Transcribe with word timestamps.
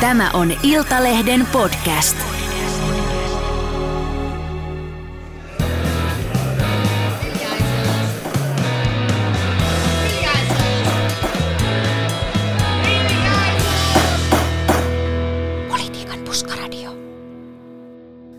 Tämä 0.00 0.30
on 0.30 0.52
Iltalehden 0.62 1.46
podcast. 1.52 2.16
Politiikan 15.68 16.18
puskaradio. 16.24 16.90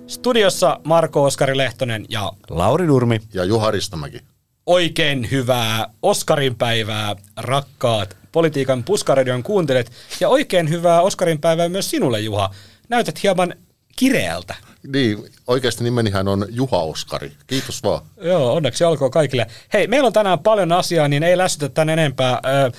Studiossa 0.07 0.80
Marko 0.84 1.23
Oskari 1.23 1.57
Lehtonen 1.57 2.05
ja 2.09 2.32
Lauri 2.50 2.88
Nurmi. 2.88 3.20
Ja 3.34 3.43
Juha 3.43 3.71
Ristamäki. 3.71 4.20
oikein 4.66 5.32
hyvää 5.32 5.88
Oskarin 6.02 6.55
päivää, 6.55 7.16
rakkaat 7.38 8.21
Politiikan 8.32 8.84
puskaradion 8.84 9.43
kuuntelet. 9.43 9.91
Ja 10.20 10.29
oikein 10.29 10.70
hyvää 10.70 11.02
Oskarin 11.02 11.41
päivää 11.41 11.70
myös 11.70 11.89
sinulle, 11.89 12.20
Juha. 12.20 12.49
Näytät 12.89 13.23
hieman 13.23 13.55
kireältä. 13.95 14.55
Niin, 14.88 15.17
oikeasti 15.48 15.84
nimenihän 15.84 16.27
on 16.27 16.45
Juha 16.49 16.80
Oskari. 16.80 17.31
Kiitos 17.48 17.84
vaan. 17.84 18.02
Joo, 18.22 18.53
onneksi 18.53 18.84
olkoon 18.84 19.12
kaikille. 19.12 19.48
Hei, 19.73 19.88
meillä 19.88 20.08
on 20.08 20.13
tänään 20.13 20.39
paljon 20.39 20.72
asiaa, 20.72 21.08
niin 21.08 21.23
ei 21.23 21.38
lässytä 21.38 21.70
tän 21.70 21.89
enempää. 21.89 22.34
Ö, 22.34 22.72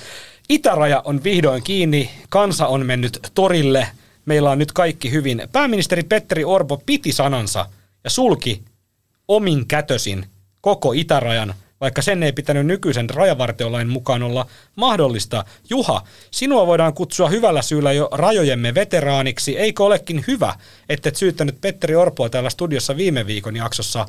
Itäraja 0.49 1.03
on 1.05 1.25
vihdoin 1.25 1.63
kiinni, 1.63 2.11
kansa 2.29 2.67
on 2.67 2.87
mennyt 2.87 3.19
torille, 3.35 3.89
meillä 4.25 4.51
on 4.51 4.59
nyt 4.59 4.73
kaikki 4.73 5.11
hyvin. 5.11 5.43
Pääministeri 5.53 6.03
Petteri 6.03 6.45
Orpo 6.45 6.83
piti 6.87 7.13
sanansa 7.13 7.67
ja 8.05 8.11
sulki 8.11 8.63
omin 9.29 9.67
kätösin 9.67 10.27
koko 10.61 10.93
itärajan, 10.93 11.55
vaikka 11.83 12.03
sen 12.03 12.23
ei 12.23 12.33
pitänyt 12.33 12.67
nykyisen 12.67 13.11
rajavartiolain 13.11 13.89
mukaan 13.89 14.23
olla 14.23 14.47
mahdollista. 14.77 15.45
Juha, 15.71 16.03
sinua 16.31 16.67
voidaan 16.67 16.95
kutsua 16.95 17.29
hyvällä 17.29 17.63
syyllä 17.63 17.93
jo 17.93 18.09
rajojemme 18.13 18.75
veteraaniksi. 18.75 19.59
Eikö 19.59 19.85
olekin 19.85 20.25
hyvä, 20.29 20.55
että 20.89 21.09
et 21.09 21.17
syyttänyt 21.17 21.61
Petteri 21.61 21.97
Orpoa 21.97 22.29
täällä 22.29 22.51
studiossa 22.51 22.97
viime 22.97 23.27
viikon 23.27 23.57
jaksossa 23.57 24.07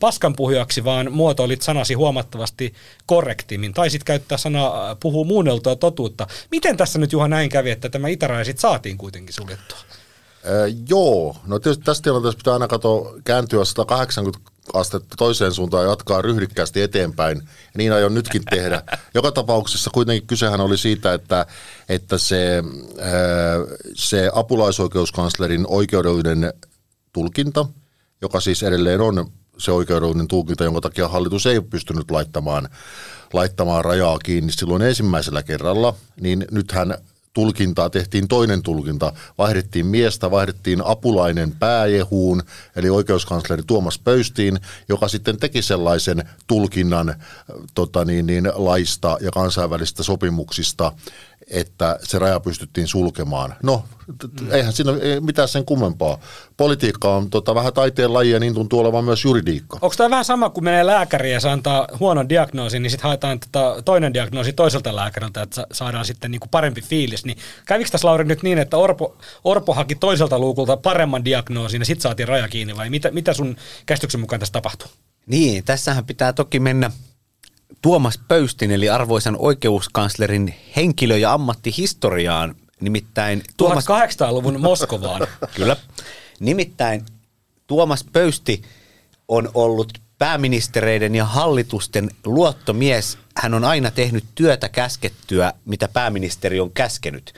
paskanpuhujaksi, 0.00 0.84
vaan 0.84 1.12
muotoilit 1.12 1.62
sanasi 1.62 1.94
huomattavasti 1.94 2.74
korrektimmin. 3.06 3.74
Taisit 3.74 4.04
käyttää 4.04 4.38
sanaa 4.38 4.94
puhuu 4.94 5.24
muunneltua 5.24 5.76
totuutta. 5.76 6.26
Miten 6.50 6.76
tässä 6.76 6.98
nyt 6.98 7.12
Juha 7.12 7.28
näin 7.28 7.48
kävi, 7.48 7.70
että 7.70 7.88
tämä 7.88 8.08
itäraja 8.08 8.44
sitten 8.44 8.60
saatiin 8.60 8.98
kuitenkin 8.98 9.34
suljettua? 9.34 9.78
Joo, 10.88 11.36
no 11.46 11.58
tietysti 11.58 11.84
tässä 11.84 12.02
tilanteessa 12.02 12.38
pitää 12.38 12.52
aina 12.52 12.68
katsoa 12.68 13.12
kääntyä 13.24 13.64
180 13.64 14.50
astetta 14.74 15.16
toiseen 15.18 15.52
suuntaan 15.52 15.84
ja 15.84 15.90
jatkaa 15.90 16.22
ryhdikkäästi 16.22 16.82
eteenpäin. 16.82 17.38
Ja 17.38 17.72
niin 17.76 17.92
aion 17.92 18.14
nytkin 18.14 18.42
tehdä. 18.50 18.82
Joka 19.14 19.32
tapauksessa 19.32 19.90
kuitenkin 19.94 20.26
kysehän 20.26 20.60
oli 20.60 20.78
siitä, 20.78 21.14
että, 21.14 21.46
että 21.88 22.18
se, 22.18 22.64
öö, 22.98 23.76
se 23.94 24.30
apulaisoikeuskanslerin 24.34 25.66
oikeudellinen 25.68 26.52
tulkinta, 27.12 27.66
joka 28.22 28.40
siis 28.40 28.62
edelleen 28.62 29.00
on 29.00 29.32
se 29.58 29.72
oikeudellinen 29.72 30.28
tulkinta, 30.28 30.64
jonka 30.64 30.80
takia 30.80 31.08
hallitus 31.08 31.46
ei 31.46 31.60
pystynyt 31.60 32.10
laittamaan, 32.10 32.68
laittamaan 33.32 33.84
rajaa 33.84 34.18
kiinni 34.18 34.52
silloin 34.52 34.82
ensimmäisellä 34.82 35.42
kerralla, 35.42 35.94
niin 36.20 36.46
nythän 36.50 36.98
tulkintaa 37.36 37.90
tehtiin 37.90 38.28
toinen 38.28 38.62
tulkinta. 38.62 39.12
Vaihdettiin 39.38 39.86
miestä, 39.86 40.30
vaihdettiin 40.30 40.82
apulainen 40.84 41.52
pääjehuun, 41.52 42.42
eli 42.76 42.90
oikeuskansleri 42.90 43.62
Tuomas 43.66 43.98
Pöystiin, 43.98 44.60
joka 44.88 45.08
sitten 45.08 45.36
teki 45.36 45.62
sellaisen 45.62 46.28
tulkinnan 46.46 47.08
äh, 47.08 47.16
tota 47.74 48.04
niin, 48.04 48.26
niin, 48.26 48.52
laista 48.54 49.18
ja 49.20 49.30
kansainvälisistä 49.30 50.02
sopimuksista, 50.02 50.92
että 51.50 51.98
se 52.02 52.18
raja 52.18 52.40
pystyttiin 52.40 52.88
sulkemaan. 52.88 53.54
No, 53.62 53.84
eihän 54.50 54.72
siinä 54.72 54.92
mitään 55.20 55.48
sen 55.48 55.64
kummempaa. 55.64 56.18
Politiikka 56.56 57.16
on 57.16 57.30
tota, 57.30 57.54
vähän 57.54 57.72
taiteen 57.72 58.14
laji 58.14 58.30
ja 58.30 58.40
niin 58.40 58.54
tuntuu 58.54 58.80
olevan 58.80 59.04
myös 59.04 59.24
juridiikka. 59.24 59.78
Onko 59.80 59.94
tämä 59.96 60.10
vähän 60.10 60.24
sama, 60.24 60.50
kun 60.50 60.64
menee 60.64 60.86
lääkäriin 60.86 61.34
ja 61.34 61.40
se 61.40 61.48
antaa 61.48 61.88
huonon 62.00 62.28
diagnoosin, 62.28 62.82
niin 62.82 62.90
sitten 62.90 63.08
haetaan 63.08 63.40
tota 63.40 63.82
toinen 63.84 64.14
diagnoosi 64.14 64.52
toiselta 64.52 64.96
lääkäriltä, 64.96 65.42
että 65.42 65.66
saadaan 65.72 66.04
sitten 66.04 66.30
niinku 66.30 66.48
parempi 66.50 66.80
fiilis. 66.80 67.24
Niin 67.24 67.38
kävikö 67.66 67.90
tässä 67.90 68.08
Lauri 68.08 68.24
nyt 68.24 68.42
niin, 68.42 68.58
että 68.58 68.76
Orpo, 68.76 69.16
Orpo 69.44 69.74
haki 69.74 69.94
toiselta 69.94 70.38
luukulta 70.38 70.76
paremman 70.76 71.24
diagnoosin 71.24 71.80
ja 71.80 71.84
sitten 71.86 72.02
saatiin 72.02 72.28
raja 72.28 72.48
kiinni 72.48 72.76
vai 72.76 72.90
mitä, 72.90 73.10
mitä 73.10 73.34
sun 73.34 73.56
käsityksen 73.86 74.20
mukaan 74.20 74.40
tässä 74.40 74.52
tapahtuu? 74.52 74.88
Niin, 75.26 75.64
tässähän 75.64 76.04
pitää 76.04 76.32
toki 76.32 76.60
mennä 76.60 76.90
Tuomas 77.82 78.20
Pöystin, 78.28 78.70
eli 78.70 78.88
arvoisan 78.88 79.36
oikeuskanslerin 79.38 80.54
henkilö- 80.76 81.16
ja 81.16 81.32
ammattihistoriaan. 81.32 82.54
Nimittäin 82.80 83.42
Tuomas... 83.56 83.84
1800-luvun 83.84 84.60
Moskovaan. 84.60 85.26
Kyllä. 85.56 85.76
Nimittäin 86.40 87.02
Tuomas 87.66 88.04
Pöysti 88.12 88.62
on 89.28 89.50
ollut 89.54 89.92
pääministereiden 90.18 91.14
ja 91.14 91.24
hallitusten 91.24 92.10
luottomies. 92.24 93.18
Hän 93.36 93.54
on 93.54 93.64
aina 93.64 93.90
tehnyt 93.90 94.24
työtä 94.34 94.68
käskettyä, 94.68 95.52
mitä 95.64 95.88
pääministeri 95.88 96.60
on 96.60 96.72
käskenyt. 96.72 97.34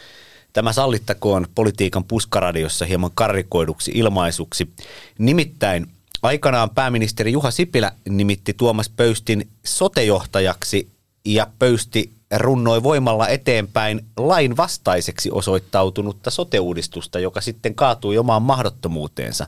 Tämä 0.52 0.72
sallittakoon 0.72 1.46
politiikan 1.54 2.04
puskaradiossa 2.04 2.84
hieman 2.84 3.10
karrikoiduksi 3.14 3.92
ilmaisuksi. 3.94 4.70
Nimittäin 5.18 5.86
aikanaan 6.22 6.70
pääministeri 6.70 7.32
Juha 7.32 7.50
Sipilä 7.50 7.92
nimitti 8.08 8.54
Tuomas 8.54 8.88
Pöystin 8.88 9.48
sotejohtajaksi 9.64 10.90
ja 11.24 11.46
Pöysti 11.58 12.17
runnoi 12.36 12.82
voimalla 12.82 13.28
eteenpäin 13.28 14.00
lain 14.16 14.56
vastaiseksi 14.56 15.30
osoittautunutta 15.30 16.30
sote-uudistusta, 16.30 17.18
joka 17.18 17.40
sitten 17.40 17.74
kaatui 17.74 18.18
omaan 18.18 18.42
mahdottomuuteensa. 18.42 19.46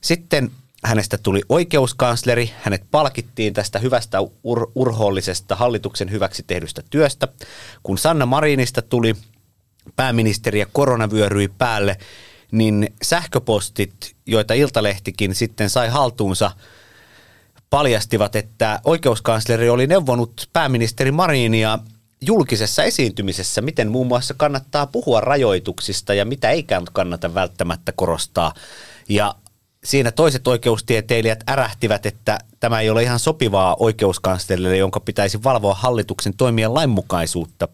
Sitten 0.00 0.50
hänestä 0.84 1.18
tuli 1.18 1.42
oikeuskansleri, 1.48 2.50
hänet 2.62 2.82
palkittiin 2.90 3.54
tästä 3.54 3.78
hyvästä 3.78 4.18
ur- 4.20 4.70
urhoollisesta 4.74 5.56
hallituksen 5.56 6.10
hyväksi 6.10 6.44
tehdystä 6.46 6.82
työstä. 6.90 7.28
Kun 7.82 7.98
Sanna 7.98 8.26
Marinista 8.26 8.82
tuli 8.82 9.14
pääministeri 9.96 10.58
ja 10.58 10.66
korona 10.72 11.10
vyöryi 11.10 11.48
päälle, 11.48 11.98
niin 12.52 12.88
sähköpostit, 13.02 14.16
joita 14.26 14.54
Iltalehtikin 14.54 15.34
sitten 15.34 15.70
sai 15.70 15.88
haltuunsa, 15.88 16.50
paljastivat, 17.70 18.36
että 18.36 18.80
oikeuskansleri 18.84 19.68
oli 19.68 19.86
neuvonut 19.86 20.48
pääministeri 20.52 21.12
Marinia 21.12 21.78
julkisessa 22.26 22.82
esiintymisessä, 22.82 23.62
miten 23.62 23.88
muun 23.88 24.06
muassa 24.06 24.34
kannattaa 24.34 24.86
puhua 24.86 25.20
rajoituksista 25.20 26.14
ja 26.14 26.24
mitä 26.24 26.50
ei 26.50 26.66
kannata 26.92 27.34
välttämättä 27.34 27.92
korostaa. 27.92 28.54
Ja 29.08 29.34
siinä 29.84 30.12
toiset 30.12 30.48
oikeustieteilijät 30.48 31.44
ärähtivät, 31.48 32.06
että 32.06 32.38
tämä 32.60 32.80
ei 32.80 32.90
ole 32.90 33.02
ihan 33.02 33.18
sopivaa 33.18 33.76
oikeuskanslerille, 33.80 34.76
jonka 34.76 35.00
pitäisi 35.00 35.42
valvoa 35.44 35.74
hallituksen 35.74 36.36
toimien 36.36 36.74
lainmukaisuutta. 36.74 37.68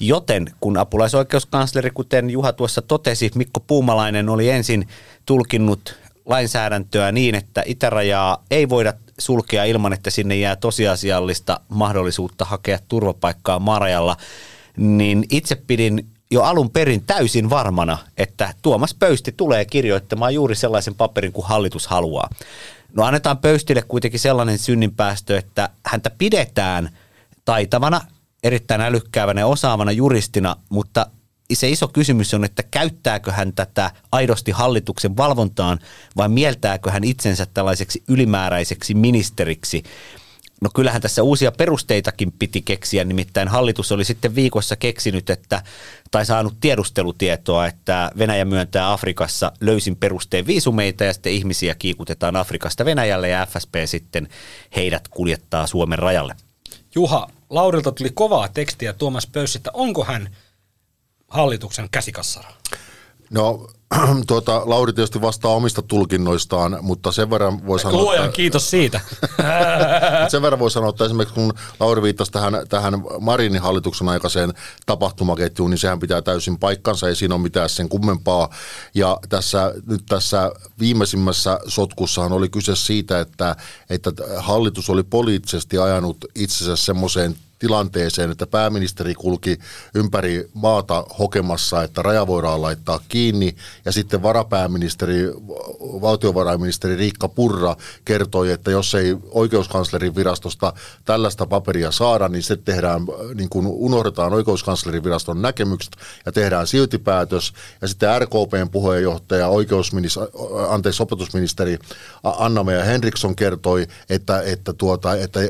Joten 0.00 0.50
kun 0.60 0.78
apulaisoikeuskansleri, 0.78 1.90
kuten 1.90 2.30
Juha 2.30 2.52
tuossa 2.52 2.82
totesi, 2.82 3.30
Mikko 3.34 3.60
Puumalainen 3.60 4.28
oli 4.28 4.50
ensin 4.50 4.88
tulkinnut 5.26 5.98
lainsäädäntöä 6.26 7.12
niin, 7.12 7.34
että 7.34 7.62
itärajaa 7.66 8.44
ei 8.50 8.68
voida 8.68 8.92
sulkea 9.18 9.64
ilman, 9.64 9.92
että 9.92 10.10
sinne 10.10 10.36
jää 10.36 10.56
tosiasiallista 10.56 11.60
mahdollisuutta 11.68 12.44
hakea 12.44 12.78
turvapaikkaa 12.88 13.58
maarajalla, 13.58 14.16
niin 14.76 15.24
itse 15.30 15.54
pidin 15.54 16.06
jo 16.30 16.42
alun 16.42 16.70
perin 16.70 17.02
täysin 17.06 17.50
varmana, 17.50 17.98
että 18.16 18.54
Tuomas 18.62 18.94
Pöysti 18.94 19.32
tulee 19.36 19.64
kirjoittamaan 19.64 20.34
juuri 20.34 20.54
sellaisen 20.54 20.94
paperin 20.94 21.32
kuin 21.32 21.46
hallitus 21.46 21.86
haluaa. 21.86 22.30
No 22.94 23.04
annetaan 23.04 23.38
Pöystille 23.38 23.82
kuitenkin 23.82 24.20
sellainen 24.20 24.58
synninpäästö, 24.58 25.38
että 25.38 25.68
häntä 25.86 26.10
pidetään 26.18 26.98
taitavana, 27.44 28.00
erittäin 28.42 28.80
älykkäävänä 28.80 29.40
ja 29.40 29.46
osaavana 29.46 29.92
juristina, 29.92 30.56
mutta 30.68 31.06
se 31.56 31.68
iso 31.68 31.88
kysymys 31.88 32.34
on, 32.34 32.44
että 32.44 32.62
käyttääkö 32.62 33.32
hän 33.32 33.52
tätä 33.52 33.90
aidosti 34.12 34.50
hallituksen 34.50 35.16
valvontaan 35.16 35.78
vai 36.16 36.28
mieltääkö 36.28 36.90
hän 36.90 37.04
itsensä 37.04 37.46
tällaiseksi 37.46 38.02
ylimääräiseksi 38.08 38.94
ministeriksi. 38.94 39.82
No 40.60 40.70
kyllähän 40.74 41.02
tässä 41.02 41.22
uusia 41.22 41.52
perusteitakin 41.52 42.32
piti 42.32 42.62
keksiä, 42.62 43.04
nimittäin 43.04 43.48
hallitus 43.48 43.92
oli 43.92 44.04
sitten 44.04 44.34
viikossa 44.34 44.76
keksinyt, 44.76 45.30
että, 45.30 45.62
tai 46.10 46.26
saanut 46.26 46.54
tiedustelutietoa, 46.60 47.66
että 47.66 48.10
Venäjä 48.18 48.44
myöntää 48.44 48.92
Afrikassa 48.92 49.52
löysin 49.60 49.96
perusteen 49.96 50.46
viisumeita 50.46 51.04
ja 51.04 51.12
sitten 51.12 51.32
ihmisiä 51.32 51.74
kiikutetaan 51.74 52.36
Afrikasta 52.36 52.84
Venäjälle 52.84 53.28
ja 53.28 53.46
FSP 53.46 53.74
sitten 53.84 54.28
heidät 54.76 55.08
kuljettaa 55.08 55.66
Suomen 55.66 55.98
rajalle. 55.98 56.36
Juha, 56.94 57.30
Laurilta 57.50 57.92
tuli 57.92 58.10
kovaa 58.14 58.48
tekstiä 58.48 58.92
Tuomas 58.92 59.26
Pöyssi, 59.26 59.58
että 59.58 59.70
onko 59.74 60.04
hän 60.04 60.28
hallituksen 61.28 61.88
käsikassara? 61.90 62.50
No 63.30 63.68
tuota, 64.26 64.62
Lauri 64.64 64.92
tietysti 64.92 65.20
vastaa 65.20 65.54
omista 65.54 65.82
tulkinnoistaan, 65.82 66.78
mutta 66.82 67.12
sen 67.12 67.30
verran 67.30 67.66
voi 67.66 67.80
sanoa, 67.80 68.02
Luojan 68.02 68.24
että, 68.24 68.36
kiitos 68.36 68.70
siitä. 68.70 69.00
sen 70.28 70.42
verran 70.42 70.58
voi 70.58 70.70
sanoa, 70.70 70.90
että 70.90 71.04
esimerkiksi 71.04 71.34
kun 71.34 71.52
Lauri 71.80 72.02
viittasi 72.02 72.32
tähän, 72.32 72.54
tähän 72.68 72.94
Marinin 73.20 73.62
hallituksen 73.62 74.08
aikaiseen 74.08 74.54
tapahtumaketjuun, 74.86 75.70
niin 75.70 75.78
sehän 75.78 75.98
pitää 75.98 76.22
täysin 76.22 76.58
paikkansa, 76.58 77.08
ei 77.08 77.16
siinä 77.16 77.34
ole 77.34 77.42
mitään 77.42 77.68
sen 77.68 77.88
kummempaa. 77.88 78.50
Ja 78.94 79.18
tässä, 79.28 79.74
nyt 79.86 80.02
tässä 80.08 80.52
viimeisimmässä 80.80 81.58
sotkussahan 81.66 82.32
oli 82.32 82.48
kyse 82.48 82.76
siitä, 82.76 83.20
että, 83.20 83.56
että 83.90 84.12
hallitus 84.36 84.90
oli 84.90 85.02
poliittisesti 85.02 85.78
ajanut 85.78 86.24
itsensä 86.34 86.76
semmoiseen 86.76 87.36
tilanteeseen, 87.58 88.30
että 88.30 88.46
pääministeri 88.46 89.14
kulki 89.14 89.58
ympäri 89.94 90.50
maata 90.54 91.04
hokemassa, 91.18 91.82
että 91.82 92.02
raja 92.02 92.26
voidaan 92.26 92.62
laittaa 92.62 93.00
kiinni, 93.08 93.56
ja 93.84 93.92
sitten 93.92 94.22
varapääministeri, 94.22 95.32
valtiovarainministeri 95.80 96.96
Riikka 96.96 97.28
Purra 97.28 97.76
kertoi, 98.04 98.52
että 98.52 98.70
jos 98.70 98.94
ei 98.94 99.16
oikeuskanslerin 99.30 100.16
virastosta 100.16 100.72
tällaista 101.04 101.46
paperia 101.46 101.90
saada, 101.90 102.28
niin 102.28 102.42
se 102.42 102.56
tehdään, 102.56 103.02
niin 103.34 103.48
kuin 103.48 103.66
unohdetaan 103.66 104.32
oikeuskanslerin 104.32 105.04
viraston 105.04 105.42
näkemykset 105.42 105.96
ja 106.26 106.32
tehdään 106.32 106.66
silti 106.66 106.98
päätös, 106.98 107.52
ja 107.80 107.88
sitten 107.88 108.20
RKPn 108.20 108.68
puheenjohtaja, 108.72 109.48
oikeusministeri, 109.48 110.30
anteeksi, 110.68 111.02
opetusministeri 111.02 111.78
Anna-Meija 112.22 112.84
Henriksson 112.84 113.36
kertoi, 113.36 113.86
että, 114.10 114.42
että, 114.42 114.72
tuota, 114.72 115.14
että 115.14 115.40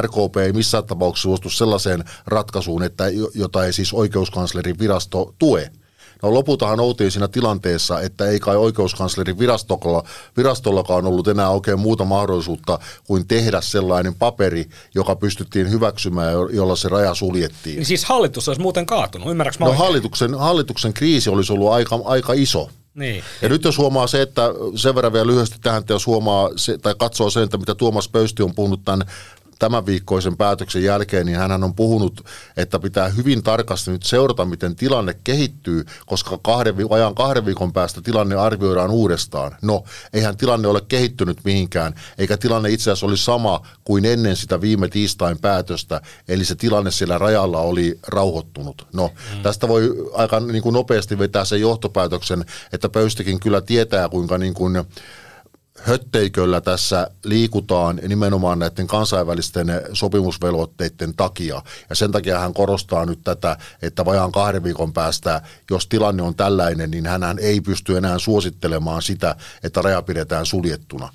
RKP 0.00 0.36
ei 0.36 0.52
missään 0.52 0.84
tapauksessa 0.84 1.22
suostu 1.22 1.49
sellaiseen 1.58 2.04
ratkaisuun, 2.26 2.82
että 2.82 3.04
jota 3.34 3.64
ei 3.64 3.72
siis 3.72 3.92
oikeuskanslerin 3.92 4.78
virasto 4.78 5.34
tue. 5.38 5.70
No 6.22 6.34
lopultahan 6.34 6.80
oltiin 6.80 7.10
siinä 7.10 7.28
tilanteessa, 7.28 8.00
että 8.00 8.26
ei 8.26 8.40
kai 8.40 8.56
oikeuskanslerin 8.56 9.38
virastolla, 9.38 10.04
virastollakaan 10.36 11.06
ollut 11.06 11.28
enää 11.28 11.50
oikein 11.50 11.78
muuta 11.78 12.04
mahdollisuutta 12.04 12.78
kuin 13.04 13.26
tehdä 13.28 13.60
sellainen 13.60 14.14
paperi, 14.14 14.68
joka 14.94 15.16
pystyttiin 15.16 15.70
hyväksymään, 15.70 16.32
jolla 16.52 16.76
se 16.76 16.88
raja 16.88 17.14
suljettiin. 17.14 17.76
Niin 17.76 17.86
siis 17.86 18.04
hallitus 18.04 18.48
olisi 18.48 18.62
muuten 18.62 18.86
kaatunut, 18.86 19.30
ymmärrätkö 19.30 19.64
mä 19.64 19.64
No 19.64 19.70
oikein? 19.70 19.86
hallituksen, 19.86 20.34
hallituksen 20.34 20.92
kriisi 20.92 21.30
olisi 21.30 21.52
ollut 21.52 21.72
aika, 21.72 22.00
aika 22.04 22.32
iso. 22.32 22.70
Niin. 22.94 23.24
Ja 23.42 23.48
nyt 23.48 23.64
jos 23.64 23.78
huomaa 23.78 24.06
se, 24.06 24.22
että 24.22 24.42
sen 24.76 24.94
verran 24.94 25.12
vielä 25.12 25.26
lyhyesti 25.26 25.56
tähän, 25.62 25.80
että 25.80 25.92
jos 25.92 26.06
huomaa 26.06 26.50
se, 26.56 26.78
tai 26.78 26.94
katsoo 26.98 27.30
sen, 27.30 27.42
että 27.42 27.56
mitä 27.56 27.74
Tuomas 27.74 28.08
Pöysti 28.08 28.42
on 28.42 28.54
puhunut 28.54 28.80
tämän 28.84 29.04
tämän 29.60 29.86
viikkoisen 29.86 30.36
päätöksen 30.36 30.82
jälkeen, 30.82 31.26
niin 31.26 31.38
hän 31.38 31.64
on 31.64 31.74
puhunut, 31.74 32.24
että 32.56 32.78
pitää 32.78 33.08
hyvin 33.08 33.42
tarkasti 33.42 33.90
nyt 33.90 34.02
seurata, 34.02 34.44
miten 34.44 34.76
tilanne 34.76 35.14
kehittyy, 35.24 35.84
koska 36.06 36.38
kahden, 36.42 36.74
ajan 36.90 37.14
kahden 37.14 37.46
viikon 37.46 37.72
päästä 37.72 38.00
tilanne 38.02 38.36
arvioidaan 38.36 38.90
uudestaan. 38.90 39.56
No, 39.62 39.84
eihän 40.12 40.36
tilanne 40.36 40.68
ole 40.68 40.80
kehittynyt 40.88 41.38
mihinkään, 41.44 41.94
eikä 42.18 42.36
tilanne 42.36 42.70
itse 42.70 42.90
asiassa 42.90 43.06
oli 43.06 43.16
sama 43.16 43.66
kuin 43.84 44.04
ennen 44.04 44.36
sitä 44.36 44.60
viime 44.60 44.88
tiistain 44.88 45.38
päätöstä, 45.38 46.00
eli 46.28 46.44
se 46.44 46.54
tilanne 46.54 46.90
siellä 46.90 47.18
rajalla 47.18 47.60
oli 47.60 47.98
rauhoittunut. 48.06 48.86
No, 48.92 49.10
mm. 49.36 49.42
tästä 49.42 49.68
voi 49.68 50.10
aika 50.14 50.40
niin 50.40 50.62
kuin 50.62 50.72
nopeasti 50.72 51.18
vetää 51.18 51.44
sen 51.44 51.60
johtopäätöksen, 51.60 52.44
että 52.72 52.88
Pöystikin 52.88 53.40
kyllä 53.40 53.60
tietää, 53.60 54.08
kuinka 54.08 54.38
niin 54.38 54.54
kuin 54.54 54.84
hötteiköllä 55.82 56.60
tässä 56.60 57.10
liikutaan 57.24 58.00
nimenomaan 58.08 58.58
näiden 58.58 58.86
kansainvälisten 58.86 59.66
sopimusvelvoitteiden 59.92 61.14
takia. 61.16 61.62
Ja 61.90 61.96
sen 61.96 62.12
takia 62.12 62.38
hän 62.38 62.54
korostaa 62.54 63.06
nyt 63.06 63.20
tätä, 63.24 63.56
että 63.82 64.04
vajaan 64.04 64.32
kahden 64.32 64.64
viikon 64.64 64.92
päästä, 64.92 65.42
jos 65.70 65.86
tilanne 65.86 66.22
on 66.22 66.34
tällainen, 66.34 66.90
niin 66.90 67.06
hän 67.06 67.38
ei 67.38 67.60
pysty 67.60 67.96
enää 67.96 68.18
suosittelemaan 68.18 69.02
sitä, 69.02 69.36
että 69.62 69.82
raja 69.82 70.02
pidetään 70.02 70.46
suljettuna. 70.46 71.12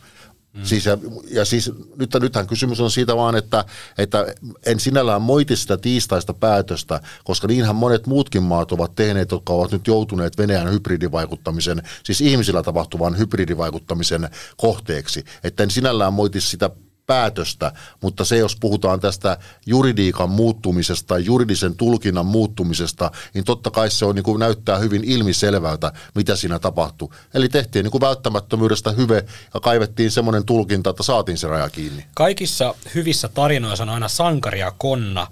Mm. 0.56 0.64
Siis 0.64 0.86
ja, 0.86 0.98
ja 1.32 1.46
siis 1.46 1.72
nyt, 1.96 2.14
nythän 2.22 2.48
kysymys 2.48 2.80
on 2.80 2.92
siitä 2.92 3.16
vaan, 3.16 3.36
että, 3.36 3.66
että 3.98 4.26
en 4.66 4.80
sinällään 4.80 5.22
moiti 5.22 5.56
sitä 5.56 5.78
tiistaista 5.78 6.34
päätöstä, 6.34 7.00
koska 7.24 7.48
niinhän 7.48 7.76
monet 7.76 8.08
muutkin 8.08 8.44
maat 8.44 8.72
ovat 8.72 8.96
tehneet, 8.96 9.32
jotka 9.32 9.54
ovat 9.54 9.72
nyt 9.72 9.88
joutuneet 9.88 10.38
Venäjän 10.38 10.72
hybridivaikuttamisen, 10.72 11.84
siis 12.04 12.22
ihmisillä 12.22 12.64
tapahtuvan 12.64 13.18
hybridivaikuttamisen 13.18 14.30
kohteeksi. 14.58 15.24
Että 15.44 15.64
en 15.64 15.72
sinällään 15.72 16.14
moiti 16.14 16.42
sitä 16.42 16.70
päätöstä, 17.08 17.72
mutta 18.02 18.26
se 18.26 18.38
jos 18.38 18.56
puhutaan 18.56 19.00
tästä 19.00 19.38
juridiikan 19.66 20.30
muuttumisesta 20.30 21.18
juridisen 21.18 21.76
tulkinnan 21.76 22.26
muuttumisesta, 22.26 23.12
niin 23.34 23.46
totta 23.46 23.72
kai 23.72 23.92
se 23.92 24.06
on 24.06 24.16
niin 24.16 24.24
kuin 24.24 24.40
näyttää 24.40 24.78
hyvin 24.78 25.04
ilmiselvältä, 25.04 25.92
mitä 26.16 26.36
siinä 26.36 26.60
tapahtuu. 26.60 27.14
Eli 27.34 27.50
tehtiin 27.50 27.84
niin 27.84 27.92
kuin 27.92 28.02
välttämättömyydestä 28.02 28.92
hyve 28.92 29.26
ja 29.54 29.60
kaivettiin 29.60 30.12
semmoinen 30.12 30.46
tulkinta, 30.46 30.90
että 30.90 31.04
saatiin 31.04 31.38
se 31.38 31.48
raja 31.48 31.70
kiinni. 31.70 32.06
Kaikissa 32.14 32.76
hyvissä 32.96 33.28
tarinoissa 33.28 33.84
on 33.84 33.90
aina 33.90 34.08
sankari 34.08 34.60
ja 34.60 34.72
konna. 34.78 35.28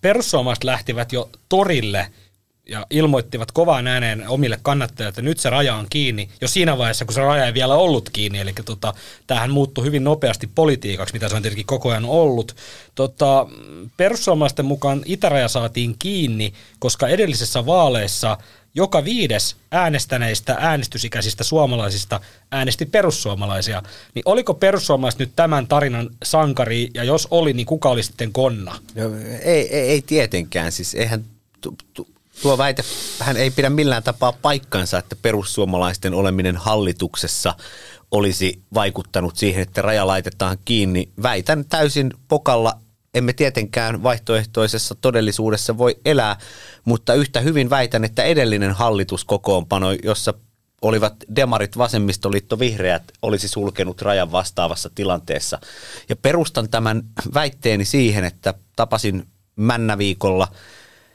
Perussuomalaiset 0.00 0.64
lähtivät 0.64 1.12
jo 1.12 1.30
torille– 1.48 2.10
ja 2.68 2.86
ilmoittivat 2.90 3.52
kovaan 3.52 3.86
ääneen 3.86 4.28
omille 4.28 4.58
kannattajille, 4.62 5.08
että 5.08 5.22
nyt 5.22 5.38
se 5.38 5.50
raja 5.50 5.74
on 5.74 5.86
kiinni, 5.90 6.28
jo 6.40 6.48
siinä 6.48 6.78
vaiheessa, 6.78 7.04
kun 7.04 7.14
se 7.14 7.20
raja 7.20 7.46
ei 7.46 7.54
vielä 7.54 7.74
ollut 7.74 8.10
kiinni. 8.10 8.40
Eli 8.40 8.52
tota, 8.64 8.94
tämähän 9.26 9.50
muuttui 9.50 9.84
hyvin 9.84 10.04
nopeasti 10.04 10.46
politiikaksi, 10.46 11.14
mitä 11.14 11.28
se 11.28 11.36
on 11.36 11.42
tietenkin 11.42 11.66
koko 11.66 11.90
ajan 11.90 12.04
ollut. 12.04 12.56
Tota, 12.94 13.46
perussuomalaisten 13.96 14.64
mukaan 14.64 15.02
itäraja 15.04 15.48
saatiin 15.48 15.96
kiinni, 15.98 16.52
koska 16.78 17.08
edellisessä 17.08 17.66
vaaleissa 17.66 18.38
joka 18.76 19.04
viides 19.04 19.56
äänestäneistä 19.70 20.56
äänestysikäisistä 20.60 21.44
suomalaisista 21.44 22.20
äänesti 22.50 22.86
perussuomalaisia. 22.86 23.82
Niin 24.14 24.22
oliko 24.24 24.54
perussuomalaiset 24.54 25.20
nyt 25.20 25.32
tämän 25.36 25.66
tarinan 25.66 26.10
sankari, 26.22 26.90
ja 26.94 27.04
jos 27.04 27.28
oli, 27.30 27.52
niin 27.52 27.66
kuka 27.66 27.88
oli 27.88 28.02
sitten 28.02 28.32
konna? 28.32 28.78
No, 28.94 29.02
ei, 29.42 29.76
ei, 29.76 29.90
ei 29.90 30.02
tietenkään. 30.02 30.72
Siis 30.72 30.94
eihän 30.94 31.24
tu, 31.60 31.74
tu, 31.94 32.06
tuo 32.42 32.58
väite, 32.58 32.84
hän 33.20 33.36
ei 33.36 33.50
pidä 33.50 33.70
millään 33.70 34.02
tapaa 34.02 34.32
paikkansa, 34.32 34.98
että 34.98 35.16
perussuomalaisten 35.22 36.14
oleminen 36.14 36.56
hallituksessa 36.56 37.54
olisi 38.10 38.62
vaikuttanut 38.74 39.36
siihen, 39.36 39.62
että 39.62 39.82
raja 39.82 40.06
laitetaan 40.06 40.58
kiinni. 40.64 41.08
Väitän 41.22 41.64
täysin 41.64 42.10
pokalla, 42.28 42.78
emme 43.14 43.32
tietenkään 43.32 44.02
vaihtoehtoisessa 44.02 44.94
todellisuudessa 44.94 45.78
voi 45.78 45.96
elää, 46.04 46.36
mutta 46.84 47.14
yhtä 47.14 47.40
hyvin 47.40 47.70
väitän, 47.70 48.04
että 48.04 48.22
edellinen 48.22 48.72
hallituskokoonpano, 48.72 49.92
jossa 49.92 50.34
olivat 50.82 51.14
demarit, 51.36 51.78
vasemmistoliitto, 51.78 52.58
vihreät, 52.58 53.02
olisi 53.22 53.48
sulkenut 53.48 54.02
rajan 54.02 54.32
vastaavassa 54.32 54.90
tilanteessa. 54.94 55.58
Ja 56.08 56.16
perustan 56.16 56.68
tämän 56.68 57.02
väitteeni 57.34 57.84
siihen, 57.84 58.24
että 58.24 58.54
tapasin 58.76 59.26
Männäviikolla– 59.56 60.48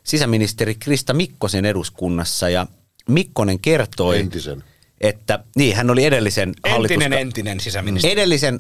sisäministeri 0.10 0.76
Krista 0.76 1.14
Mikkosen 1.14 1.66
eduskunnassa 1.66 2.50
ja 2.50 2.68
Mikkonen 3.10 3.60
kertoi, 3.60 4.20
Entisen. 4.20 4.64
että 5.02 5.44
niin, 5.56 5.76
hän 5.76 5.90
oli 5.90 6.06
edellisen 6.06 6.54
Entinen, 6.64 7.14
entinen 7.14 7.60
sisäministeri. 7.60 8.14
edellisen 8.14 8.60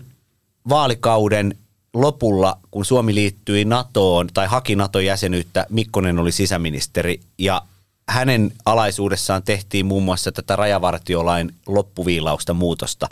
vaalikauden 0.70 1.56
lopulla, 1.94 2.60
kun 2.72 2.86
Suomi 2.86 3.16
liittyi 3.16 3.66
NATOon 3.66 4.28
tai 4.34 4.48
haki 4.48 4.76
NATO-jäsenyyttä, 4.76 5.66
Mikkonen 5.70 6.20
oli 6.20 6.32
sisäministeri 6.32 7.20
ja 7.38 7.62
hänen 8.10 8.52
alaisuudessaan 8.66 9.44
tehtiin 9.44 9.86
muun 9.86 10.04
muassa 10.04 10.32
tätä 10.32 10.56
rajavartiolain 10.56 11.54
loppuviilausta 11.68 12.54
muutosta. 12.54 13.08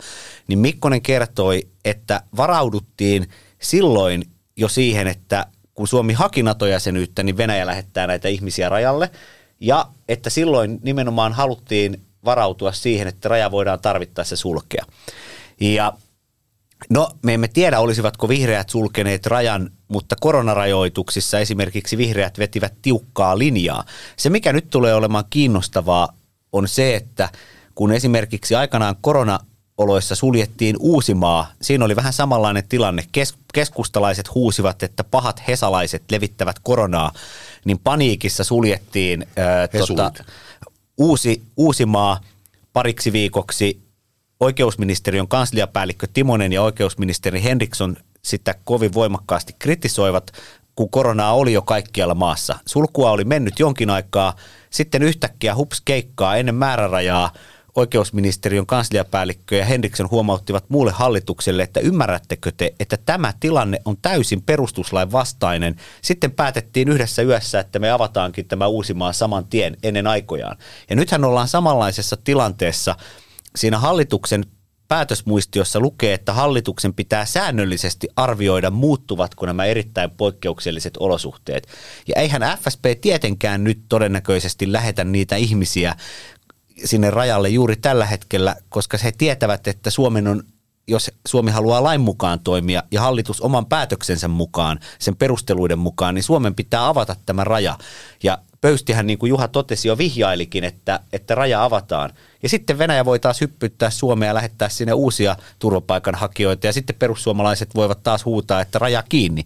Niin 0.48 0.58
Mikkonen 0.58 1.02
kertoi, 1.02 1.68
että 1.84 2.22
varauduttiin 2.36 3.28
silloin 3.62 4.24
jo 4.56 4.68
siihen, 4.68 5.06
että 5.06 5.46
kun 5.78 5.88
Suomi 5.88 6.12
haki 6.12 6.42
NATO-jäsenyyttä, 6.42 7.22
niin 7.22 7.36
Venäjä 7.36 7.66
lähettää 7.66 8.06
näitä 8.06 8.28
ihmisiä 8.28 8.68
rajalle. 8.68 9.10
Ja 9.60 9.86
että 10.08 10.30
silloin 10.30 10.78
nimenomaan 10.82 11.32
haluttiin 11.32 12.00
varautua 12.24 12.72
siihen, 12.72 13.08
että 13.08 13.28
raja 13.28 13.50
voidaan 13.50 13.80
tarvittaessa 13.80 14.36
sulkea. 14.36 14.84
Ja 15.60 15.92
no, 16.90 17.10
me 17.22 17.34
emme 17.34 17.48
tiedä, 17.48 17.80
olisivatko 17.80 18.28
vihreät 18.28 18.68
sulkeneet 18.68 19.26
rajan, 19.26 19.70
mutta 19.88 20.16
koronarajoituksissa 20.20 21.38
esimerkiksi 21.38 21.98
vihreät 21.98 22.38
vetivät 22.38 22.74
tiukkaa 22.82 23.38
linjaa. 23.38 23.84
Se, 24.16 24.30
mikä 24.30 24.52
nyt 24.52 24.70
tulee 24.70 24.94
olemaan 24.94 25.24
kiinnostavaa, 25.30 26.08
on 26.52 26.68
se, 26.68 26.96
että 26.96 27.28
kun 27.74 27.92
esimerkiksi 27.92 28.54
aikanaan 28.54 28.96
korona 29.00 29.38
oloissa 29.78 30.14
suljettiin 30.14 30.76
Uusimaa. 30.78 31.52
Siinä 31.62 31.84
oli 31.84 31.96
vähän 31.96 32.12
samanlainen 32.12 32.68
tilanne. 32.68 33.04
Kes- 33.12 33.34
keskustalaiset 33.54 34.34
huusivat, 34.34 34.82
että 34.82 35.04
pahat 35.04 35.42
hesalaiset 35.48 36.02
levittävät 36.10 36.56
koronaa, 36.62 37.12
niin 37.64 37.78
paniikissa 37.78 38.44
suljettiin 38.44 39.26
ää, 39.36 39.68
tota, 39.68 40.12
uusi, 40.98 41.42
Uusimaa 41.56 42.20
pariksi 42.72 43.12
viikoksi. 43.12 43.80
Oikeusministeriön 44.40 45.28
kansliapäällikkö 45.28 46.06
Timonen 46.12 46.52
ja 46.52 46.62
oikeusministeri 46.62 47.42
Henriksson 47.42 47.96
sitä 48.22 48.54
kovin 48.64 48.94
voimakkaasti 48.94 49.54
kritisoivat, 49.58 50.32
kun 50.74 50.90
koronaa 50.90 51.32
oli 51.32 51.52
jo 51.52 51.62
kaikkialla 51.62 52.14
maassa. 52.14 52.58
Sulkua 52.66 53.10
oli 53.10 53.24
mennyt 53.24 53.58
jonkin 53.58 53.90
aikaa, 53.90 54.36
sitten 54.70 55.02
yhtäkkiä 55.02 55.54
hups 55.54 55.80
keikkaa 55.84 56.36
ennen 56.36 56.54
määrärajaa 56.54 57.32
oikeusministeriön 57.74 58.66
kansliapäällikkö 58.66 59.56
ja 59.56 59.64
Henriksson 59.64 60.10
huomauttivat 60.10 60.64
muulle 60.68 60.92
hallitukselle, 60.92 61.62
että 61.62 61.80
ymmärrättekö 61.80 62.52
te, 62.56 62.74
että 62.80 62.96
tämä 62.96 63.34
tilanne 63.40 63.80
on 63.84 63.96
täysin 64.02 64.42
perustuslain 64.42 65.12
vastainen. 65.12 65.76
Sitten 66.02 66.30
päätettiin 66.30 66.88
yhdessä 66.88 67.22
yössä, 67.22 67.60
että 67.60 67.78
me 67.78 67.90
avataankin 67.90 68.48
tämä 68.48 68.66
Uusimaa 68.66 69.12
saman 69.12 69.46
tien 69.46 69.76
ennen 69.82 70.06
aikojaan. 70.06 70.56
Ja 70.90 70.96
nythän 70.96 71.24
ollaan 71.24 71.48
samanlaisessa 71.48 72.16
tilanteessa 72.16 72.96
siinä 73.56 73.78
hallituksen 73.78 74.44
päätösmuistiossa 74.88 75.80
lukee, 75.80 76.14
että 76.14 76.32
hallituksen 76.32 76.94
pitää 76.94 77.24
säännöllisesti 77.24 78.08
arvioida, 78.16 78.70
muuttuvatko 78.70 79.46
nämä 79.46 79.64
erittäin 79.64 80.10
poikkeukselliset 80.10 80.96
olosuhteet. 81.00 81.68
Ja 82.08 82.14
eihän 82.20 82.58
FSP 82.58 82.84
tietenkään 83.00 83.64
nyt 83.64 83.78
todennäköisesti 83.88 84.72
lähetä 84.72 85.04
niitä 85.04 85.36
ihmisiä 85.36 85.94
sinne 86.84 87.10
rajalle 87.10 87.48
juuri 87.48 87.76
tällä 87.76 88.06
hetkellä, 88.06 88.56
koska 88.68 88.98
he 89.04 89.12
tietävät, 89.12 89.68
että 89.68 89.90
Suomen 89.90 90.28
on 90.28 90.42
jos 90.88 91.10
Suomi 91.28 91.50
haluaa 91.50 91.82
lain 91.82 92.00
mukaan 92.00 92.40
toimia 92.40 92.82
ja 92.90 93.00
hallitus 93.00 93.40
oman 93.40 93.66
päätöksensä 93.66 94.28
mukaan, 94.28 94.80
sen 94.98 95.16
perusteluiden 95.16 95.78
mukaan, 95.78 96.14
niin 96.14 96.22
Suomen 96.22 96.54
pitää 96.54 96.88
avata 96.88 97.16
tämä 97.26 97.44
raja. 97.44 97.78
Ja 98.22 98.38
Pöystihän, 98.60 99.06
niin 99.06 99.18
kuin 99.18 99.30
Juha 99.30 99.48
totesi, 99.48 99.88
jo 99.88 99.98
vihjailikin, 99.98 100.64
että, 100.64 101.00
että 101.12 101.34
raja 101.34 101.64
avataan. 101.64 102.12
Ja 102.42 102.48
sitten 102.48 102.78
Venäjä 102.78 103.04
voi 103.04 103.18
taas 103.18 103.40
hyppyttää 103.40 103.90
Suomea 103.90 104.28
ja 104.30 104.34
lähettää 104.34 104.68
sinne 104.68 104.92
uusia 104.92 105.36
turvapaikanhakijoita 105.58 106.66
ja 106.66 106.72
sitten 106.72 106.96
perussuomalaiset 106.98 107.74
voivat 107.74 108.02
taas 108.02 108.24
huutaa, 108.24 108.60
että 108.60 108.78
raja 108.78 109.02
kiinni 109.08 109.44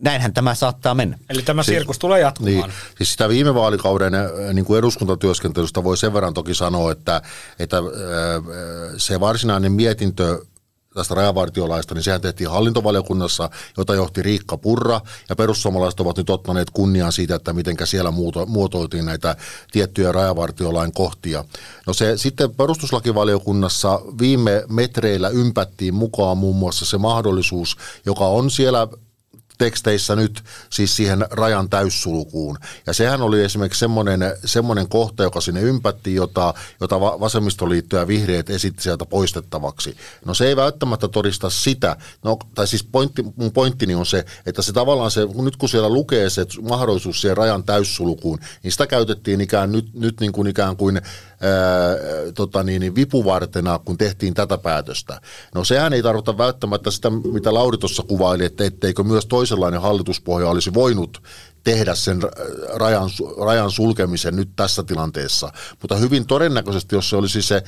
näinhän 0.00 0.34
tämä 0.34 0.54
saattaa 0.54 0.94
mennä. 0.94 1.18
Eli 1.30 1.42
tämä 1.42 1.62
siis, 1.62 1.76
sirkus 1.76 1.98
tulee 1.98 2.20
jatkumaan. 2.20 2.54
Niin, 2.54 2.72
siis 2.96 3.12
sitä 3.12 3.28
viime 3.28 3.54
vaalikauden 3.54 4.14
äh, 4.14 4.22
niin 4.52 4.64
kuin 4.64 4.78
eduskuntatyöskentelystä 4.78 5.84
voi 5.84 5.96
sen 5.96 6.12
verran 6.14 6.34
toki 6.34 6.54
sanoa, 6.54 6.92
että, 6.92 7.22
että 7.58 7.76
äh, 7.76 7.84
se 8.96 9.20
varsinainen 9.20 9.72
mietintö 9.72 10.38
tästä 10.96 11.14
rajavartiolaista, 11.14 11.94
niin 11.94 12.02
sehän 12.02 12.20
tehtiin 12.20 12.50
hallintovaliokunnassa, 12.50 13.50
jota 13.76 13.94
johti 13.94 14.22
Riikka 14.22 14.56
Purra, 14.56 15.00
ja 15.28 15.36
perussuomalaiset 15.36 16.00
ovat 16.00 16.16
nyt 16.16 16.30
ottaneet 16.30 16.70
kunnian 16.70 17.12
siitä, 17.12 17.34
että 17.34 17.52
miten 17.52 17.76
siellä 17.84 18.12
muotoiltiin 18.46 19.04
näitä 19.04 19.36
tiettyjä 19.72 20.12
rajavartiolain 20.12 20.92
kohtia. 20.92 21.44
No 21.86 21.92
se 21.92 22.16
sitten 22.16 22.54
perustuslakivaliokunnassa 22.54 24.00
viime 24.18 24.64
metreillä 24.68 25.28
ympättiin 25.28 25.94
mukaan 25.94 26.38
muun 26.38 26.56
muassa 26.56 26.84
se 26.84 26.98
mahdollisuus, 26.98 27.76
joka 28.06 28.26
on 28.26 28.50
siellä 28.50 28.88
teksteissä 29.58 30.16
nyt 30.16 30.44
siis 30.70 30.96
siihen 30.96 31.26
rajan 31.30 31.68
täyssulkuun. 31.68 32.58
Ja 32.86 32.92
sehän 32.92 33.22
oli 33.22 33.44
esimerkiksi 33.44 33.80
semmoinen, 33.80 34.20
semmoinen 34.44 34.88
kohta, 34.88 35.22
joka 35.22 35.40
sinne 35.40 35.60
ympätti, 35.60 36.14
jota, 36.14 36.54
jota 36.80 37.00
vasemmistoliitto 37.00 37.96
ja 37.96 38.06
vihreät 38.06 38.50
esitti 38.50 38.82
sieltä 38.82 39.06
poistettavaksi. 39.06 39.96
No 40.24 40.34
se 40.34 40.46
ei 40.46 40.56
välttämättä 40.56 41.08
todista 41.08 41.50
sitä, 41.50 41.96
no, 42.24 42.38
tai 42.54 42.66
siis 42.66 42.84
pointti, 42.84 43.24
mun 43.36 43.52
pointtini 43.52 43.94
on 43.94 44.06
se, 44.06 44.24
että 44.46 44.62
se 44.62 44.72
tavallaan 44.72 45.10
se, 45.10 45.20
nyt 45.34 45.56
kun 45.56 45.68
siellä 45.68 45.88
lukee 45.88 46.30
se 46.30 46.46
mahdollisuus 46.62 47.20
siihen 47.20 47.36
rajan 47.36 47.64
täyssulkuun, 47.64 48.38
niin 48.62 48.72
sitä 48.72 48.86
käytettiin 48.86 49.40
ikään 49.40 49.72
nyt, 49.72 49.94
nyt 49.94 50.20
niin 50.20 50.32
kuin 50.32 50.48
ikään 50.48 50.76
kuin 50.76 51.00
tota 52.34 52.62
niin, 52.62 52.80
niin 52.80 52.94
vipuvartena, 52.94 53.78
kun 53.78 53.98
tehtiin 53.98 54.34
tätä 54.34 54.58
päätöstä. 54.58 55.20
No 55.54 55.64
sehän 55.64 55.92
ei 55.92 56.02
tarkoita 56.02 56.38
välttämättä 56.38 56.90
sitä, 56.90 57.10
mitä 57.10 57.54
Lauri 57.54 57.78
tuossa 57.78 58.02
kuvaili, 58.02 58.44
että 58.44 58.64
etteikö 58.64 59.02
myös 59.02 59.26
toisenlainen 59.26 59.80
hallituspohja 59.80 60.48
olisi 60.48 60.74
voinut 60.74 61.22
tehdä 61.64 61.94
sen 61.94 62.22
rajan, 62.74 63.10
rajan 63.44 63.70
sulkemisen 63.70 64.36
nyt 64.36 64.50
tässä 64.56 64.82
tilanteessa. 64.82 65.52
Mutta 65.82 65.96
hyvin 65.96 66.26
todennäköisesti, 66.26 66.94
jos 66.94 67.10
se 67.10 67.16
olisi 67.16 67.42
se 67.42 67.62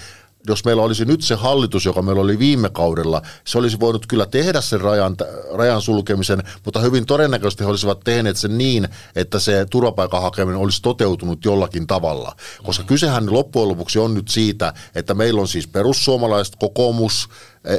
jos 0.46 0.64
meillä 0.64 0.82
olisi 0.82 1.04
nyt 1.04 1.22
se 1.22 1.34
hallitus, 1.34 1.84
joka 1.84 2.02
meillä 2.02 2.22
oli 2.22 2.38
viime 2.38 2.68
kaudella, 2.70 3.22
se 3.44 3.58
olisi 3.58 3.80
voinut 3.80 4.06
kyllä 4.06 4.26
tehdä 4.26 4.60
sen 4.60 4.80
rajan, 4.80 5.16
rajan 5.54 5.82
sulkemisen, 5.82 6.42
mutta 6.64 6.80
hyvin 6.80 7.06
todennäköisesti 7.06 7.64
he 7.64 7.70
olisivat 7.70 8.00
tehneet 8.00 8.36
sen 8.36 8.58
niin, 8.58 8.88
että 9.16 9.38
se 9.38 9.66
turvapaikan 9.70 10.22
hakeminen 10.22 10.60
olisi 10.60 10.82
toteutunut 10.82 11.44
jollakin 11.44 11.86
tavalla. 11.86 12.36
Koska 12.62 12.84
kysehän 12.84 13.32
loppujen 13.32 13.68
lopuksi 13.68 13.98
on 13.98 14.14
nyt 14.14 14.28
siitä, 14.28 14.72
että 14.94 15.14
meillä 15.14 15.40
on 15.40 15.48
siis 15.48 15.66
perussuomalaiset, 15.66 16.56
kokoomus, 16.56 17.28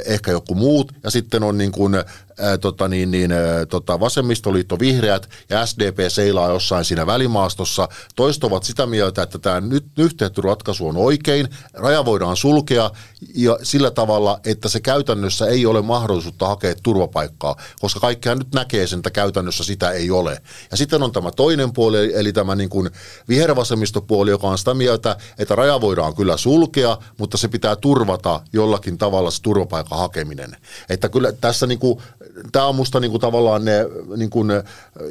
ehkä 0.05 0.31
joku 0.31 0.55
muut, 0.55 0.91
ja 1.03 1.12
sitten 1.12 1.43
on 1.43 1.57
niin 1.57 1.71
kuin, 1.71 1.95
ää, 1.95 2.03
eh, 2.39 2.59
tota 2.59 2.88
niin, 2.88 3.12
niin, 3.12 3.31
ää, 3.31 3.62
eh, 3.62 3.67
tota 3.67 4.00
vasemmistoliitto 4.00 4.79
vihreät 4.79 5.29
ja 5.50 5.65
SDP 5.65 6.00
seilaa 6.07 6.50
jossain 6.50 6.86
siinä 6.86 7.05
välimaastossa. 7.05 7.89
Toiset 8.15 8.43
ovat 8.43 8.63
sitä 8.63 8.86
mieltä, 8.86 9.21
että 9.21 9.39
tämä 9.39 9.62
nyt 9.62 9.86
yhteetty 9.98 10.41
ratkaisu 10.41 10.88
on 10.88 10.98
oikein, 10.98 11.48
raja 11.74 12.05
voidaan 12.05 12.38
sulkea 12.38 12.91
ja 13.36 13.58
sillä 13.64 13.92
tavalla, 13.92 14.40
että 14.46 14.70
se 14.70 14.80
käytännössä 14.80 15.48
ei 15.48 15.66
ole 15.66 15.82
mahdollisuutta 15.82 16.48
hakea 16.48 16.76
turvapaikkaa, 16.84 17.56
koska 17.80 18.00
kaikkihan 18.00 18.38
nyt 18.38 18.54
näkee 18.54 18.88
sen, 18.88 19.00
että 19.00 19.12
käytännössä 19.12 19.64
sitä 19.64 19.92
ei 19.92 20.12
ole. 20.12 20.42
Ja 20.72 20.78
sitten 20.78 21.04
on 21.04 21.12
tämä 21.12 21.32
toinen 21.32 21.74
puoli, 21.74 22.12
eli 22.16 22.34
tämä 22.34 22.56
niin 22.56 22.70
kuin 22.70 22.90
vihervasemmistopuoli, 23.30 24.30
joka 24.30 24.48
on 24.48 24.58
sitä 24.58 24.74
mieltä, 24.74 25.18
että 25.38 25.56
raja 25.56 25.82
voidaan 25.82 26.16
kyllä 26.16 26.38
sulkea, 26.38 26.98
mutta 27.18 27.38
se 27.38 27.48
pitää 27.48 27.76
turvata 27.76 28.42
jollakin 28.54 28.98
tavalla 28.98 29.32
se 29.32 29.42
turvapaikan 29.42 30.00
hakeminen. 30.00 30.58
Että 30.90 31.10
kyllä 31.10 31.32
tässä 31.32 31.68
niinku, 31.68 32.02
tämä 32.51 32.65
on 32.65 32.75
musta 32.75 33.00
niinku 33.00 33.19
tavallaan 33.19 33.65
ne, 33.65 33.86
niinku 34.17 34.46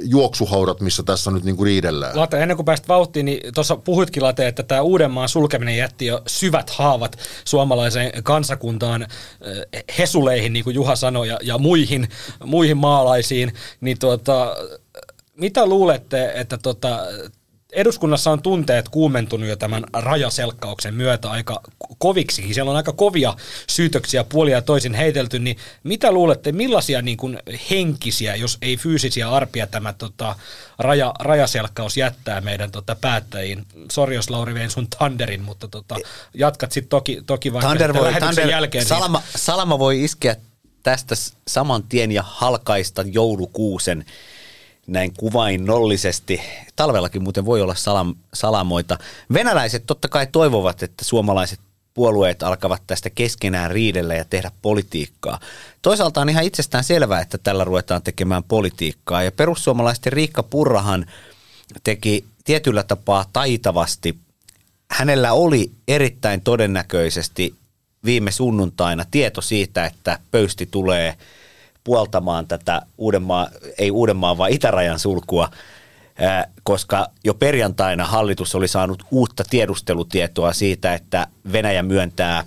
juoksuhaudat, 0.02 0.80
missä 0.80 1.02
tässä 1.02 1.30
nyt 1.30 1.44
niinku 1.44 1.64
riidellään. 1.64 2.16
Late, 2.16 2.42
ennen 2.42 2.56
kuin 2.56 2.64
pääsit 2.64 2.88
vauhtiin, 2.88 3.26
niin 3.26 3.54
tuossa 3.54 3.76
puhuitkin 3.76 4.22
Late, 4.22 4.48
että 4.48 4.62
tämä 4.62 4.80
Uudenmaan 4.80 5.28
sulkeminen 5.28 5.76
jätti 5.76 6.06
jo 6.06 6.22
syvät 6.26 6.70
haavat 6.70 7.18
suomalaiseen 7.44 8.22
kansakuntaan, 8.22 9.02
eh, 9.72 9.84
hesuleihin, 9.98 10.52
niin 10.52 10.64
kuin 10.64 10.74
Juha 10.74 10.96
sanoi, 10.96 11.28
ja, 11.28 11.38
ja 11.42 11.58
muihin, 11.58 12.08
muihin 12.44 12.76
maalaisiin, 12.76 13.52
niin 13.80 13.98
tuota, 13.98 14.56
mitä 15.36 15.66
luulette, 15.66 16.32
että 16.34 16.58
tota, 16.58 16.98
eduskunnassa 17.72 18.30
on 18.30 18.42
tunteet 18.42 18.88
kuumentunut 18.88 19.48
jo 19.48 19.56
tämän 19.56 19.84
rajaselkkauksen 19.92 20.94
myötä 20.94 21.30
aika 21.30 21.60
koviksikin. 21.98 22.54
Siellä 22.54 22.70
on 22.70 22.76
aika 22.76 22.92
kovia 22.92 23.34
syytöksiä 23.66 24.24
puolia 24.24 24.56
ja 24.56 24.62
toisin 24.62 24.94
heitelty, 24.94 25.38
niin 25.38 25.56
mitä 25.84 26.12
luulette, 26.12 26.52
millaisia 26.52 27.02
niin 27.02 27.16
kuin 27.16 27.38
henkisiä, 27.70 28.36
jos 28.36 28.58
ei 28.62 28.76
fyysisiä 28.76 29.30
arpia 29.30 29.66
tämä 29.66 29.92
tota, 29.92 30.36
raja, 30.78 31.14
rajaselkkaus 31.18 31.96
jättää 31.96 32.40
meidän 32.40 32.70
tota, 32.70 32.96
päättäjiin? 33.00 33.66
Sori, 33.92 34.14
jos 34.14 34.30
Lauri 34.30 34.54
vein 34.54 34.70
sun 34.70 34.88
Tanderin, 34.98 35.42
mutta 35.42 35.68
tota, 35.68 35.96
jatkat 36.34 36.72
sitten 36.72 36.88
toki, 36.90 37.22
toki 37.26 37.52
vaikka 37.52 37.68
Thunder 37.68 37.94
voi, 37.94 38.14
Thunder, 38.14 38.48
jälkeen. 38.48 38.82
Niin- 38.82 38.88
Salama, 38.88 39.18
niin... 39.18 39.40
Salama 39.40 39.78
voi 39.78 40.04
iskeä 40.04 40.36
tästä 40.82 41.14
saman 41.48 41.82
tien 41.82 42.12
ja 42.12 42.22
halkaista 42.26 43.04
joulukuusen 43.12 44.04
näin 44.88 45.12
kuvainnollisesti. 45.16 46.40
Talvellakin 46.76 47.22
muuten 47.22 47.46
voi 47.46 47.62
olla 47.62 47.74
salam, 47.74 48.14
salamoita. 48.34 48.98
Venäläiset 49.32 49.86
totta 49.86 50.08
kai 50.08 50.26
toivovat, 50.26 50.82
että 50.82 51.04
suomalaiset 51.04 51.60
puolueet 51.94 52.42
alkavat 52.42 52.82
tästä 52.86 53.10
keskenään 53.10 53.70
riidellä 53.70 54.14
ja 54.14 54.24
tehdä 54.24 54.50
politiikkaa. 54.62 55.40
Toisaalta 55.82 56.20
on 56.20 56.28
ihan 56.28 56.44
itsestään 56.44 56.84
selvää, 56.84 57.20
että 57.20 57.38
tällä 57.38 57.64
ruvetaan 57.64 58.02
tekemään 58.02 58.44
politiikkaa. 58.44 59.22
Ja 59.22 59.32
perussuomalaisten 59.32 60.12
Riikka 60.12 60.42
Purrahan 60.42 61.06
teki 61.84 62.24
tietyllä 62.44 62.82
tapaa 62.82 63.24
taitavasti. 63.32 64.18
Hänellä 64.90 65.32
oli 65.32 65.70
erittäin 65.88 66.40
todennäköisesti 66.40 67.54
viime 68.04 68.30
sunnuntaina 68.30 69.04
tieto 69.10 69.40
siitä, 69.40 69.86
että 69.86 70.18
pöysti 70.30 70.68
tulee– 70.70 71.14
puoltamaan 71.88 72.46
tätä 72.46 72.82
Uudenmaa, 72.98 73.48
ei 73.78 73.90
Uudenmaan, 73.90 74.38
vaan 74.38 74.50
itärajan 74.50 74.98
sulkua, 74.98 75.50
koska 76.62 77.06
jo 77.24 77.34
perjantaina 77.34 78.04
hallitus 78.04 78.54
oli 78.54 78.68
saanut 78.68 79.02
uutta 79.10 79.44
tiedustelutietoa 79.50 80.52
siitä, 80.52 80.94
että 80.94 81.26
Venäjä 81.52 81.82
myöntää 81.82 82.44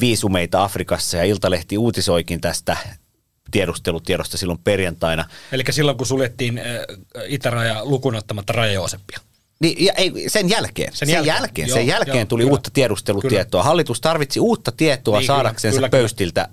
viisumeita 0.00 0.64
Afrikassa 0.64 1.16
ja 1.16 1.24
Iltalehti 1.24 1.78
uutisoikin 1.78 2.40
tästä 2.40 2.76
tiedustelutiedosta 3.50 4.36
silloin 4.36 4.58
perjantaina. 4.64 5.24
Eli 5.52 5.64
silloin 5.70 5.96
kun 5.96 6.06
suljettiin 6.06 6.60
itäraja 7.26 7.84
lukunottamatta 7.84 8.52
rajajoosepia. 8.52 9.18
Niin, 9.60 9.84
ja 9.84 9.92
ei, 9.92 10.12
sen 10.26 10.50
jälkeen, 10.50 10.96
sen, 10.96 11.08
sen 11.08 11.14
jälkeen, 11.14 11.36
jälkeen, 11.36 11.68
joo, 11.68 11.78
sen 11.78 11.86
jälkeen 11.86 12.16
joo, 12.16 12.24
tuli 12.24 12.42
kyllä, 12.42 12.52
uutta 12.52 12.70
tiedustelutietoa. 12.72 13.60
Kyllä. 13.60 13.68
Hallitus 13.68 14.00
tarvitsi 14.00 14.40
uutta 14.40 14.72
tietoa 14.72 15.18
niin, 15.18 15.26
saadakseen 15.26 15.74
kyllä, 15.74 15.88
kyllä, 15.88 16.00
pöystiltä 16.00 16.48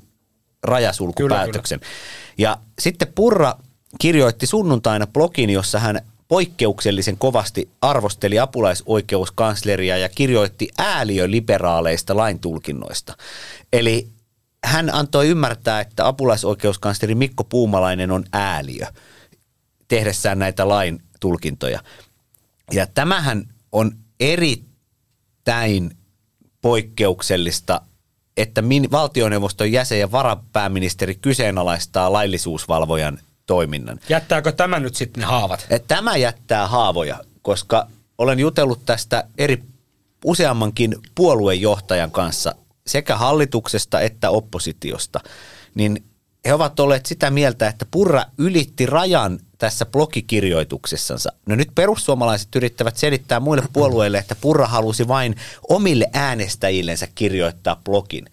rajasulkupäätöksen. 0.65 1.79
Kyllä, 1.79 1.91
kyllä. 1.91 2.35
Ja 2.37 2.57
sitten 2.79 3.07
Purra 3.15 3.53
kirjoitti 3.99 4.47
sunnuntaina 4.47 5.07
blogin, 5.07 5.49
jossa 5.49 5.79
hän 5.79 6.01
poikkeuksellisen 6.27 7.17
kovasti 7.17 7.69
arvosteli 7.81 8.39
apulaisoikeuskansleria 8.39 9.97
ja 9.97 10.09
kirjoitti 10.09 10.69
ääliöliberaaleista 10.77 12.17
laintulkinnoista. 12.17 13.17
Eli 13.73 14.09
hän 14.65 14.93
antoi 14.93 15.27
ymmärtää, 15.27 15.81
että 15.81 16.07
apulaisoikeuskansleri 16.07 17.15
Mikko 17.15 17.43
Puumalainen 17.43 18.11
on 18.11 18.25
ääliö 18.33 18.85
tehdessään 19.87 20.39
näitä 20.39 20.67
lain 20.67 21.01
tulkintoja. 21.19 21.79
Ja 22.71 22.87
tämähän 22.87 23.53
on 23.71 23.91
erittäin 24.19 25.97
poikkeuksellista, 26.61 27.81
että 28.37 28.61
min, 28.61 28.91
valtioneuvoston 28.91 29.71
jäsen 29.71 29.99
ja 29.99 30.11
varapääministeri 30.11 31.15
kyseenalaistaa 31.15 32.13
laillisuusvalvojan 32.13 33.19
toiminnan. 33.45 33.99
Jättääkö 34.09 34.51
tämä 34.51 34.79
nyt 34.79 34.95
sitten 34.95 35.21
ne 35.21 35.27
haavat? 35.27 35.67
Tämä 35.87 36.17
jättää 36.17 36.67
haavoja, 36.67 37.19
koska 37.41 37.87
olen 38.17 38.39
jutellut 38.39 38.85
tästä 38.85 39.23
eri 39.37 39.63
useammankin 40.25 40.95
puoluejohtajan 41.15 42.11
kanssa 42.11 42.55
sekä 42.87 43.15
hallituksesta 43.15 44.01
että 44.01 44.29
oppositiosta, 44.29 45.19
niin 45.75 46.03
he 46.45 46.53
ovat 46.53 46.79
olleet 46.79 47.05
sitä 47.05 47.29
mieltä, 47.29 47.67
että 47.67 47.85
Purra 47.91 48.25
ylitti 48.37 48.85
rajan 48.85 49.39
tässä 49.57 49.85
blogikirjoituksessansa. 49.85 51.33
No 51.45 51.55
nyt 51.55 51.69
perussuomalaiset 51.75 52.55
yrittävät 52.55 52.97
selittää 52.97 53.39
muille 53.39 53.63
puolueille, 53.73 54.17
että 54.17 54.35
Purra 54.41 54.67
halusi 54.67 55.07
vain 55.07 55.35
omille 55.69 56.09
äänestäjillensä 56.13 57.07
kirjoittaa 57.15 57.75
blogin. 57.75 58.25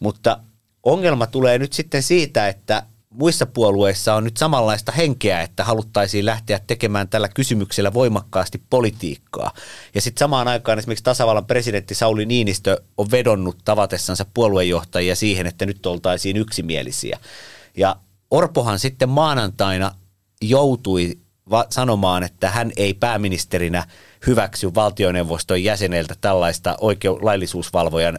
Mutta 0.00 0.40
ongelma 0.82 1.26
tulee 1.26 1.58
nyt 1.58 1.72
sitten 1.72 2.02
siitä, 2.02 2.48
että 2.48 2.82
muissa 3.18 3.46
puolueissa 3.46 4.14
on 4.14 4.24
nyt 4.24 4.36
samanlaista 4.36 4.92
henkeä, 4.92 5.42
että 5.42 5.64
haluttaisiin 5.64 6.26
lähteä 6.26 6.60
tekemään 6.66 7.08
tällä 7.08 7.28
kysymyksellä 7.28 7.94
voimakkaasti 7.94 8.62
politiikkaa. 8.70 9.52
Ja 9.94 10.00
sitten 10.00 10.18
samaan 10.18 10.48
aikaan 10.48 10.78
esimerkiksi 10.78 11.04
tasavallan 11.04 11.46
presidentti 11.46 11.94
Sauli 11.94 12.26
Niinistö 12.26 12.82
on 12.96 13.10
vedonnut 13.10 13.58
tavatessansa 13.64 14.26
puoluejohtajia 14.34 15.16
siihen, 15.16 15.46
että 15.46 15.66
nyt 15.66 15.86
oltaisiin 15.86 16.36
yksimielisiä. 16.36 17.18
Ja 17.76 17.96
Orpohan 18.30 18.78
sitten 18.78 19.08
maanantaina 19.08 19.94
joutui 20.42 21.18
va- 21.50 21.66
sanomaan, 21.70 22.22
että 22.22 22.50
hän 22.50 22.72
ei 22.76 22.94
pääministerinä 22.94 23.84
hyväksy 24.26 24.74
valtioneuvoston 24.74 25.64
jäseneltä 25.64 26.14
tällaista 26.20 26.76
oikeu- 26.80 27.18
laillisuusvalvojan 27.22 28.18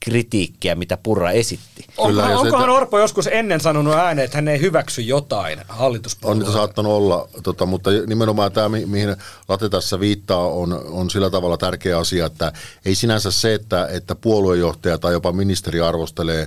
kritiikkiä, 0.00 0.74
mitä 0.74 0.96
Purra 0.96 1.30
esitti. 1.30 1.84
Onkohan, 1.96 2.12
Kyllä, 2.28 2.28
se- 2.28 2.46
onkohan 2.46 2.70
Orpo 2.70 2.98
joskus 2.98 3.26
ennen 3.26 3.60
sanonut 3.60 3.94
ääneen, 3.94 4.24
että 4.24 4.36
hän 4.36 4.48
ei 4.48 4.60
hyväksy 4.60 5.00
jotain 5.02 5.58
On 5.58 5.64
hallituspuolueelle? 5.68 6.44
niitä 6.44 6.58
saattanut 6.58 6.92
olla, 6.92 7.28
tota, 7.42 7.66
mutta 7.66 7.90
nimenomaan 8.06 8.52
tämä, 8.52 8.68
mi- 8.68 8.86
mihin 8.86 9.16
Late 9.48 9.68
tässä 9.68 10.00
viittaa, 10.00 10.48
on, 10.48 10.72
on 10.88 11.10
sillä 11.10 11.30
tavalla 11.30 11.56
tärkeä 11.56 11.98
asia, 11.98 12.26
että 12.26 12.52
ei 12.84 12.94
sinänsä 12.94 13.30
se, 13.30 13.54
että, 13.54 13.86
että 13.92 14.14
puoluejohtaja 14.14 14.98
tai 14.98 15.12
jopa 15.12 15.32
ministeri 15.32 15.80
arvostelee 15.80 16.46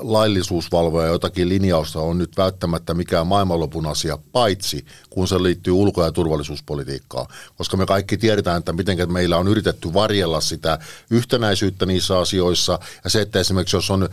laillisuusvalvoja 0.00 1.06
jotakin 1.06 1.48
linjausta 1.48 2.00
on 2.00 2.18
nyt 2.18 2.36
välttämättä 2.36 2.94
mikään 2.94 3.26
maailmanlopun 3.26 3.86
asia, 3.86 4.18
paitsi 4.32 4.86
kun 5.10 5.28
se 5.28 5.42
liittyy 5.42 5.72
ulko- 5.72 6.04
ja 6.04 6.12
turvallisuuspolitiikkaan. 6.12 7.26
Koska 7.56 7.76
me 7.76 7.86
kaikki 7.86 8.16
tiedetään, 8.16 8.58
että 8.58 8.72
miten 8.72 9.12
meillä 9.12 9.36
on 9.36 9.48
yritetty 9.48 9.94
varjella 9.94 10.40
sitä 10.40 10.78
yhtenäisyyttä 11.10 11.86
niissä 11.86 12.18
asioissa. 12.18 12.78
Ja 13.04 13.10
se, 13.10 13.20
että 13.20 13.40
esimerkiksi 13.40 13.76
jos 13.76 13.90
on 13.90 14.08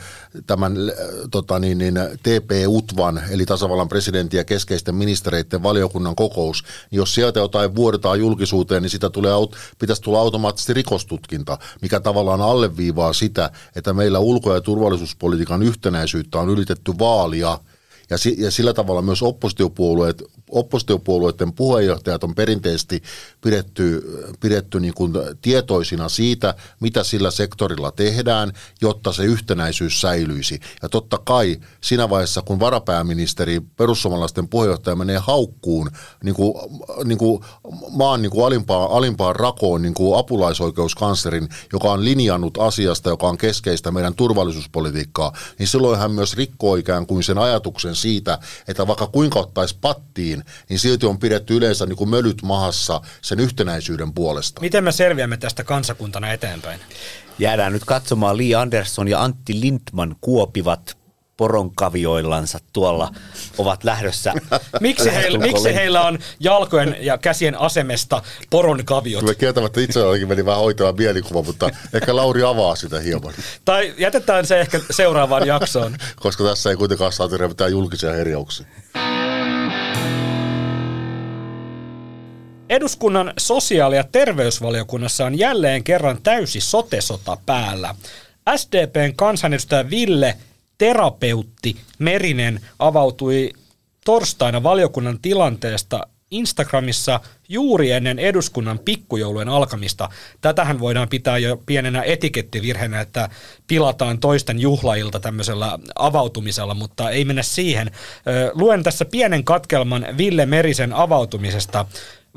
tämän 0.47 0.77
äh, 0.77 0.95
tota 1.31 1.59
niin, 1.59 1.77
niin, 1.77 1.93
TP-UTVAN, 2.23 3.21
eli 3.29 3.45
tasavallan 3.45 3.89
presidentin 3.89 4.37
ja 4.37 4.43
keskeisten 4.43 4.95
ministereiden 4.95 5.63
valiokunnan 5.63 6.15
kokous, 6.15 6.63
niin 6.91 6.97
jos 6.97 7.15
sieltä 7.15 7.39
jotain 7.39 7.75
vuodetaan 7.75 8.19
julkisuuteen, 8.19 8.81
niin 8.81 8.89
sitä 8.89 9.09
tulee, 9.09 9.33
pitäisi 9.79 10.01
tulla 10.01 10.19
automaattisesti 10.19 10.73
rikostutkinta, 10.73 11.57
mikä 11.81 11.99
tavallaan 11.99 12.41
alleviivaa 12.41 13.13
sitä, 13.13 13.51
että 13.75 13.93
meillä 13.93 14.19
ulko- 14.19 14.53
ja 14.53 14.61
turvallisuuspolitiikan 15.45 15.63
yhtenäisyyttä 15.63 16.39
on 16.39 16.49
yritetty 16.49 16.93
vaalia. 16.99 17.59
Ja, 18.09 18.17
si- 18.17 18.35
ja 18.37 18.51
sillä 18.51 18.73
tavalla 18.73 19.01
myös 19.01 19.21
oppositiopuolueet, 19.21 20.23
oppositiopuolueiden 20.51 21.53
puheenjohtajat 21.53 22.23
on 22.23 22.35
perinteisesti 22.35 23.03
pidetty, 23.41 24.01
pidetty 24.39 24.79
niin 24.79 24.93
kuin 24.93 25.13
tietoisina 25.41 26.09
siitä, 26.09 26.55
mitä 26.79 27.03
sillä 27.03 27.31
sektorilla 27.31 27.91
tehdään, 27.91 28.53
jotta 28.81 29.13
se 29.13 29.23
yhtenäisyys 29.23 30.01
säilyisi. 30.01 30.59
Ja 30.81 30.89
totta 30.89 31.17
kai 31.17 31.57
siinä 31.81 32.09
vaiheessa, 32.09 32.41
kun 32.41 32.59
varapääministeri, 32.59 33.59
perussuomalaisten 33.59 34.47
puheenjohtaja 34.47 34.95
menee 34.95 35.17
haukkuun 35.17 35.91
niin 36.23 36.35
kuin, 36.35 36.53
niin 37.05 37.17
kuin 37.17 37.43
maan 37.91 38.21
niin 38.21 38.31
kuin 38.31 38.45
alimpaan, 38.45 38.91
alimpaan 38.91 39.35
rakoon 39.35 39.81
niin 39.81 39.93
kuin 39.93 40.19
apulaisoikeuskanslerin, 40.19 41.49
joka 41.73 41.91
on 41.91 42.05
linjannut 42.05 42.57
asiasta, 42.57 43.09
joka 43.09 43.27
on 43.27 43.37
keskeistä 43.37 43.91
meidän 43.91 44.15
turvallisuuspolitiikkaa, 44.15 45.33
niin 45.59 45.67
silloin 45.67 45.99
hän 45.99 46.11
myös 46.11 46.33
rikkoo 46.33 46.75
ikään 46.75 47.05
kuin 47.05 47.23
sen 47.23 47.37
ajatuksen 47.37 47.95
siitä, 47.95 48.39
että 48.67 48.87
vaikka 48.87 49.07
kuinka 49.07 49.39
ottaisi 49.39 49.77
pattiin, 49.81 50.40
niin 50.69 50.79
silti 50.79 51.05
on 51.05 51.19
pidetty 51.19 51.57
yleensä 51.57 51.85
niin 51.85 51.97
kuin 51.97 52.09
mölyt 52.09 52.41
mahassa 52.41 53.01
sen 53.21 53.39
yhtenäisyyden 53.39 54.13
puolesta. 54.13 54.61
Miten 54.61 54.83
me 54.83 54.91
selviämme 54.91 55.37
tästä 55.37 55.63
kansakuntana 55.63 56.31
eteenpäin? 56.31 56.79
Jäädään 57.39 57.73
nyt 57.73 57.85
katsomaan 57.85 58.37
Li 58.37 58.55
Andersson 58.55 59.07
ja 59.07 59.23
Antti 59.23 59.61
Lindman 59.61 60.15
kuopivat 60.21 60.97
poronkavioillansa 61.41 62.59
tuolla, 62.73 63.11
ovat 63.57 63.83
lähdössä. 63.83 64.33
Miksi 64.79 65.13
heillä, 65.13 65.39
miksi 65.39 65.75
heillä 65.75 66.01
on 66.01 66.19
jalkojen 66.39 66.97
ja 66.99 67.17
käsien 67.17 67.59
asemesta 67.59 68.21
poron 68.49 68.85
kaviot? 68.85 69.23
Me 69.23 69.35
kieltämättä 69.35 69.81
itselläkin 69.81 70.27
meni 70.27 70.45
vähän 70.45 70.59
hoitava 70.59 70.91
mielikuva, 70.91 71.41
mutta 71.41 71.69
ehkä 71.93 72.15
Lauri 72.15 72.43
avaa 72.43 72.75
sitä 72.75 72.99
hieman, 72.99 73.33
Tai 73.65 73.93
jätetään 73.97 74.45
se 74.45 74.59
ehkä 74.59 74.79
seuraavaan 74.91 75.47
jaksoon. 75.47 75.97
koska 76.23 76.43
tässä 76.43 76.69
ei 76.69 76.75
kuitenkaan 76.75 77.11
saa 77.11 77.29
tehdä 77.29 77.47
mitään 77.47 77.71
julkisia 77.71 78.11
herjauksia. 78.11 78.65
Eduskunnan 82.71 83.33
sosiaali- 83.37 83.95
ja 83.95 84.03
terveysvaliokunnassa 84.03 85.25
on 85.25 85.39
jälleen 85.39 85.83
kerran 85.83 86.21
täysi 86.23 86.61
sotesota 86.61 87.37
päällä. 87.45 87.95
SDPn 88.55 89.13
kansanedustaja 89.15 89.89
Ville 89.89 90.37
Terapeutti 90.77 91.77
Merinen 91.99 92.59
avautui 92.79 93.53
torstaina 94.05 94.63
valiokunnan 94.63 95.19
tilanteesta 95.21 96.07
Instagramissa 96.31 97.19
juuri 97.49 97.91
ennen 97.91 98.19
eduskunnan 98.19 98.79
pikkujoulujen 98.79 99.49
alkamista. 99.49 100.09
Tätähän 100.41 100.79
voidaan 100.79 101.09
pitää 101.09 101.37
jo 101.37 101.61
pienenä 101.65 102.03
etikettivirheenä, 102.03 103.01
että 103.01 103.29
pilataan 103.67 104.19
toisten 104.19 104.59
juhlailta 104.59 105.19
tämmöisellä 105.19 105.79
avautumisella, 105.95 106.73
mutta 106.73 107.09
ei 107.09 107.25
mennä 107.25 107.43
siihen. 107.43 107.91
Luen 108.53 108.83
tässä 108.83 109.05
pienen 109.05 109.43
katkelman 109.43 110.07
Ville 110.17 110.45
Merisen 110.45 110.93
avautumisesta. 110.93 111.85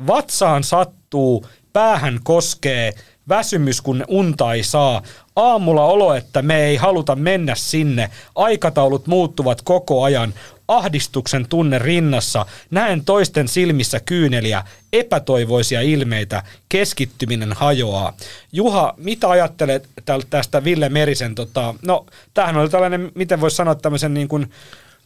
Vatsaan 0.07 0.65
sattuu, 0.65 1.47
päähän 1.73 2.21
koskee, 2.25 2.93
väsymys 3.29 3.81
kun 3.81 4.05
unta 4.09 4.55
ei 4.55 4.63
saa, 4.63 5.03
aamulla 5.37 5.85
olo, 5.85 6.15
että 6.15 6.43
me 6.43 6.65
ei 6.65 6.77
haluta 6.77 7.17
mennä 7.17 7.55
sinne, 7.55 8.11
aikataulut 8.35 9.07
muuttuvat 9.07 9.63
koko 9.63 10.03
ajan, 10.03 10.35
ahdistuksen 10.69 11.49
tunne 11.49 11.79
rinnassa, 11.79 12.47
näen 12.71 13.05
toisten 13.05 13.49
silmissä 13.49 14.01
kyyneliä, 14.01 14.65
epätoivoisia 14.93 15.81
ilmeitä, 15.81 16.43
keskittyminen 16.69 17.53
hajoaa. 17.53 18.13
Juha, 18.53 18.95
mitä 18.97 19.31
ajattelet 19.31 19.89
tästä 20.31 20.65
Ville 20.65 20.89
Merisen, 20.89 21.35
tota, 21.35 21.75
no 21.83 22.07
tämähän 22.35 22.57
oli 22.57 22.69
tällainen, 22.69 23.13
miten 23.15 23.41
voisi 23.41 23.57
sanoa 23.57 23.75
tämmöisen 23.75 24.15
niin 24.15 24.29
kuin 24.29 24.51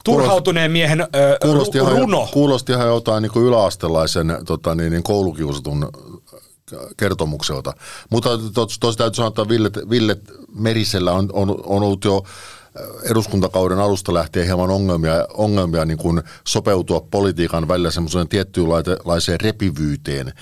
turhautuneen 0.05 0.71
miehen 0.73 1.01
ö, 1.01 1.07
Kuulosti 1.43 1.79
ihan, 1.79 1.93
runo. 1.93 2.29
kuulosti 2.33 2.73
ihan 2.73 2.87
jotain 2.87 3.23
niin 3.23 3.43
yläastelaisen 3.47 4.39
tota, 4.47 4.75
niin, 4.75 4.91
niin 4.93 5.03
koulukiusatun 5.03 5.89
kertomukselta. 6.97 7.73
Mutta 8.11 8.31
tos, 8.55 8.79
tos 8.79 8.97
täytyy 8.97 9.15
sanoa, 9.15 9.29
että 9.29 9.49
Ville, 9.49 9.71
Ville 9.91 10.17
Merisellä 10.55 11.13
on, 11.13 11.29
on, 11.33 11.51
on 11.51 11.83
ollut 11.83 12.05
jo 12.05 12.23
eduskuntakauden 13.11 13.79
alusta 13.79 14.15
lähtien 14.15 14.47
hieman 14.47 14.71
ongelmia, 14.71 15.27
ongelmia 15.35 15.85
niin 15.85 15.99
kuin 15.99 16.23
sopeutua 16.47 17.07
politiikan 17.11 17.69
välillä 17.69 17.91
semmoiseen 17.91 18.29
tiettyynlaiseen 18.29 19.41
repivyyteen. 19.41 20.33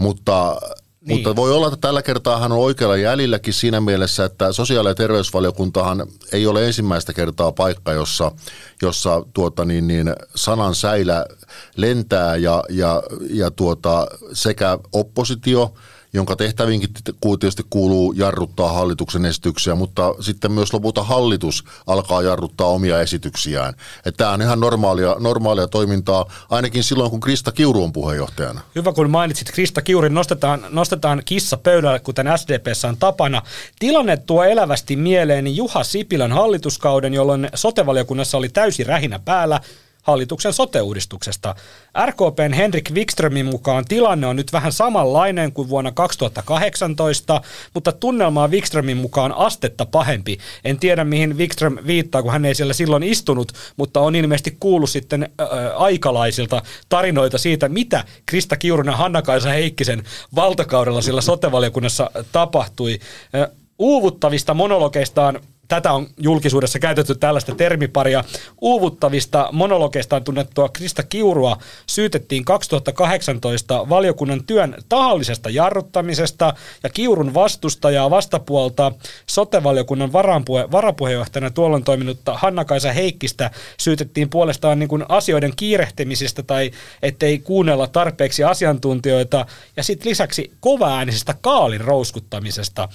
Mutta 0.00 0.56
niin. 1.00 1.16
Mutta 1.16 1.36
voi 1.36 1.52
olla, 1.52 1.66
että 1.66 1.80
tällä 1.80 2.02
kertaa 2.02 2.38
hän 2.38 2.52
on 2.52 2.58
oikealla 2.58 2.96
jäljilläkin 2.96 3.54
siinä 3.54 3.80
mielessä, 3.80 4.24
että 4.24 4.52
sosiaali- 4.52 4.88
ja 4.88 4.94
terveysvaliokuntahan 4.94 6.06
ei 6.32 6.46
ole 6.46 6.66
ensimmäistä 6.66 7.12
kertaa 7.12 7.52
paikka, 7.52 7.92
jossa, 7.92 8.32
jossa 8.82 9.22
tuota 9.32 9.64
niin, 9.64 9.86
niin 9.86 10.14
sanan 10.34 10.74
säilä 10.74 11.26
lentää 11.76 12.36
ja, 12.36 12.64
ja, 12.68 13.02
ja 13.30 13.50
tuota, 13.50 14.06
sekä 14.32 14.78
oppositio, 14.92 15.74
jonka 16.12 16.36
tehtäviinkin 16.36 16.90
tietysti 17.40 17.62
kuuluu 17.70 18.12
jarruttaa 18.12 18.72
hallituksen 18.72 19.24
esityksiä, 19.24 19.74
mutta 19.74 20.14
sitten 20.20 20.52
myös 20.52 20.72
lopulta 20.72 21.02
hallitus 21.02 21.64
alkaa 21.86 22.22
jarruttaa 22.22 22.66
omia 22.66 23.00
esityksiään. 23.00 23.74
Että 24.06 24.18
tämä 24.18 24.30
on 24.30 24.42
ihan 24.42 24.60
normaalia, 24.60 25.16
normaalia 25.18 25.68
toimintaa, 25.68 26.26
ainakin 26.50 26.84
silloin, 26.84 27.10
kun 27.10 27.20
Krista 27.20 27.52
Kiuru 27.52 27.84
on 27.84 27.92
puheenjohtajana. 27.92 28.60
Hyvä, 28.74 28.92
kun 28.92 29.10
mainitsit 29.10 29.50
Krista 29.50 29.82
Kiurin, 29.82 30.14
nostetaan, 30.14 30.66
nostetaan 30.70 31.22
kissa 31.24 31.56
pöydälle, 31.56 31.98
kuten 31.98 32.26
SDPssä 32.36 32.88
on 32.88 32.96
tapana. 32.96 33.42
Tilanne 33.78 34.16
tuo 34.16 34.44
elävästi 34.44 34.96
mieleen 34.96 35.56
Juha 35.56 35.84
Sipilän 35.84 36.32
hallituskauden, 36.32 37.14
jolloin 37.14 37.48
sotevaliokunnassa 37.54 38.38
oli 38.38 38.48
täysi 38.48 38.84
rähinä 38.84 39.18
päällä. 39.18 39.60
Hallituksen 40.02 40.52
sote-uudistuksesta. 40.52 41.54
RKPn 42.06 42.52
Henrik 42.52 42.90
Wikströmin 42.94 43.46
mukaan 43.46 43.84
tilanne 43.84 44.26
on 44.26 44.36
nyt 44.36 44.52
vähän 44.52 44.72
samanlainen 44.72 45.52
kuin 45.52 45.68
vuonna 45.68 45.92
2018, 45.92 47.40
mutta 47.74 47.92
tunnelma 47.92 48.42
on 48.42 48.50
Wikströmin 48.50 48.96
mukaan 48.96 49.32
astetta 49.32 49.86
pahempi. 49.86 50.38
En 50.64 50.78
tiedä, 50.78 51.04
mihin 51.04 51.38
Wikström 51.38 51.76
viittaa, 51.86 52.22
kun 52.22 52.32
hän 52.32 52.44
ei 52.44 52.54
siellä 52.54 52.72
silloin 52.72 53.02
istunut, 53.02 53.52
mutta 53.76 54.00
on 54.00 54.16
ilmeisesti 54.16 54.56
kuullut 54.60 54.90
sitten 54.90 55.22
äh, 55.22 55.48
aikalaisilta 55.76 56.62
tarinoita 56.88 57.38
siitä, 57.38 57.68
mitä 57.68 58.04
Krista 58.26 58.56
Kiurun 58.56 58.86
ja 58.86 58.96
Hanna-Kaisa 58.96 59.50
Heikkisen 59.50 60.02
valtakaudella 60.34 61.02
sillä 61.02 61.20
sotevaliokunnassa 61.20 62.10
tapahtui. 62.32 62.98
Äh, 63.34 63.48
uuvuttavista 63.78 64.54
monologeistaan 64.54 65.40
tätä 65.70 65.92
on 65.92 66.06
julkisuudessa 66.18 66.78
käytetty 66.78 67.14
tällaista 67.14 67.54
termiparia. 67.54 68.24
Uuvuttavista 68.60 69.48
monologeistaan 69.52 70.24
tunnettua 70.24 70.68
Krista 70.68 71.02
Kiurua 71.02 71.56
syytettiin 71.86 72.44
2018 72.44 73.88
valiokunnan 73.88 74.44
työn 74.44 74.74
tahallisesta 74.88 75.50
jarruttamisesta 75.50 76.54
ja 76.82 76.90
Kiurun 76.90 77.34
vastustajaa 77.34 78.10
vastapuolta 78.10 78.92
sotevaliokunnan 79.26 80.12
varapuhe- 80.12 80.70
varapuheenjohtajana 80.70 81.50
tuolloin 81.50 81.84
toiminutta 81.84 82.38
Hanna-Kaisa 82.38 82.92
Heikkistä 82.92 83.50
syytettiin 83.80 84.30
puolestaan 84.30 84.78
niin 84.78 84.88
kuin 84.88 85.04
asioiden 85.08 85.52
kiirehtimisestä 85.56 86.42
tai 86.42 86.70
ettei 87.02 87.38
kuunnella 87.38 87.86
tarpeeksi 87.86 88.44
asiantuntijoita 88.44 89.46
ja 89.76 89.82
sitten 89.82 90.10
lisäksi 90.10 90.52
kovaäänisestä 90.60 91.34
kaalin 91.40 91.80
rouskuttamisesta. 91.80 92.88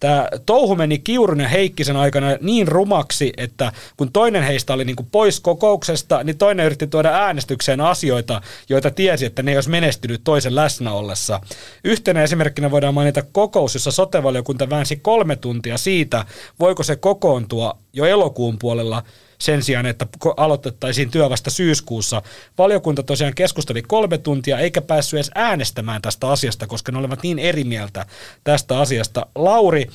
Tämä 0.00 0.28
touhu 0.46 0.76
meni 0.76 0.98
Kiurun 0.98 1.40
ja 1.40 1.48
Heikkisen 1.48 1.96
aikana 1.96 2.26
niin 2.40 2.68
rumaksi, 2.68 3.32
että 3.36 3.72
kun 3.96 4.12
toinen 4.12 4.42
heistä 4.42 4.72
oli 4.72 4.84
niin 4.84 4.96
kuin 4.96 5.08
pois 5.12 5.40
kokouksesta, 5.40 6.24
niin 6.24 6.38
toinen 6.38 6.66
yritti 6.66 6.86
tuoda 6.86 7.10
äänestykseen 7.10 7.80
asioita, 7.80 8.40
joita 8.68 8.90
tiesi, 8.90 9.26
että 9.26 9.42
ne 9.42 9.50
ei 9.50 9.56
olisi 9.56 9.70
menestynyt 9.70 10.20
toisen 10.24 10.54
läsnä 10.54 10.92
ollessa. 10.92 11.40
Yhtenä 11.84 12.22
esimerkkinä 12.22 12.70
voidaan 12.70 12.94
mainita 12.94 13.22
kokous, 13.32 13.74
jossa 13.74 13.90
sotevaliokunta 13.90 14.70
väänsi 14.70 14.96
kolme 14.96 15.36
tuntia 15.36 15.78
siitä, 15.78 16.24
voiko 16.60 16.82
se 16.82 16.96
kokoontua 16.96 17.78
jo 17.92 18.04
elokuun 18.04 18.58
puolella 18.58 19.02
sen 19.40 19.62
sijaan, 19.62 19.86
että 19.86 20.06
aloitettaisiin 20.36 21.10
työ 21.10 21.30
vasta 21.30 21.50
syyskuussa. 21.50 22.22
Valiokunta 22.58 23.02
tosiaan 23.02 23.34
keskusteli 23.34 23.82
kolme 23.82 24.18
tuntia 24.18 24.58
eikä 24.58 24.80
päässyt 24.80 25.18
edes 25.18 25.30
äänestämään 25.34 26.02
tästä 26.02 26.28
asiasta, 26.28 26.66
koska 26.66 26.92
ne 26.92 26.98
olivat 26.98 27.22
niin 27.22 27.38
eri 27.38 27.64
mieltä 27.64 28.06
tästä 28.44 28.78
asiasta. 28.78 29.26
Lauri, 29.34 29.86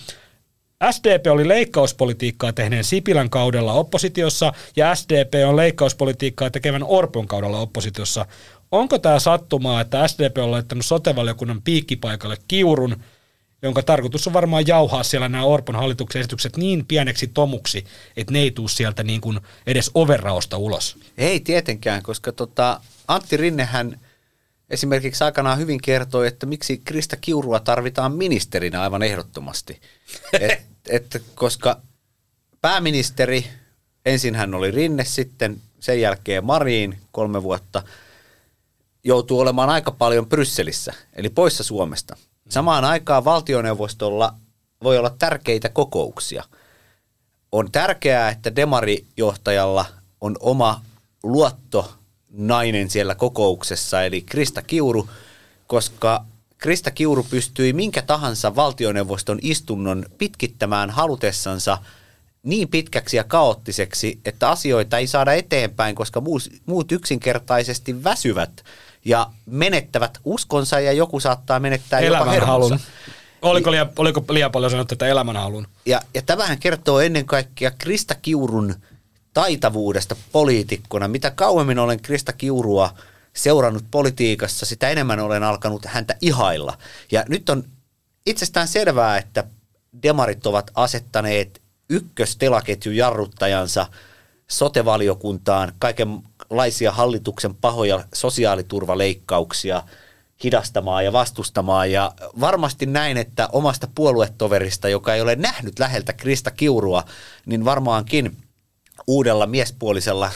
SDP 0.91 1.27
oli 1.31 1.47
leikkauspolitiikkaa 1.47 2.53
tehneen 2.53 2.84
Sipilän 2.84 3.29
kaudella 3.29 3.73
oppositiossa 3.73 4.53
ja 4.75 4.95
SDP 4.95 5.34
on 5.47 5.55
leikkauspolitiikkaa 5.55 6.49
tekevän 6.49 6.84
Orpon 6.84 7.27
kaudella 7.27 7.60
oppositiossa. 7.60 8.25
Onko 8.71 8.99
tämä 8.99 9.19
sattumaa, 9.19 9.81
että 9.81 10.08
SDP 10.08 10.38
on 10.38 10.51
laittanut 10.51 10.86
sotevaliokunnan 10.86 11.62
piikkipaikalle 11.62 12.38
kiurun, 12.47 12.95
jonka 13.65 13.84
tarkoitus 13.84 14.28
on 14.28 14.34
varmaan 14.34 14.67
jauhaa 14.67 15.04
siellä 15.04 15.30
nämä 15.30 15.43
Orpon 15.43 15.75
hallituksen 15.75 16.19
esitykset 16.19 16.58
niin 16.58 16.86
pieneksi 16.86 17.28
tomuksi, 17.28 17.86
että 18.17 18.34
ne 18.34 18.39
ei 18.39 18.51
tule 18.51 18.69
sieltä 18.69 19.04
niin 19.04 19.21
kuin 19.21 19.39
edes 19.67 19.91
overraosta 19.93 20.58
ulos. 20.58 20.97
Ei 21.17 21.39
tietenkään, 21.39 22.04
koska 22.04 22.32
tota, 22.32 22.82
Antti 23.08 23.38
Rinnehän 23.38 23.99
esimerkiksi 24.69 25.23
aikanaan 25.23 25.58
hyvin 25.58 25.82
kertoi, 25.82 26.28
että 26.28 26.45
miksi 26.45 26.78
Krista 26.78 27.17
Kiurua 27.17 27.60
tarvitaan 27.60 28.12
ministerinä 28.12 28.82
aivan 28.82 29.04
ehdottomasti. 29.04 29.82
Et, 30.39 30.62
et, 30.89 31.23
koska 31.36 31.82
pääministeri, 32.62 33.47
ensin 34.06 34.36
hän 34.36 34.54
oli 34.54 34.71
Rinne, 34.71 35.06
sitten 35.06 35.62
sen 35.80 36.01
jälkeen 36.01 36.45
Mariin 36.45 36.97
kolme 37.12 37.43
vuotta, 37.43 37.84
joutuu 39.04 39.39
olemaan 39.39 39.69
aika 39.69 39.91
paljon 39.91 40.30
Brysselissä, 40.30 40.93
eli 41.13 41.30
poissa 41.30 41.63
Suomesta. 41.63 42.17
Samaan 42.49 42.86
aikaan 42.86 43.25
valtioneuvostolla 43.25 44.34
voi 44.84 44.97
olla 44.97 45.15
tärkeitä 45.19 45.69
kokouksia. 45.69 46.43
On 47.51 47.71
tärkeää, 47.71 48.29
että 48.29 48.55
demarijohtajalla 48.55 49.86
on 50.21 50.36
oma 50.39 50.81
luotto 51.23 51.93
nainen 52.29 52.89
siellä 52.89 53.15
kokouksessa, 53.15 54.03
eli 54.03 54.21
Krista 54.21 54.62
Kiuru, 54.62 55.10
koska 55.67 56.25
Krista 56.58 56.91
Kiuru 56.91 57.25
pystyi 57.29 57.73
minkä 57.73 58.01
tahansa 58.01 58.55
valtioneuvoston 58.55 59.39
istunnon 59.41 60.05
pitkittämään 60.17 60.89
halutessansa 60.89 61.77
niin 62.45 62.67
pitkäksi 62.67 63.17
ja 63.17 63.23
kaoottiseksi, 63.23 64.19
että 64.25 64.49
asioita 64.49 64.97
ei 64.97 65.08
saada 65.08 65.34
eteenpäin, 65.34 65.95
koska 65.95 66.21
muut 66.65 66.91
yksinkertaisesti 66.91 68.03
väsyvät 68.03 68.63
ja 69.05 69.27
menettävät 69.45 70.19
uskonsa 70.23 70.79
ja 70.79 70.91
joku 70.91 71.19
saattaa 71.19 71.60
menettää 71.60 71.99
jopa 71.99 72.25
hermonsa. 72.25 72.79
Oliko 73.41 73.71
liian, 73.71 73.89
oliko 73.97 74.23
liian 74.29 74.51
paljon 74.51 74.71
sanottu, 74.71 74.95
että 74.95 75.08
elämänhalun? 75.08 75.67
Ja, 75.86 76.01
ja 76.13 76.21
tämähän 76.21 76.60
kertoo 76.60 76.99
ennen 76.99 77.25
kaikkea 77.25 77.71
Krista 77.71 78.15
Kiurun 78.15 78.75
taitavuudesta 79.34 80.15
poliitikkona. 80.31 81.08
Mitä 81.08 81.31
kauemmin 81.31 81.79
olen 81.79 82.01
Krista 82.01 82.34
Kiurua 82.34 82.93
seurannut 83.34 83.84
politiikassa, 83.91 84.65
sitä 84.65 84.89
enemmän 84.89 85.19
olen 85.19 85.43
alkanut 85.43 85.86
häntä 85.86 86.15
ihailla. 86.21 86.77
Ja 87.12 87.25
nyt 87.29 87.49
on 87.49 87.63
itsestään 88.25 88.67
selvää, 88.67 89.17
että 89.17 89.43
demarit 90.03 90.45
ovat 90.45 90.71
asettaneet 90.75 91.62
ykköstelaketjun 91.89 92.95
jarruttajansa 92.95 93.88
sotevaliokuntaan 94.48 95.74
kaikenlaisia 95.80 96.91
hallituksen 96.91 97.56
pahoja 97.56 98.04
sosiaaliturvaleikkauksia 98.13 99.84
hidastamaan 100.43 101.06
ja 101.06 101.13
vastustamaan. 101.13 101.91
Ja 101.91 102.12
varmasti 102.39 102.86
näin, 102.86 103.17
että 103.17 103.50
omasta 103.52 103.88
puoluetoverista, 103.95 104.89
joka 104.89 105.13
ei 105.13 105.21
ole 105.21 105.36
nähnyt 105.36 105.80
läheltä 105.80 106.13
Krista 106.13 106.52
Kiurua, 106.52 107.04
niin 107.45 107.65
varmaankin 107.65 108.38
uudella 109.08 109.48
miespuolisella 109.48 110.32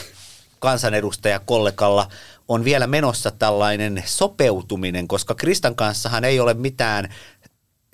kansanedustajakollegalla 0.58 2.08
on 2.48 2.64
vielä 2.64 2.86
menossa 2.86 3.30
tällainen 3.30 4.02
sopeutuminen, 4.06 5.08
koska 5.08 5.34
Kristan 5.34 5.74
kanssahan 5.74 6.24
ei 6.24 6.40
ole 6.40 6.54
mitään 6.54 7.14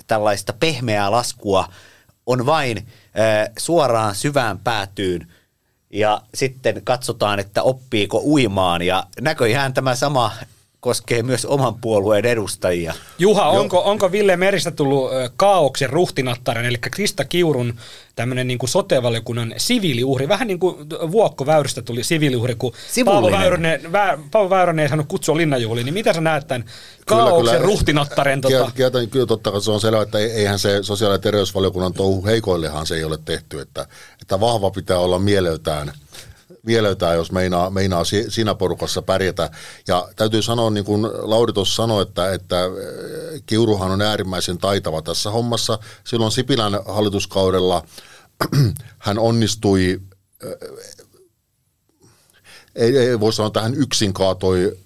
tällaista 0.07 0.53
pehmeää 0.53 1.11
laskua, 1.11 1.69
on 2.27 2.47
vain 2.47 2.87
suoraan 3.59 4.15
syvään 4.15 4.59
päätyyn 4.59 5.33
ja 5.91 6.23
sitten 6.35 6.81
katsotaan, 6.85 7.39
että 7.39 7.63
oppiiko 7.63 8.23
uimaan. 8.25 8.83
Ja 8.83 9.07
näköjään 9.21 9.73
tämä 9.73 9.95
sama 9.95 10.33
koskee 10.87 11.23
myös 11.23 11.45
oman 11.45 11.75
puolueen 11.75 12.27
edustajia. 12.27 12.95
Juha, 13.19 13.49
onko, 13.49 13.83
onko 13.85 14.13
Ville 14.13 14.37
Meristä 14.37 14.71
tullut 14.71 15.11
kaauksen 15.37 15.91
ruhtinattaren, 15.91 16.65
eli 16.65 16.79
Krista 16.79 17.25
Kiurun 17.25 17.75
tämmöinen 18.17 18.47
niin 18.47 18.59
sotevaliokunnan 18.65 19.55
siviiliuhri, 19.57 20.29
vähän 20.29 20.49
niin 20.49 20.59
kuin 20.59 20.77
Vuokko 21.13 21.47
Väyrystä 21.47 21.83
tuli 21.83 22.05
siviiliuhri, 22.05 22.55
kun 22.55 22.73
Paavo 23.05 23.31
Väyrynen, 23.31 23.93
Vä, 23.93 24.19
Paavo 24.31 24.51
Väyrynen 24.51 24.83
ei 24.83 24.89
saanut 24.89 25.09
kutsua 25.09 25.37
linnanjuhliin, 25.37 25.85
niin 25.85 25.95
mitä 25.95 26.13
sä 26.13 26.21
näet 26.21 26.47
tämän 26.47 26.65
kaauksen 27.07 27.61
ruhtinattaren? 27.61 28.41
Tota? 28.41 28.71
Kieltä, 28.75 29.07
kyllä 29.07 29.27
totta 29.27 29.51
kai 29.51 29.61
se 29.61 29.71
on 29.71 29.81
selvä, 29.81 30.03
että 30.03 30.19
eihän 30.19 30.59
se 30.59 30.83
sosiaali- 30.83 31.15
ja 31.15 31.19
terveysvaliokunnan 31.19 31.93
touhu 31.93 32.27
heikoillehan 32.27 32.87
se 32.87 32.95
ei 32.95 33.05
ole 33.05 33.19
tehty, 33.25 33.61
että, 33.61 33.87
että 34.23 34.41
vahva 34.41 34.71
pitää 34.71 34.99
olla 34.99 35.19
mieleltään– 35.19 35.93
mielletään, 36.67 37.17
jos 37.17 37.33
meinaa, 37.33 37.71
meinaa 37.71 38.03
siinä 38.29 38.55
porukassa 38.55 39.03
pärjätä. 39.03 39.51
Ja 39.89 40.09
täytyy 40.17 40.43
sanoa, 40.43 40.71
niin 40.71 40.85
kuin 40.85 41.03
Lauri 41.03 41.53
tuossa 41.53 41.75
sanoi, 41.75 42.03
että, 42.03 42.33
että 42.33 42.65
äh, 42.65 42.71
Kiuruhan 43.47 43.91
on 43.91 44.03
äärimmäisen 44.03 44.59
taitava 44.59 45.03
tässä 45.03 45.31
hommassa. 45.31 45.79
Silloin 46.05 46.33
Sipilän 46.33 46.81
hallituskaudella 46.87 47.83
hän 48.99 49.19
onnistui, 49.19 50.01
äh, 50.45 50.51
ei, 52.75 52.99
ei 52.99 53.21
voi 53.21 53.33
sanoa, 53.33 53.47
että 53.47 53.63
hän 53.63 53.75
yksin 53.75 54.13
kaatoi 54.13 54.77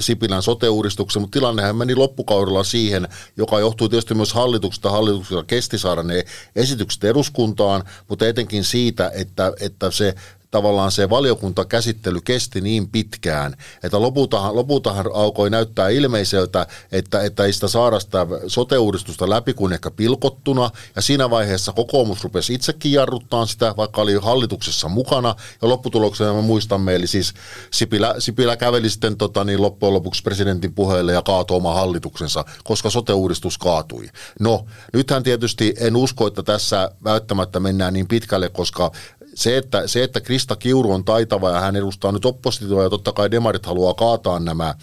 Sipilän 0.00 0.42
sote-uudistuksen, 0.42 1.22
mutta 1.22 1.38
tilannehän 1.38 1.76
meni 1.76 1.94
loppukaudella 1.94 2.64
siihen, 2.64 3.08
joka 3.36 3.60
johtuu 3.60 3.88
tietysti 3.88 4.14
myös 4.14 4.32
hallituksesta. 4.32 4.90
Hallituksella 4.90 5.44
kesti 5.44 5.78
saada 5.78 6.02
ne 6.02 6.24
esitykset 6.56 7.04
eduskuntaan, 7.04 7.84
mutta 8.08 8.26
etenkin 8.26 8.64
siitä, 8.64 9.10
että, 9.14 9.52
että 9.60 9.90
se 9.90 10.14
tavallaan 10.50 10.92
se 10.92 11.10
valiokuntakäsittely 11.10 12.20
kesti 12.20 12.60
niin 12.60 12.88
pitkään, 12.88 13.56
että 13.82 14.02
lopultahan, 14.02 14.56
lopultahan 14.56 15.06
alkoi 15.14 15.50
näyttää 15.50 15.88
ilmeiseltä, 15.88 16.66
että, 16.92 17.22
että 17.22 17.44
ei 17.44 17.52
sitä 17.52 17.68
saada 17.68 18.00
sitä 18.00 18.26
sote-uudistusta 18.46 19.30
läpi 19.30 19.54
kuin 19.54 19.72
ehkä 19.72 19.90
pilkottuna, 19.90 20.70
ja 20.96 21.02
siinä 21.02 21.30
vaiheessa 21.30 21.72
kokoomus 21.72 22.24
rupesi 22.24 22.54
itsekin 22.54 22.92
jarruttaa 22.92 23.46
sitä, 23.46 23.74
vaikka 23.76 24.00
oli 24.00 24.14
hallituksessa 24.14 24.88
mukana, 24.88 25.34
ja 25.62 25.68
lopputuloksena 25.68 26.32
me 26.32 26.42
muistamme, 26.42 26.94
eli 26.94 27.06
siis 27.06 27.34
Sipilä, 27.70 28.14
Sipilä 28.18 28.56
käveli 28.56 28.90
sitten 28.90 29.16
tota, 29.16 29.44
niin 29.44 29.62
loppujen 29.62 29.94
lopuksi 29.94 30.22
presidentin 30.22 30.74
puheelle 30.74 31.12
ja 31.12 31.22
kaatoi 31.22 31.56
oma 31.56 31.74
hallituksensa, 31.74 32.44
koska 32.64 32.90
sote-uudistus 32.90 33.58
kaatui. 33.58 34.08
No, 34.40 34.66
nythän 34.92 35.22
tietysti 35.22 35.74
en 35.80 35.96
usko, 35.96 36.26
että 36.26 36.42
tässä 36.42 36.90
välttämättä 37.04 37.60
mennään 37.60 37.94
niin 37.94 38.08
pitkälle, 38.08 38.48
koska 38.48 38.90
se, 39.38 39.56
että, 39.56 39.86
se, 39.86 40.02
että 40.04 40.20
Krista 40.20 40.56
Kiuru 40.56 40.92
on 40.92 41.04
taitava 41.04 41.50
ja 41.50 41.60
hän 41.60 41.76
edustaa 41.76 42.12
nyt 42.12 42.24
oppositiota 42.24 42.82
ja 42.82 42.90
totta 42.90 43.12
kai 43.12 43.30
demarit 43.30 43.66
haluaa 43.66 43.94
kaataa 43.94 44.38
nämä, 44.38 44.74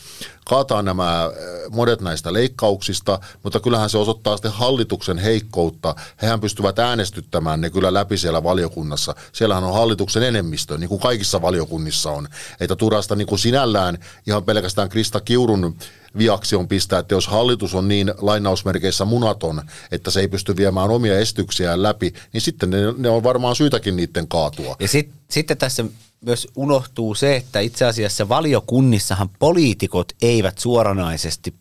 kaataa 0.46 0.82
nämä 0.82 1.24
äh, 1.24 1.32
monet 1.70 2.02
näistä 2.02 2.34
leikkauksista, 2.34 3.20
mutta 3.44 3.60
kyllähän 3.60 3.90
se 3.90 3.98
osoittaa 3.98 4.38
sitten 4.38 4.52
hallituksen 4.52 5.18
heikkoutta. 5.18 5.96
Hehän 6.22 6.42
pystyvät 6.42 6.80
äänestyttämään 6.80 7.62
ne 7.62 7.70
kyllä 7.70 7.94
läpi 7.94 8.18
siellä 8.18 8.44
valiokunnassa. 8.44 9.16
Siellähän 9.32 9.64
on 9.64 9.74
hallituksen 9.74 10.24
enemmistö, 10.24 10.78
niin 10.78 10.90
kuin 10.90 11.02
kaikissa 11.02 11.42
valiokunnissa 11.42 12.12
on. 12.12 12.28
Että 12.60 12.76
turasta 12.76 13.16
niin 13.16 13.28
kuin 13.28 13.40
sinällään 13.40 13.98
ihan 14.28 14.44
pelkästään 14.44 14.90
Krista 14.90 15.22
Kiurun 15.22 15.76
viaksi 16.18 16.56
on 16.56 16.68
pistää, 16.68 17.00
että 17.00 17.16
jos 17.16 17.28
hallitus 17.28 17.76
on 17.76 17.88
niin 17.88 18.14
lainausmerkeissä 18.18 19.06
munaton, 19.06 19.62
että 19.92 20.12
se 20.12 20.20
ei 20.20 20.28
pysty 20.28 20.56
viemään 20.56 20.90
omia 20.90 21.20
esityksiään 21.20 21.84
läpi, 21.84 22.14
niin 22.34 22.42
sitten 22.42 22.70
ne, 22.70 22.78
ne 22.98 23.10
on 23.10 23.24
varmaan 23.24 23.56
syytäkin 23.56 23.96
niiden 23.96 24.28
kaatua. 24.28 24.76
Ja 24.80 24.88
sit, 24.88 25.12
sitten 25.30 25.58
tässä 25.58 25.86
myös 26.22 26.48
unohtuu 26.56 27.16
se, 27.16 27.36
että 27.36 27.60
itse 27.60 27.86
asiassa 27.86 28.30
valiokunnissahan 28.30 29.30
poliitikot 29.40 30.12
eivät 30.22 30.58
suoranaisesti 30.58 31.56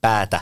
päätä 0.00 0.40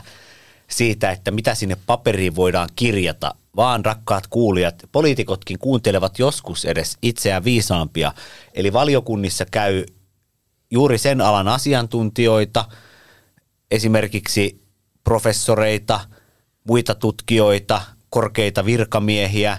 siitä, 0.67 1.11
että 1.11 1.31
mitä 1.31 1.55
sinne 1.55 1.77
paperiin 1.85 2.35
voidaan 2.35 2.69
kirjata, 2.75 3.35
vaan 3.55 3.85
rakkaat 3.85 4.27
kuulijat, 4.27 4.75
poliitikotkin 4.91 5.59
kuuntelevat 5.59 6.19
joskus 6.19 6.65
edes 6.65 6.97
itseään 7.01 7.43
viisaampia. 7.43 8.13
Eli 8.53 8.73
valiokunnissa 8.73 9.45
käy 9.45 9.85
juuri 10.71 10.97
sen 10.97 11.21
alan 11.21 11.47
asiantuntijoita– 11.47 12.65
esimerkiksi 13.71 14.61
professoreita, 15.03 15.99
muita 16.67 16.95
tutkijoita, 16.95 17.81
korkeita 18.09 18.65
virkamiehiä, 18.65 19.57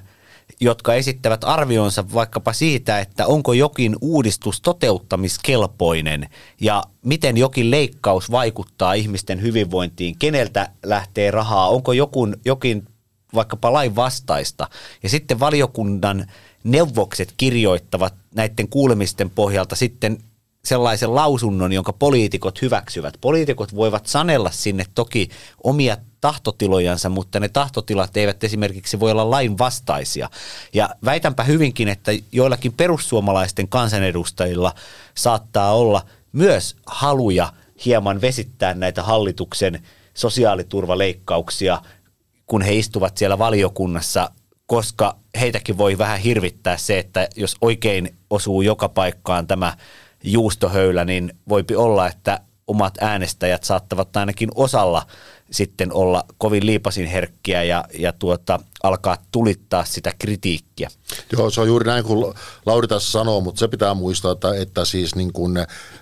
jotka 0.61 0.95
esittävät 0.95 1.45
arvionsa 1.45 2.05
vaikkapa 2.14 2.53
siitä, 2.53 3.01
että 3.01 3.27
onko 3.27 3.53
jokin 3.53 3.97
uudistus 4.01 4.61
toteuttamiskelpoinen 4.61 6.29
ja 6.61 6.85
miten 7.05 7.37
jokin 7.37 7.71
leikkaus 7.71 8.31
vaikuttaa 8.31 8.95
ihmisten 8.95 9.42
hyvinvointiin, 9.42 10.19
keneltä 10.19 10.69
lähtee 10.85 11.31
rahaa, 11.31 11.69
onko 11.69 11.92
jokun, 11.92 12.37
jokin 12.45 12.88
vaikkapa 13.35 13.73
lain 13.73 13.97
vastaista. 13.97 14.69
Ja 15.03 15.09
sitten 15.09 15.40
valiokunnan 15.40 16.27
neuvokset 16.64 17.35
kirjoittavat 17.37 18.14
näiden 18.35 18.69
kuulemisten 18.69 19.31
pohjalta 19.31 19.77
sitten 19.77 20.19
sellaisen 20.66 21.14
lausunnon, 21.14 21.72
jonka 21.72 21.92
poliitikot 21.92 22.62
hyväksyvät. 22.62 23.14
Poliitikot 23.20 23.74
voivat 23.74 24.07
sanella 24.07 24.50
sinne 24.50 24.85
toki 24.94 25.29
omia 25.64 25.96
tahtotilojansa, 26.20 27.09
mutta 27.09 27.40
ne 27.40 27.48
tahtotilat 27.48 28.16
eivät 28.16 28.44
esimerkiksi 28.44 29.00
voi 29.00 29.11
olla 29.11 29.31
lain 29.31 29.59
vastaisia. 29.59 30.31
Ja 30.72 30.90
väitänpä 31.05 31.44
hyvinkin, 31.44 31.88
että 31.88 32.12
joillakin 32.33 32.72
perussuomalaisten 32.72 33.68
kansanedustajilla 33.68 34.74
saattaa 35.14 35.74
olla 35.74 36.02
myös 36.33 36.76
haluja 36.87 37.52
hieman 37.85 38.20
vesittää 38.20 38.74
näitä 38.74 39.02
hallituksen 39.02 39.83
sosiaaliturvaleikkauksia, 40.14 41.83
kun 42.46 42.62
he 42.62 42.74
istuvat 42.74 43.16
siellä 43.16 43.38
valiokunnassa 43.38 44.31
koska 44.66 45.16
heitäkin 45.40 45.79
voi 45.79 45.98
vähän 45.98 46.20
hirvittää 46.20 46.76
se, 46.76 46.98
että 46.98 47.29
jos 47.37 47.57
oikein 47.61 48.14
osuu 48.31 48.62
joka 48.62 48.88
paikkaan 48.88 49.46
tämä 49.46 49.76
juustohöylä, 50.26 51.04
niin 51.04 51.32
voipi 51.48 51.76
olla, 51.76 52.06
että 52.06 52.40
omat 52.66 52.94
äänestäjät 53.00 53.64
saattavat 53.64 54.16
ainakin 54.16 54.50
osalla 54.54 55.06
sitten 55.50 55.92
olla 55.92 56.24
kovin 56.38 56.66
liipasin 56.66 57.06
herkkiä 57.06 57.62
ja, 57.62 57.84
ja 57.98 58.12
tuota, 58.12 58.60
alkaa 58.82 59.16
tulittaa 59.32 59.84
sitä 59.84 60.12
kritiikkiä. 60.18 60.88
Joo, 61.32 61.50
se 61.50 61.60
on 61.60 61.66
juuri 61.66 61.86
näin 61.86 62.04
kuin 62.04 62.34
Lauri 62.66 62.88
tässä 62.88 63.10
sanoo, 63.10 63.40
mutta 63.40 63.58
se 63.58 63.68
pitää 63.68 63.94
muistaa, 63.94 64.32
että, 64.32 64.54
että 64.54 64.84
siis 64.84 65.14
niin 65.14 65.32
kuin 65.32 65.58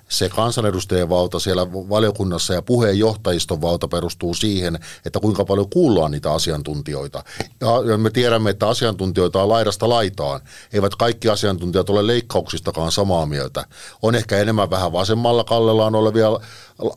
se 0.08 0.28
kansanedustajien 0.28 1.08
valta 1.08 1.38
siellä 1.38 1.72
valiokunnassa 1.72 2.54
ja 2.54 2.62
puheenjohtajiston 2.62 3.62
valta 3.62 3.88
perustuu 3.88 4.34
siihen, 4.34 4.78
että 5.06 5.20
kuinka 5.20 5.44
paljon 5.44 5.70
kuullaan 5.70 6.10
niitä 6.10 6.32
asiantuntijoita. 6.32 7.24
Ja, 7.60 7.98
me 7.98 8.10
tiedämme, 8.10 8.50
että 8.50 8.68
asiantuntijoita 8.68 9.42
on 9.42 9.48
laidasta 9.48 9.88
laitaan. 9.88 10.40
Eivät 10.72 10.94
kaikki 10.94 11.28
asiantuntijat 11.28 11.90
ole 11.90 12.06
leikkauksistakaan 12.06 12.92
samaa 12.92 13.26
mieltä. 13.26 13.64
On 14.02 14.14
ehkä 14.14 14.38
enemmän 14.38 14.70
vähän 14.70 14.92
vasemmalla 14.92 15.44
kallellaan 15.44 15.94
olevia 15.94 16.28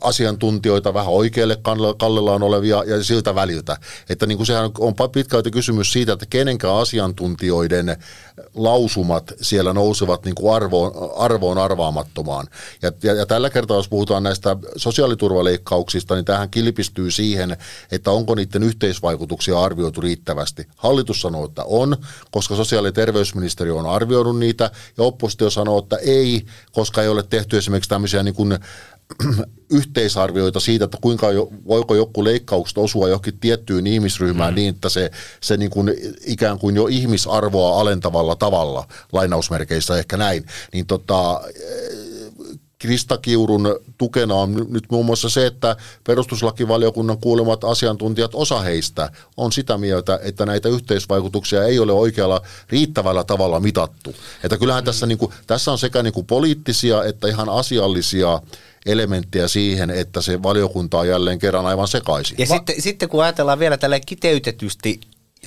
asiantuntijoita, 0.01 0.93
vähän 0.93 1.13
oikealle 1.13 1.57
kallellaan 1.97 2.43
olevia 2.43 2.83
ja 2.83 3.03
siltä 3.03 3.35
väliltä. 3.35 3.77
Että 4.09 4.25
niin 4.25 4.37
kuin 4.37 4.47
sehän 4.47 4.71
on 4.79 4.93
pitkälti 5.11 5.51
kysymys 5.51 5.66
siitä, 5.91 6.13
että 6.13 6.25
kenenkään 6.29 6.75
asiantuntijoiden 6.75 7.97
lausumat 8.55 9.33
siellä 9.41 9.73
nousevat 9.73 10.25
niin 10.25 10.35
kuin 10.35 10.55
arvoon, 10.55 10.91
arvoon 11.17 11.57
arvaamattomaan. 11.57 12.47
Ja, 12.81 12.91
ja, 13.03 13.13
ja 13.13 13.25
tällä 13.25 13.49
kertaa, 13.49 13.77
jos 13.77 13.89
puhutaan 13.89 14.23
näistä 14.23 14.57
sosiaaliturvaleikkauksista, 14.75 16.15
niin 16.15 16.25
tähän 16.25 16.49
kilpistyy 16.49 17.11
siihen, 17.11 17.57
että 17.91 18.11
onko 18.11 18.35
niiden 18.35 18.63
yhteisvaikutuksia 18.63 19.59
arvioitu 19.59 20.01
riittävästi. 20.01 20.67
Hallitus 20.75 21.21
sanoo, 21.21 21.45
että 21.45 21.63
on, 21.63 21.97
koska 22.31 22.55
sosiaali- 22.55 22.87
ja 22.87 22.91
terveysministeriö 22.91 23.75
on 23.75 23.85
arvioinut 23.85 24.39
niitä, 24.39 24.71
ja 24.97 25.03
oppositio 25.03 25.49
sanoo, 25.49 25.79
että 25.79 25.95
ei, 25.95 26.45
koska 26.71 27.01
ei 27.01 27.09
ole 27.09 27.23
tehty 27.23 27.57
esimerkiksi 27.57 27.89
tämmöisiä 27.89 28.23
niin 28.23 28.35
kuin 28.35 28.59
yhteisarvioita 29.69 30.59
siitä, 30.59 30.85
että 30.85 30.97
kuinka 31.01 31.31
jo, 31.31 31.49
voiko 31.67 31.95
joku 31.95 32.23
leikkaukset 32.23 32.77
osua 32.77 33.07
johonkin 33.07 33.39
tiettyyn 33.39 33.87
ihmisryhmään 33.87 34.53
mm. 34.53 34.55
niin, 34.55 34.75
että 34.75 34.89
se, 34.89 35.11
se 35.41 35.57
niin 35.57 35.71
kuin 35.71 35.93
ikään 36.25 36.59
kuin 36.59 36.75
jo 36.75 36.87
ihmisarvoa 36.87 37.81
alentavalla 37.81 38.35
tavalla, 38.35 38.87
lainausmerkeissä 39.13 39.97
ehkä 39.97 40.17
näin, 40.17 40.45
niin 40.73 40.85
tota, 40.85 41.41
Krista 42.79 43.17
Kiurun 43.17 43.79
tukena 43.97 44.35
on 44.35 44.65
nyt 44.69 44.83
muun 44.91 45.05
muassa 45.05 45.29
se, 45.29 45.45
että 45.45 45.75
perustuslakivaliokunnan 46.03 47.17
kuulemat 47.17 47.63
asiantuntijat, 47.63 48.31
osa 48.35 48.61
heistä 48.61 49.09
on 49.37 49.51
sitä 49.51 49.77
mieltä, 49.77 50.19
että 50.23 50.45
näitä 50.45 50.69
yhteisvaikutuksia 50.69 51.65
ei 51.65 51.79
ole 51.79 51.91
oikealla 51.91 52.41
riittävällä 52.69 53.23
tavalla 53.23 53.59
mitattu. 53.59 54.15
Että 54.43 54.57
kyllähän 54.57 54.83
tässä, 54.83 55.05
niin 55.05 55.17
kuin, 55.17 55.33
tässä 55.47 55.71
on 55.71 55.77
sekä 55.77 56.03
niin 56.03 56.13
kuin 56.13 56.25
poliittisia 56.25 57.03
että 57.03 57.27
ihan 57.27 57.49
asiallisia 57.49 58.41
elementtejä 58.85 59.47
siihen, 59.47 59.89
että 59.89 60.21
se 60.21 60.43
valiokunta 60.43 60.99
on 60.99 61.07
jälleen 61.07 61.39
kerran 61.39 61.65
aivan 61.65 61.87
sekaisin. 61.87 62.37
Ja 62.39 62.45
Va- 62.49 62.55
sitten, 62.55 62.81
sitten 62.81 63.09
kun 63.09 63.23
ajatellaan 63.23 63.59
vielä 63.59 63.77
tällä 63.77 63.99
kiteytetysti, 63.99 64.99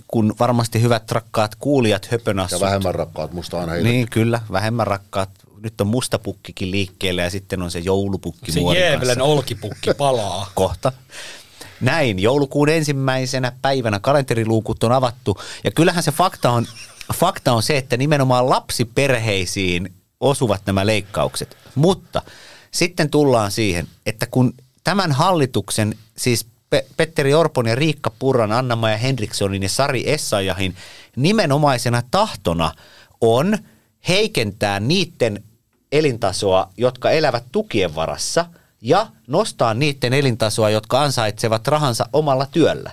kun 0.09 0.35
varmasti 0.39 0.83
hyvät 0.83 1.11
rakkaat 1.11 1.55
kuulijat 1.55 2.07
höpönassut. 2.07 2.61
Ja 2.61 2.67
vähemmän 2.67 2.95
rakkaat, 2.95 3.33
musta 3.33 3.61
aina 3.61 3.75
Niin, 3.75 4.11
kyllä, 4.11 4.41
vähemmän 4.53 4.87
rakkaat. 4.87 5.31
Nyt 5.61 5.81
on 5.81 5.87
mustapukkikin 5.87 6.71
liikkeellä 6.71 7.23
ja 7.23 7.31
sitten 7.31 7.63
on 7.63 7.71
se 7.71 7.79
joulupukki 7.79 8.53
Se 8.53 8.61
Jeevelen 8.61 9.23
olkipukki 9.23 9.95
palaa. 9.95 10.51
Kohta. 10.55 10.93
Näin, 11.81 12.19
joulukuun 12.19 12.69
ensimmäisenä 12.69 13.53
päivänä 13.63 13.99
kalenteriluukut 13.99 14.85
on 14.85 14.93
avattu. 14.93 15.41
Ja 15.65 15.71
kyllähän 15.71 16.03
se 16.03 16.13
fakta 16.13 16.51
on, 16.51 16.67
fakta 17.15 17.53
on 17.53 17.63
se, 17.63 17.77
että 17.77 17.97
nimenomaan 17.97 18.51
lapsiperheisiin 18.51 19.95
osuvat 20.21 20.63
nämä 20.67 20.87
leikkaukset. 20.87 21.57
Mutta 21.75 22.23
sitten 22.71 23.11
tullaan 23.11 23.51
siihen, 23.51 23.89
että 24.07 24.27
kun 24.27 24.55
tämän 24.85 25.13
hallituksen, 25.13 25.95
siis 26.17 26.47
Pe- 26.71 26.87
Petteri 26.97 27.35
Orpon 27.35 27.67
ja 27.67 27.75
Riikka 27.75 28.11
Purran, 28.19 28.53
Anna-Maja 28.53 28.97
Henrikssonin 28.97 29.63
ja 29.63 29.69
Sari 29.69 30.11
Essayahin 30.11 30.77
nimenomaisena 31.17 32.03
tahtona 32.11 32.73
on 33.21 33.59
heikentää 34.09 34.81
niiden 34.81 35.45
elintasoa, 35.93 36.69
jotka 36.77 37.11
elävät 37.11 37.45
tukien 37.53 37.95
varassa 37.95 38.47
ja 38.81 39.07
nostaa 39.27 39.75
niiden 39.75 40.13
elintasoa, 40.13 40.71
jotka 40.71 41.03
ansaitsevat 41.03 41.69
rahansa 41.69 42.09
omalla 42.13 42.47
työllä. 42.47 42.93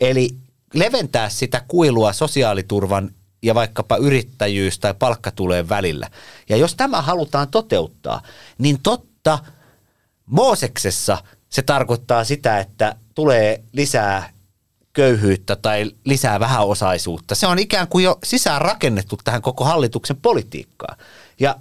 Eli 0.00 0.30
leventää 0.74 1.28
sitä 1.28 1.64
kuilua 1.68 2.12
sosiaaliturvan 2.12 3.10
ja 3.42 3.54
vaikkapa 3.54 3.96
yrittäjyys- 3.96 4.78
tai 4.78 4.94
palkkatuleen 4.98 5.68
välillä. 5.68 6.08
Ja 6.48 6.56
jos 6.56 6.74
tämä 6.74 7.02
halutaan 7.02 7.48
toteuttaa, 7.48 8.22
niin 8.58 8.78
totta 8.82 9.38
Mooseksessa 10.26 11.18
se 11.48 11.62
tarkoittaa 11.62 12.24
sitä, 12.24 12.58
että 12.58 12.96
tulee 13.18 13.62
lisää 13.72 14.30
köyhyyttä 14.92 15.56
tai 15.56 15.90
lisää 16.04 16.40
vähäosaisuutta. 16.40 17.34
Se 17.34 17.46
on 17.46 17.58
ikään 17.58 17.88
kuin 17.88 18.04
jo 18.04 18.18
sisään 18.24 18.60
rakennettu 18.60 19.18
tähän 19.24 19.42
koko 19.42 19.64
hallituksen 19.64 20.16
politiikkaan. 20.16 20.98
Ja 21.40 21.56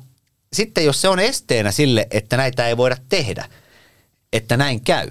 sitten 0.54 0.86
jos 0.86 1.02
se 1.02 1.10
on 1.10 1.20
esteenä 1.20 1.72
sille, 1.72 2.08
että 2.12 2.38
näitä 2.38 2.68
ei 2.68 2.78
voida 2.78 2.98
tehdä, 3.10 3.46
että 4.34 4.58
näin 4.58 4.82
käy, 4.82 5.10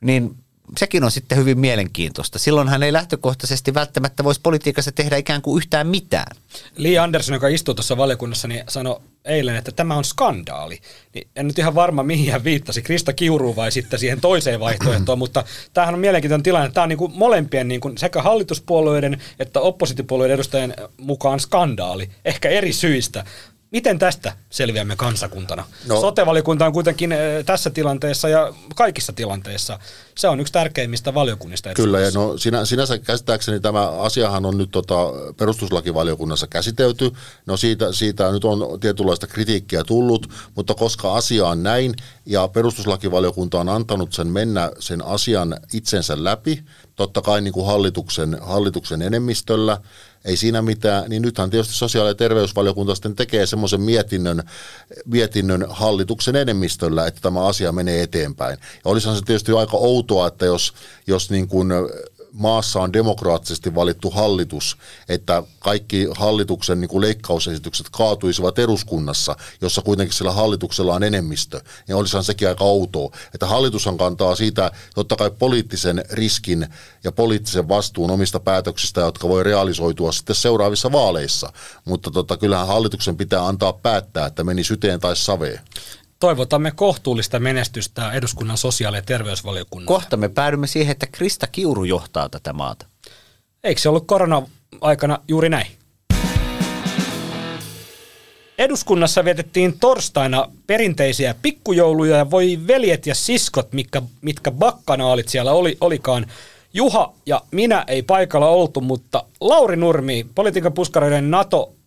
niin 0.00 0.36
sekin 0.78 1.04
on 1.04 1.10
sitten 1.10 1.38
hyvin 1.38 1.58
mielenkiintoista. 1.58 2.38
Silloin 2.38 2.68
hän 2.68 2.82
ei 2.82 2.92
lähtökohtaisesti 2.92 3.74
välttämättä 3.74 4.24
voisi 4.24 4.40
politiikassa 4.40 4.92
tehdä 4.92 5.16
ikään 5.16 5.42
kuin 5.42 5.58
yhtään 5.58 5.86
mitään. 5.86 6.36
Lee 6.76 6.98
Anderson, 6.98 7.34
joka 7.34 7.48
istuu 7.48 7.74
tuossa 7.74 7.96
valiokunnassa, 7.96 8.48
niin 8.48 8.64
sanoi 8.68 9.00
eilen, 9.24 9.56
että 9.56 9.72
tämä 9.72 9.96
on 9.96 10.04
skandaali. 10.04 10.80
Niin 11.14 11.28
en 11.36 11.46
nyt 11.46 11.58
ihan 11.58 11.74
varma, 11.74 12.02
mihin 12.02 12.32
hän 12.32 12.44
viittasi, 12.44 12.82
Krista 12.82 13.12
Kiuruun 13.12 13.56
vai 13.56 13.72
sitten 13.72 13.98
siihen 13.98 14.20
toiseen 14.20 14.60
vaihtoehtoon, 14.60 15.18
mutta 15.18 15.44
tämähän 15.74 15.94
on 15.94 16.00
mielenkiintoinen 16.00 16.42
tilanne. 16.42 16.70
Tämä 16.70 16.82
on 16.82 16.88
niin 16.88 16.98
kuin 16.98 17.12
molempien 17.14 17.68
niin 17.68 17.80
kuin 17.80 17.98
sekä 17.98 18.22
hallituspuolueiden 18.22 19.22
että 19.38 19.60
oppositiopuolueiden 19.60 20.34
edustajien 20.34 20.74
mukaan 20.96 21.40
skandaali, 21.40 22.10
ehkä 22.24 22.48
eri 22.48 22.72
syistä. 22.72 23.24
Miten 23.70 23.98
tästä 23.98 24.32
selviämme 24.50 24.96
kansakuntana? 24.96 25.64
No. 25.86 26.00
Sotevalikunta 26.00 26.66
on 26.66 26.72
kuitenkin 26.72 27.12
eh, 27.12 27.44
tässä 27.44 27.70
tilanteessa 27.70 28.28
ja 28.28 28.54
kaikissa 28.74 29.12
tilanteissa. 29.12 29.78
Se 30.16 30.28
on 30.28 30.40
yksi 30.40 30.52
tärkeimmistä 30.52 31.14
valiokunnista. 31.14 31.74
Kyllä, 31.74 32.00
ja 32.00 32.10
no 32.14 32.38
sinä, 32.38 32.64
sinänsä 32.64 32.98
käsittääkseni 32.98 33.60
tämä 33.60 33.90
asiahan 33.90 34.46
on 34.46 34.58
nyt 34.58 34.70
tota, 34.70 34.94
perustuslakivaliokunnassa 35.36 36.46
käsitelty. 36.46 37.12
No 37.46 37.56
siitä, 37.56 37.92
siitä 37.92 38.32
nyt 38.32 38.44
on 38.44 38.80
tietynlaista 38.80 39.26
kritiikkiä 39.26 39.84
tullut, 39.84 40.30
mutta 40.54 40.74
koska 40.74 41.14
asia 41.14 41.46
on 41.46 41.62
näin 41.62 41.94
ja 42.26 42.48
perustuslakivaliokunta 42.48 43.60
on 43.60 43.68
antanut 43.68 44.12
sen 44.12 44.26
mennä 44.26 44.70
sen 44.78 45.04
asian 45.04 45.56
itsensä 45.72 46.24
läpi, 46.24 46.64
totta 46.96 47.22
kai 47.22 47.40
niin 47.40 47.52
kuin 47.52 47.66
hallituksen, 47.66 48.38
hallituksen 48.40 49.02
enemmistöllä, 49.02 49.80
ei 50.24 50.36
siinä 50.36 50.62
mitään, 50.62 51.10
niin 51.10 51.22
nythän 51.22 51.50
tietysti 51.50 51.74
sosiaali- 51.74 52.10
ja 52.10 52.14
terveysvaliokunta 52.14 52.94
sitten 52.94 53.16
tekee 53.16 53.46
semmoisen 53.46 53.80
mietinnön, 53.80 54.42
mietinnön 55.04 55.66
hallituksen 55.68 56.36
enemmistöllä, 56.36 57.06
että 57.06 57.20
tämä 57.20 57.46
asia 57.46 57.72
menee 57.72 58.02
eteenpäin. 58.02 58.58
Ja 58.60 58.90
olisihan 58.90 59.16
se 59.16 59.22
tietysti 59.22 59.52
aika 59.52 59.76
outoa, 59.76 60.26
että 60.26 60.46
jos, 60.46 60.72
jos 61.06 61.30
niin 61.30 61.48
kuin 61.48 61.72
maassa 62.38 62.80
on 62.80 62.92
demokraattisesti 62.92 63.74
valittu 63.74 64.10
hallitus, 64.10 64.76
että 65.08 65.42
kaikki 65.58 66.08
hallituksen 66.16 66.80
niin 66.80 66.88
kuin 66.88 67.00
leikkausesitykset 67.00 67.86
kaatuisivat 67.90 68.58
eduskunnassa, 68.58 69.36
jossa 69.60 69.82
kuitenkin 69.82 70.14
sillä 70.14 70.32
hallituksella 70.32 70.94
on 70.94 71.02
enemmistö, 71.02 71.60
niin 71.88 71.96
olisihan 71.96 72.24
sekin 72.24 72.48
aika 72.48 72.64
outoa. 72.64 73.10
Että 73.34 73.46
hallitushan 73.46 73.98
kantaa 73.98 74.34
siitä 74.34 74.70
totta 74.94 75.16
kai 75.16 75.30
poliittisen 75.30 76.04
riskin 76.10 76.66
ja 77.04 77.12
poliittisen 77.12 77.68
vastuun 77.68 78.10
omista 78.10 78.40
päätöksistä, 78.40 79.00
jotka 79.00 79.28
voi 79.28 79.44
realisoitua 79.44 80.12
sitten 80.12 80.36
seuraavissa 80.36 80.92
vaaleissa. 80.92 81.52
Mutta 81.84 82.10
tota, 82.10 82.36
kyllähän 82.36 82.66
hallituksen 82.66 83.16
pitää 83.16 83.46
antaa 83.46 83.72
päättää, 83.72 84.26
että 84.26 84.44
meni 84.44 84.64
syteen 84.64 85.00
tai 85.00 85.16
saveen. 85.16 85.60
Toivotamme 86.20 86.70
kohtuullista 86.70 87.38
menestystä 87.38 88.12
eduskunnan 88.12 88.58
sosiaali- 88.58 88.96
ja 88.96 89.02
terveysvaliokunnalle. 89.02 89.98
Kohta 89.98 90.16
me 90.16 90.28
päädymme 90.28 90.66
siihen, 90.66 90.92
että 90.92 91.06
Krista 91.12 91.46
Kiuru 91.46 91.84
johtaa 91.84 92.28
tätä 92.28 92.52
maata. 92.52 92.86
Eikö 93.64 93.80
se 93.80 93.88
ollut 93.88 94.06
korona-aikana 94.06 95.18
juuri 95.28 95.48
näin? 95.48 95.66
Eduskunnassa 98.58 99.24
vietettiin 99.24 99.78
torstaina 99.78 100.46
perinteisiä 100.66 101.34
pikkujouluja 101.42 102.16
ja 102.16 102.30
voi 102.30 102.58
veljet 102.66 103.06
ja 103.06 103.14
siskot, 103.14 103.72
mitkä, 103.72 104.02
mitkä 104.20 104.50
bakkanaalit 104.50 105.28
siellä 105.28 105.52
oli, 105.52 105.76
olikaan. 105.80 106.26
Juha 106.74 107.12
ja 107.26 107.42
minä 107.50 107.84
ei 107.86 108.02
paikalla 108.02 108.48
oltu, 108.48 108.80
mutta 108.80 109.24
Lauri 109.40 109.76
Nurmi, 109.76 110.26
politiikan 110.34 110.72
puskaroiden 110.72 111.30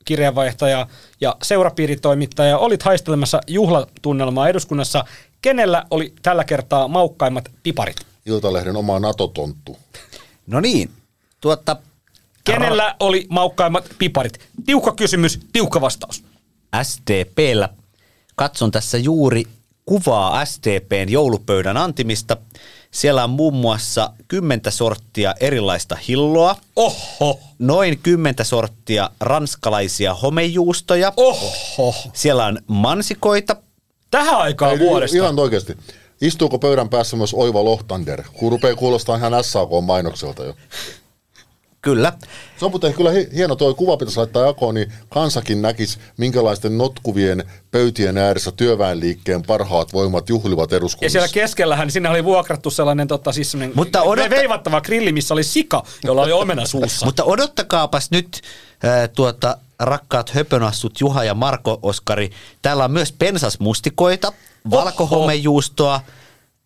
NATO-kirjeenvaihtaja 0.02 0.88
ja 1.22 1.36
seurapiiritoimittaja, 1.44 2.58
olit 2.58 2.84
haistelemassa 2.84 3.42
juhlatunnelmaa 3.48 4.50
eduskunnassa. 4.50 5.04
Kenellä 5.42 5.86
oli 5.92 6.14
tällä 6.22 6.44
kertaa 6.44 6.88
maukkaimmat 6.88 7.52
piparit? 7.64 7.96
Iltalehden 8.26 8.76
oma 8.76 9.00
NATO-tonttu. 9.00 9.78
No 10.48 10.60
niin, 10.60 10.90
tuotta 11.42 11.78
Kenellä 12.44 12.96
oli 13.00 13.26
maukkaimmat 13.30 13.86
piparit? 13.98 14.40
Tiukka 14.66 14.92
kysymys, 14.96 15.40
tiukka 15.54 15.82
vastaus. 15.82 16.24
STPllä. 16.84 17.70
Katson 18.36 18.72
tässä 18.72 18.98
juuri 18.98 19.44
kuvaa 19.86 20.46
STPn 20.46 21.10
joulupöydän 21.10 21.78
antimista. 21.78 22.38
Siellä 22.92 23.24
on 23.24 23.30
muun 23.30 23.54
muassa 23.54 24.14
kymmentä 24.28 24.72
sorttia 24.72 25.36
erilaista 25.40 25.98
hilloa, 26.08 26.56
Oho, 26.76 27.40
noin 27.60 28.00
kymmentä 28.04 28.44
sorttia 28.44 29.10
ranskalaisia 29.20 30.14
homejuustoja. 30.14 31.14
oho. 31.18 31.94
Siellä 32.14 32.46
on 32.46 32.60
mansikoita, 32.68 33.56
Tähän 34.12 34.36
aikaan 34.38 34.72
Ei, 34.74 34.80
vuodesta. 34.80 35.18
Ihan 35.18 35.40
oikeasti. 35.40 35.78
Istuuko 36.22 36.60
pöydän 36.60 36.90
päässä 36.90 37.18
myös 37.18 37.34
Oiva 37.34 37.64
Lohtander? 37.64 38.24
Kun 38.34 38.52
rupeaa 38.52 38.76
kuulostaa 38.76 39.16
ihan 39.18 39.44
SAK-mainokselta 39.44 40.44
jo. 40.46 40.56
Kyllä. 41.82 42.14
Se 42.60 42.66
on 42.66 42.72
muuten 42.72 42.94
kyllä 42.94 43.12
hi- 43.12 43.30
hieno 43.36 43.56
tuo 43.56 43.74
kuva 43.74 43.98
pitäisi 43.98 44.18
laittaa 44.18 44.46
jakoon, 44.46 44.76
niin 44.76 44.94
kansakin 45.10 45.62
näkisi, 45.62 45.98
minkälaisten 46.18 46.78
notkuvien 46.78 47.44
pöytien 47.72 48.18
ääressä 48.18 48.52
työväenliikkeen 48.52 49.42
parhaat 49.44 49.94
voimat 49.94 50.30
juhlivat 50.30 50.72
Ja 50.72 50.78
eduskunnassa. 50.78 51.12
siellä 51.12 51.34
keskellähän 51.34 51.92
sinne 51.92 52.10
oli 52.10 52.24
vuokrattu 52.24 52.70
sellainen, 52.72 53.08
tota, 53.08 53.32
siis 53.32 53.52
sellainen 53.52 53.76
Mutta 53.76 54.02
odotta- 54.02 54.30
veivattava 54.30 54.82
grilli, 54.82 55.12
missä 55.12 55.34
oli 55.34 55.44
sika, 55.44 55.84
jolla 56.04 56.22
oli 56.22 56.32
omena 56.32 56.66
suussa. 56.66 57.06
Mutta 57.06 57.24
odottakaapas 57.24 58.12
nyt 58.12 58.42
ää, 58.84 59.08
tuota, 59.08 59.58
rakkaat 59.80 60.30
höpönassut 60.30 61.00
Juha 61.00 61.24
ja 61.24 61.34
Marko 61.34 61.80
Oskari. 61.82 62.32
Täällä 62.62 62.84
on 62.84 62.92
myös 62.92 63.12
pensasmustikoita, 63.12 64.34
valkohomejuustoa, 64.72 66.02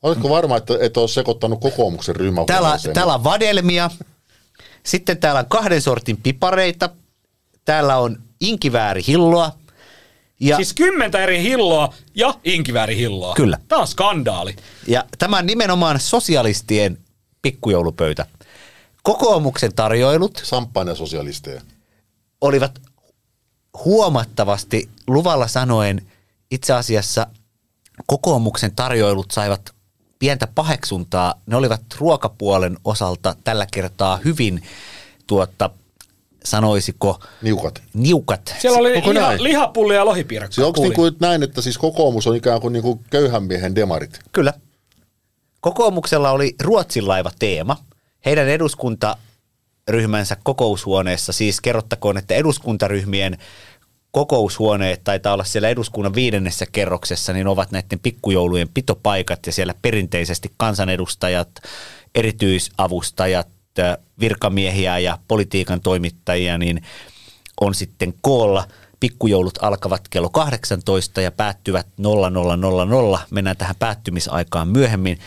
Oletko 0.03 0.29
varma, 0.29 0.57
että 0.57 0.73
et 0.81 0.97
ole 0.97 1.07
sekoittanut 1.07 1.61
kokoomuksen 1.61 2.15
ryhmän 2.15 2.45
täällä, 2.45 2.77
täällä 2.93 3.13
on 3.13 3.23
vadelmia, 3.23 3.89
sitten 4.85 5.17
täällä 5.17 5.39
on 5.39 5.45
kahden 5.49 5.81
sortin 5.81 6.17
pipareita, 6.17 6.89
täällä 7.65 7.97
on 7.97 8.17
inkiväärihilloa 8.41 9.51
ja, 10.39 10.55
Siis 10.55 10.73
kymmentä 10.73 11.19
eri 11.19 11.43
hilloa 11.43 11.93
ja 12.15 12.33
inkiväärihilloa. 12.43 13.35
Kyllä. 13.35 13.57
Tämä 13.67 13.81
on 13.81 13.87
skandaali. 13.87 14.55
ja 14.87 15.05
tämä 15.19 15.37
on 15.37 15.45
nimenomaan 15.45 15.99
sosialistien 15.99 16.97
pikkujoulupöytä. 17.41 18.25
Kokoomuksen 19.03 19.75
tarjoilut 19.75 20.41
Samppainen 20.43 20.95
sosialisteja. 20.95 21.61
olivat 22.41 22.81
huomattavasti 23.85 24.89
luvalla 25.07 25.47
sanoen 25.47 26.01
itse 26.51 26.73
asiassa 26.73 27.27
kokoomuksen 28.05 28.75
tarjoilut 28.75 29.31
saivat 29.31 29.74
pientä 30.25 30.47
paheksuntaa. 30.55 31.41
Ne 31.45 31.55
olivat 31.55 31.81
ruokapuolen 31.97 32.77
osalta 32.83 33.35
tällä 33.43 33.67
kertaa 33.73 34.19
hyvin 34.25 34.63
tuotta, 35.27 35.69
sanoisiko, 36.43 37.19
Niukat. 37.41 37.81
niukat. 37.93 38.55
Siellä 38.59 38.79
oli 38.79 38.95
Onko 38.95 39.13
liha, 39.13 39.27
näin? 39.27 39.43
lihapullia 39.43 39.97
ja 39.97 40.05
lohipiirakkaa. 40.05 40.55
Siis 40.55 40.67
onko 40.67 40.81
niin 40.81 40.93
kuin 40.93 41.15
näin, 41.19 41.43
että 41.43 41.61
siis 41.61 41.77
kokoomus 41.77 42.27
on 42.27 42.35
ikään 42.35 42.61
kuin, 42.61 42.73
niin 42.73 42.83
kuin 42.83 42.99
köyhän 43.09 43.43
miehen 43.43 43.75
demarit? 43.75 44.19
Kyllä. 44.31 44.53
Kokoomuksella 45.61 46.31
oli 46.31 46.55
Ruotsin 46.63 47.07
laiva 47.07 47.31
teema. 47.39 47.77
Heidän 48.25 48.47
eduskuntaryhmänsä 48.47 50.37
kokoushuoneessa, 50.43 51.33
siis 51.33 51.61
kerrottakoon, 51.61 52.17
että 52.17 52.33
eduskuntaryhmien 52.33 53.37
kokoushuoneet 54.15 55.03
taitaa 55.03 55.33
olla 55.33 55.43
siellä 55.43 55.69
eduskunnan 55.69 56.15
viidennessä 56.15 56.65
kerroksessa, 56.71 57.33
niin 57.33 57.47
ovat 57.47 57.71
näiden 57.71 57.99
pikkujoulujen 57.99 58.69
pitopaikat 58.73 59.45
ja 59.45 59.51
siellä 59.51 59.73
perinteisesti 59.81 60.51
kansanedustajat, 60.57 61.49
erityisavustajat, 62.15 63.47
äh, 63.79 63.97
virkamiehiä 64.19 64.99
ja 64.99 65.17
politiikan 65.27 65.81
toimittajia, 65.81 66.57
niin 66.57 66.81
on 67.61 67.75
sitten 67.75 68.13
koolla. 68.21 68.67
Pikkujoulut 68.99 69.59
alkavat 69.61 70.07
kello 70.07 70.29
18 70.29 71.21
ja 71.21 71.31
päättyvät 71.31 71.87
0000. 71.97 73.19
Mennään 73.31 73.57
tähän 73.57 73.75
päättymisaikaan 73.79 74.67
myöhemmin. 74.67 75.19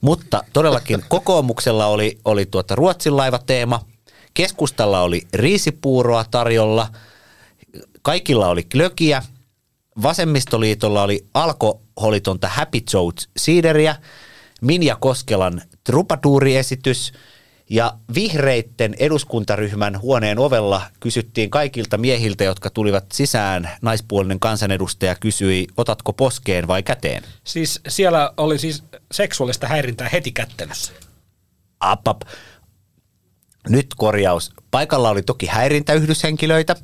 Mutta 0.00 0.44
todellakin 0.52 1.04
kokoomuksella 1.08 1.86
oli, 1.86 2.18
oli 2.24 2.46
tuota 2.46 2.74
Ruotsin 2.74 3.16
laivateema. 3.16 3.80
Keskustalla 4.34 5.00
oli 5.00 5.22
riisipuuroa 5.34 6.24
tarjolla. 6.30 6.88
Kaikilla 8.02 8.48
oli 8.48 8.64
klökiä. 8.64 9.22
Vasemmistoliitolla 10.02 11.02
oli 11.02 11.26
alkoholitonta 11.34 12.48
Happy 12.48 12.80
Jones 12.92 13.28
siideriä. 13.36 13.96
Minja 14.62 14.96
Koskelan 14.96 15.62
trupaduuriesitys. 15.84 17.12
Ja 17.70 17.94
vihreitten 18.14 18.94
eduskuntaryhmän 18.98 20.00
huoneen 20.00 20.38
ovella 20.38 20.82
kysyttiin 21.00 21.50
kaikilta 21.50 21.98
miehiltä, 21.98 22.44
jotka 22.44 22.70
tulivat 22.70 23.04
sisään. 23.12 23.70
Naispuolinen 23.82 24.40
kansanedustaja 24.40 25.14
kysyi, 25.14 25.66
otatko 25.76 26.12
poskeen 26.12 26.68
vai 26.68 26.82
käteen? 26.82 27.22
Siis 27.44 27.80
siellä 27.88 28.32
oli 28.36 28.58
siis 28.58 28.84
seksuaalista 29.12 29.66
häirintää 29.66 30.08
heti 30.08 30.32
kättelyssä. 30.32 30.92
Ap, 31.80 32.08
ap. 32.08 32.22
Nyt 33.68 33.86
korjaus. 33.96 34.52
Paikalla 34.70 35.10
oli 35.10 35.22
toki 35.22 35.46
häirintäyhdyshenkilöitä, 35.46 36.76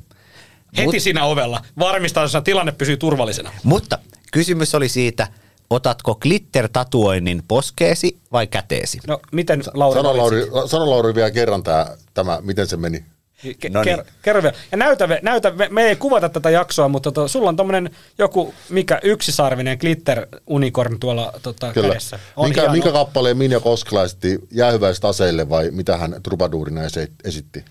Heti 0.77 0.87
Mut- 0.97 0.99
siinä 1.03 1.25
ovella. 1.25 1.61
Varmistaa, 1.79 2.25
että 2.25 2.41
tilanne 2.41 2.71
pysyy 2.71 2.97
turvallisena. 2.97 3.51
mutta 3.63 3.99
kysymys 4.31 4.75
oli 4.75 4.89
siitä, 4.89 5.27
otatko 5.69 6.15
glitter-tatuoinnin 6.15 7.43
poskeesi 7.47 8.17
vai 8.31 8.47
käteesi? 8.47 8.99
No 9.07 9.19
miten 9.31 9.63
Lauri 9.73 9.99
Sano 9.99 10.17
Lauri, 10.17 10.41
sano 10.67 10.89
Lauri 10.89 11.15
vielä 11.15 11.31
kerran 11.31 11.63
tämä, 11.63 11.87
tämä 12.13 12.39
miten 12.41 12.67
se 12.67 12.77
meni. 12.77 13.05
Ke- 13.45 13.69
No 13.69 13.83
niin. 13.83 13.99
ker- 13.99 14.03
kerro 14.21 14.43
vielä. 14.43 14.55
Ja 14.71 14.77
näytä, 14.77 15.07
me- 15.07 15.19
näytä 15.23 15.51
me, 15.51 15.67
me 15.71 15.83
ei 15.83 15.95
kuvata 15.95 16.29
tätä 16.29 16.49
jaksoa, 16.49 16.87
mutta 16.87 17.11
to, 17.11 17.27
sulla 17.27 17.49
on 17.49 17.55
tommonen 17.55 17.89
joku, 18.17 18.53
mikä 18.69 18.99
yksisarvinen 19.03 19.77
glitter 19.81 20.27
unicorn 20.47 20.99
tuolla 20.99 21.33
tota, 21.43 21.73
Kyllä. 21.73 21.87
kädessä. 21.87 22.19
On 22.35 22.45
Minkä, 22.45 22.61
hieno. 22.61 22.71
minkä 22.73 22.91
kappaleen 22.91 23.37
Minja 23.37 23.59
Koskela 23.59 24.03
esitti 24.03 24.39
jäähyväiset 24.51 25.05
aseille 25.05 25.49
vai 25.49 25.71
mitä 25.71 25.97
hän 25.97 26.15
trubaduurina 26.23 26.81
esi- 26.83 27.11
esitti? 27.23 27.65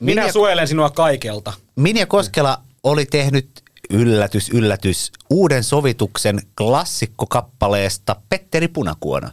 Minä 0.00 0.22
Minä- 0.22 0.32
suojelen 0.32 0.68
sinua 0.68 0.90
kaikelta. 0.90 1.52
Minja 1.76 2.06
Koskela 2.06 2.58
oli 2.82 3.06
tehnyt 3.06 3.48
yllätys, 3.90 4.48
yllätys, 4.48 5.12
uuden 5.30 5.64
sovituksen 5.64 6.42
klassikkokappaleesta 6.58 8.16
Petteri 8.28 8.68
Punakuona. 8.68 9.32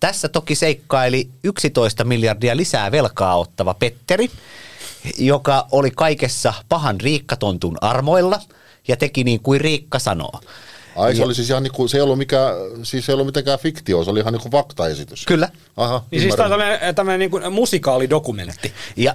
Tässä 0.00 0.28
toki 0.28 0.54
seikkaili 0.54 1.28
11 1.44 2.04
miljardia 2.04 2.56
lisää 2.56 2.90
velkaa 2.90 3.36
ottava 3.38 3.74
Petteri, 3.74 4.30
joka 5.18 5.66
oli 5.70 5.90
kaikessa 5.90 6.54
pahan 6.68 7.00
Riikkatontun 7.00 7.78
armoilla 7.80 8.40
ja 8.88 8.96
teki 8.96 9.24
niin 9.24 9.40
kuin 9.40 9.60
Riikka 9.60 9.98
sanoo. 9.98 10.40
Ai 10.96 11.16
se 11.16 11.24
oli 11.24 11.34
siis 11.34 11.50
ihan 11.50 11.62
niinku, 11.62 11.88
se 11.88 11.96
ei 11.96 12.00
ollut, 12.00 12.18
mikä, 12.18 12.38
siis 12.82 13.06
se 13.06 13.12
ei 13.12 13.14
ollut 13.14 13.26
mitenkään 13.26 13.58
fiktio, 13.58 14.04
se 14.04 14.10
oli 14.10 14.20
ihan 14.20 14.32
niinku 14.32 14.50
faktaesitys. 14.50 15.26
Kyllä. 15.26 15.48
Aha, 15.76 16.04
Niin 16.10 16.22
siis 16.22 16.34
tämä 16.34 16.44
on 16.46 16.50
tämmöinen, 16.60 16.94
tämmöinen 16.94 17.18
niin 17.18 17.30
kuin 17.30 17.52
musikaalidokumentti. 17.52 18.72
Ja 18.96 19.14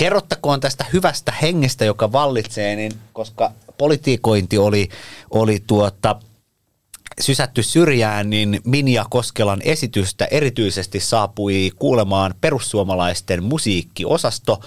kerrottakoon 0.00 0.60
tästä 0.60 0.84
hyvästä 0.92 1.32
hengestä, 1.42 1.84
joka 1.84 2.12
vallitsee, 2.12 2.76
niin 2.76 2.92
koska 3.12 3.52
politiikointi 3.78 4.58
oli, 4.58 4.88
oli 5.30 5.62
tuota, 5.66 6.16
sysätty 7.20 7.62
syrjään, 7.62 8.30
niin 8.30 8.60
Minja 8.64 9.04
Koskelan 9.10 9.60
esitystä 9.64 10.24
erityisesti 10.30 11.00
saapui 11.00 11.70
kuulemaan 11.76 12.34
perussuomalaisten 12.40 13.42
musiikkiosasto 13.42 14.60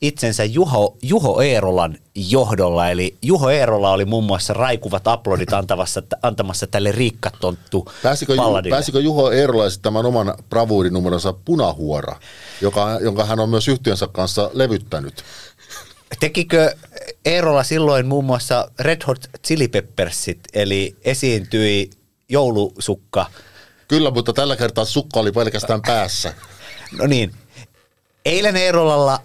itsensä 0.00 0.44
Juho, 0.44 0.96
Juho 1.02 1.42
Eerolan 1.42 1.98
johdolla. 2.14 2.90
Eli 2.90 3.16
Juho 3.22 3.50
Eerola 3.50 3.90
oli 3.90 4.04
muun 4.04 4.24
muassa 4.24 4.52
raikuvat 4.52 5.08
aplodit 5.08 5.52
antavassa, 5.52 6.02
antamassa 6.22 6.66
tälle 6.66 6.92
riikkatonttu 6.92 7.92
Pääsikö, 8.02 8.34
Ju- 8.34 8.70
pääsikö 8.70 9.00
Juho 9.00 9.30
Eerola 9.30 9.66
esittämään 9.66 10.06
oman 10.06 10.34
bravuurinumeronsa 10.50 11.32
Punahuora, 11.32 12.16
joka, 12.60 12.98
jonka 13.02 13.24
hän 13.24 13.40
on 13.40 13.48
myös 13.48 13.68
yhtiönsä 13.68 14.08
kanssa 14.12 14.50
levyttänyt? 14.52 15.24
Tekikö 16.20 16.74
Eerola 17.24 17.64
silloin 17.64 18.06
muun 18.06 18.24
muassa 18.24 18.70
Red 18.78 19.02
Hot 19.06 19.18
Chili 19.46 19.68
Peppersit, 19.68 20.40
eli 20.52 20.96
esiintyi 21.04 21.90
joulusukka. 22.28 23.26
Kyllä, 23.88 24.10
mutta 24.10 24.32
tällä 24.32 24.56
kertaa 24.56 24.84
sukka 24.84 25.20
oli 25.20 25.32
pelkästään 25.32 25.82
päässä. 25.82 26.34
No 26.98 27.06
niin, 27.06 27.34
eilen 28.24 28.56
Eerolalla 28.56 29.20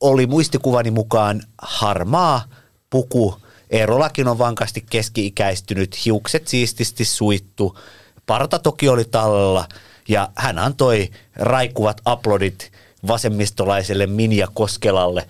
oli 0.00 0.26
muistikuvani 0.26 0.90
mukaan 0.90 1.42
harmaa 1.62 2.44
puku. 2.90 3.40
Eerolakin 3.70 4.28
on 4.28 4.38
vankasti 4.38 4.84
keski-ikäistynyt, 4.90 6.04
hiukset 6.04 6.48
siististi 6.48 7.04
suittu, 7.04 7.78
parta 8.26 8.58
toki 8.58 8.88
oli 8.88 9.04
tallella 9.04 9.68
ja 10.08 10.28
hän 10.36 10.58
antoi 10.58 11.10
raikuvat 11.36 12.00
aplodit 12.04 12.72
vasemmistolaiselle 13.06 14.06
Minja 14.06 14.48
Koskelalle, 14.54 15.28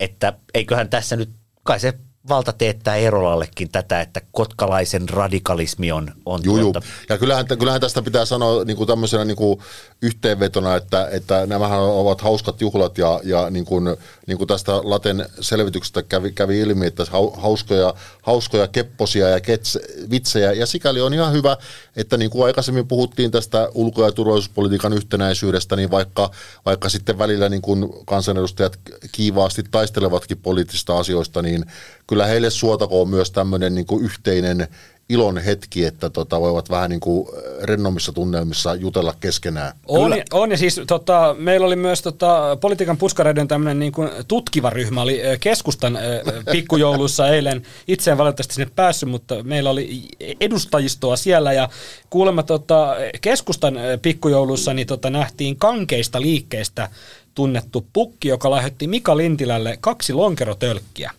että 0.00 0.32
eiköhän 0.54 0.88
tässä 0.88 1.16
nyt, 1.16 1.30
kai 1.62 1.80
se 1.80 1.94
valta 2.28 2.52
teettää 2.52 2.96
Eerolallekin 2.96 3.68
tätä, 3.72 4.00
että 4.00 4.20
kotkalaisen 4.32 5.08
radikalismi 5.08 5.92
on, 5.92 6.12
on 6.26 6.40
Juu, 6.44 6.58
tuota, 6.58 6.82
Ja 7.08 7.18
kyllähän, 7.18 7.46
kyllähän 7.58 7.80
tästä 7.80 8.02
pitää 8.02 8.24
sanoa 8.24 8.64
niin 8.64 8.76
kuin 8.76 8.86
tämmöisenä 8.86 9.24
niin 9.24 9.36
kuin 9.36 9.60
yhteenvetona, 10.02 10.76
että, 10.76 11.08
että 11.10 11.46
nämähän 11.46 11.80
ovat 11.80 12.20
hauskat 12.20 12.60
juhlat 12.60 12.98
ja, 12.98 13.20
ja 13.24 13.50
niin 13.50 13.64
kuin, 13.64 13.84
niin 14.26 14.38
kuin 14.38 14.48
tästä 14.48 14.72
Laten 14.82 15.26
selvityksestä 15.40 16.02
kävi, 16.02 16.32
kävi 16.32 16.60
ilmi, 16.60 16.86
että 16.86 17.02
hau- 17.02 17.40
hauskoja, 17.40 17.94
hauskoja 18.22 18.68
kepposia 18.68 19.28
ja 19.28 19.40
kets, 19.40 19.78
vitsejä. 20.10 20.52
Ja 20.52 20.66
sikäli 20.66 21.00
on 21.00 21.14
ihan 21.14 21.32
hyvä, 21.32 21.56
että 21.96 22.16
niin 22.16 22.30
kuin 22.30 22.44
aikaisemmin 22.44 22.88
puhuttiin 22.88 23.30
tästä 23.30 23.68
ulko- 23.74 24.04
ja 24.04 24.12
turvallisuuspolitiikan 24.12 24.92
yhtenäisyydestä, 24.92 25.76
niin 25.76 25.90
vaikka, 25.90 26.30
vaikka 26.66 26.88
sitten 26.88 27.18
välillä 27.18 27.48
niin 27.48 27.62
kuin 27.62 27.88
kansanedustajat 28.06 28.78
kiivaasti 29.12 29.62
taistelevatkin 29.70 30.38
poliittisista 30.38 30.98
asioista, 30.98 31.42
niin 31.42 31.64
kyllä 32.10 32.26
heille 32.26 32.50
suotakoon 32.50 33.08
myös 33.08 33.30
tämmöinen 33.30 33.74
niin 33.74 33.86
yhteinen 34.02 34.68
ilon 35.08 35.38
hetki, 35.38 35.84
että 35.84 36.10
tota, 36.10 36.40
voivat 36.40 36.70
vähän 36.70 36.90
niin 36.90 37.00
kuin 37.00 37.28
rennommissa 37.62 38.12
tunnelmissa 38.12 38.74
jutella 38.74 39.14
keskenään. 39.20 39.72
On, 39.88 40.12
on 40.32 40.50
ja 40.50 40.56
siis 40.56 40.80
tota, 40.86 41.36
meillä 41.38 41.66
oli 41.66 41.76
myös 41.76 42.02
tota, 42.02 42.58
politiikan 42.60 42.96
puskareiden 42.96 43.48
tämmöinen 43.48 43.78
niin 43.78 43.92
kuin 43.92 44.10
tutkiva 44.28 44.70
ryhmä, 44.70 45.02
oli 45.02 45.20
keskustan 45.40 45.96
ö, 45.96 46.22
pikkujouluissa 46.52 47.28
eilen. 47.28 47.62
Itse 47.88 48.10
en 48.10 48.18
valitettavasti 48.18 48.54
sinne 48.54 48.70
päässyt, 48.76 49.08
mutta 49.08 49.42
meillä 49.42 49.70
oli 49.70 50.02
edustajistoa 50.40 51.16
siellä 51.16 51.52
ja 51.52 51.68
kuulemma 52.10 52.42
tota, 52.42 52.96
keskustan 53.20 53.74
pikkujouluissa 54.02 54.74
niin 54.74 54.86
tota, 54.86 55.10
nähtiin 55.10 55.56
kankeista 55.56 56.20
liikkeistä 56.20 56.88
tunnettu 57.34 57.86
pukki, 57.92 58.28
joka 58.28 58.50
lahjoitti 58.50 58.86
Mika 58.86 59.16
Lintilälle 59.16 59.78
kaksi 59.80 60.12
lonkerotölkkiä. 60.12 61.10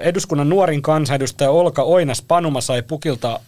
Eduskunnan 0.00 0.48
nuorin 0.48 0.82
kansanedustaja 0.82 1.50
Olka 1.50 1.82
Oinas 1.82 2.22
Panuma 2.22 2.60
sai 2.60 2.82
pukilta 2.82 3.40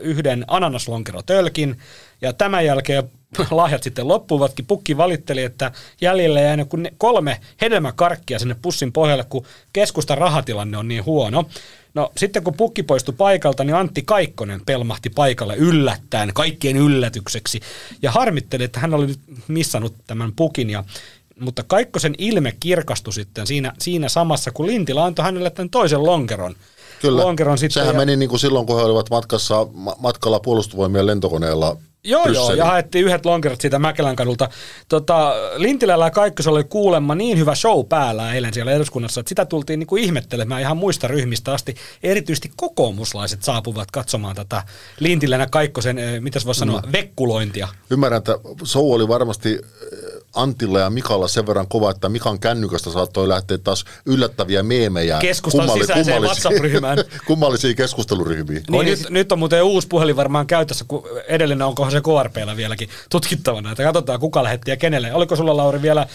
yhden 0.00 0.44
ananaslonkerotölkin 0.48 1.78
ja 2.20 2.32
tämän 2.32 2.64
jälkeen 2.64 3.10
lahjat 3.50 3.82
sitten 3.82 4.08
loppuvatkin. 4.08 4.66
Pukki 4.66 4.96
valitteli, 4.96 5.42
että 5.42 5.72
jäljellä 6.00 6.40
jäi 6.40 6.64
kuin 6.68 6.90
kolme 6.98 7.40
hedelmäkarkkia 7.60 8.38
sinne 8.38 8.56
pussin 8.62 8.92
pohjalle, 8.92 9.24
kun 9.28 9.46
keskustan 9.72 10.18
rahatilanne 10.18 10.78
on 10.78 10.88
niin 10.88 11.04
huono. 11.04 11.44
No 11.94 12.12
sitten 12.16 12.42
kun 12.42 12.54
pukki 12.54 12.82
poistui 12.82 13.14
paikalta, 13.18 13.64
niin 13.64 13.74
Antti 13.74 14.02
Kaikkonen 14.02 14.60
pelmahti 14.66 15.10
paikalle 15.10 15.56
yllättäen, 15.56 16.34
kaikkien 16.34 16.76
yllätykseksi. 16.76 17.60
Ja 18.02 18.10
harmitteli, 18.10 18.64
että 18.64 18.80
hän 18.80 18.94
oli 18.94 19.06
nyt 19.06 19.20
missannut 19.48 19.94
tämän 20.06 20.32
pukin. 20.36 20.70
Ja, 20.70 20.84
mutta 21.40 21.62
Kaikkosen 21.66 22.14
ilme 22.18 22.56
kirkastui 22.60 23.12
sitten 23.12 23.46
siinä, 23.46 23.72
siinä 23.78 24.08
samassa, 24.08 24.50
kun 24.50 24.66
Lintilä 24.66 25.04
antoi 25.04 25.24
hänelle 25.24 25.50
tämän 25.50 25.70
toisen 25.70 26.06
lonkeron. 26.06 26.54
Kyllä, 27.02 27.22
lonkeron 27.22 27.58
sitten 27.58 27.82
sehän 27.82 27.94
ja- 27.94 27.98
meni 27.98 28.16
niin 28.16 28.28
kuin 28.28 28.40
silloin, 28.40 28.66
kun 28.66 28.76
he 28.76 28.82
olivat 28.82 29.10
matkassa, 29.10 29.66
ma- 29.72 29.96
matkalla 29.98 30.40
puolustusvoimien 30.40 31.06
lentokoneella 31.06 31.76
Joo, 32.04 32.26
joo, 32.28 32.52
ja 32.54 32.64
haettiin 32.64 33.04
yhdet 33.04 33.26
lonkerot 33.26 33.60
siitä 33.60 33.78
Mäkelän 33.78 34.16
kadulta. 34.16 34.48
Tota, 34.88 35.34
Lintilällä 35.56 36.04
ja 36.04 36.10
Kaikkosella 36.10 36.56
oli 36.58 36.64
kuulemma 36.64 37.14
niin 37.14 37.38
hyvä 37.38 37.54
show 37.54 37.86
päällä 37.86 38.34
eilen 38.34 38.54
siellä 38.54 38.72
eduskunnassa, 38.72 39.20
että 39.20 39.28
sitä 39.28 39.44
tultiin 39.44 39.78
niinku 39.78 39.96
ihmettelemään 39.96 40.60
ihan 40.60 40.76
muista 40.76 41.08
ryhmistä 41.08 41.52
asti. 41.52 41.74
Erityisesti 42.02 42.50
kokoomuslaiset 42.56 43.42
saapuvat 43.42 43.90
katsomaan 43.90 44.36
tätä 44.36 44.62
Lintilän 45.00 45.40
ja 45.40 45.46
Kaikkosen, 45.50 45.98
eh, 45.98 46.20
mitäs 46.20 46.46
voisi 46.46 46.58
sanoa, 46.58 46.80
Mm. 46.80 46.92
vekkulointia. 46.92 47.68
Ymmärrän, 47.90 48.18
että 48.18 48.38
show 48.64 48.92
oli 48.94 49.08
varmasti 49.08 49.58
äh, 49.64 50.17
Antilla 50.34 50.78
ja 50.78 50.90
Mikalla 50.90 51.28
sen 51.28 51.46
verran 51.46 51.68
kova, 51.68 51.90
että 51.90 52.08
Mikan 52.08 52.40
kännykästä 52.40 52.90
saattoi 52.90 53.28
lähteä 53.28 53.58
taas 53.58 53.84
yllättäviä 54.06 54.62
meemejä. 54.62 55.18
Keskustan 55.18 55.70
sisäiseen 55.70 56.22
WhatsApp-ryhmään. 56.22 56.98
kummallisia 57.26 57.74
keskusteluryhmiä. 57.74 58.60
Niin 58.70 58.84
nyt, 58.84 59.10
nyt 59.10 59.32
on 59.32 59.38
muuten 59.38 59.62
uusi 59.62 59.88
puhelin 59.88 60.16
varmaan 60.16 60.46
käytössä, 60.46 60.84
kun 60.88 61.08
edellinen 61.28 61.66
onkohan 61.66 61.92
se 61.92 62.00
KRPllä 62.00 62.56
vieläkin 62.56 62.88
tutkittavana, 63.10 63.70
että 63.70 63.82
katsotaan 63.82 64.20
kuka 64.20 64.42
lähetti 64.42 64.70
ja 64.70 64.76
kenelle. 64.76 65.14
Oliko 65.14 65.36
sulla 65.36 65.56
Lauri 65.56 65.82
vielä, 65.82 66.06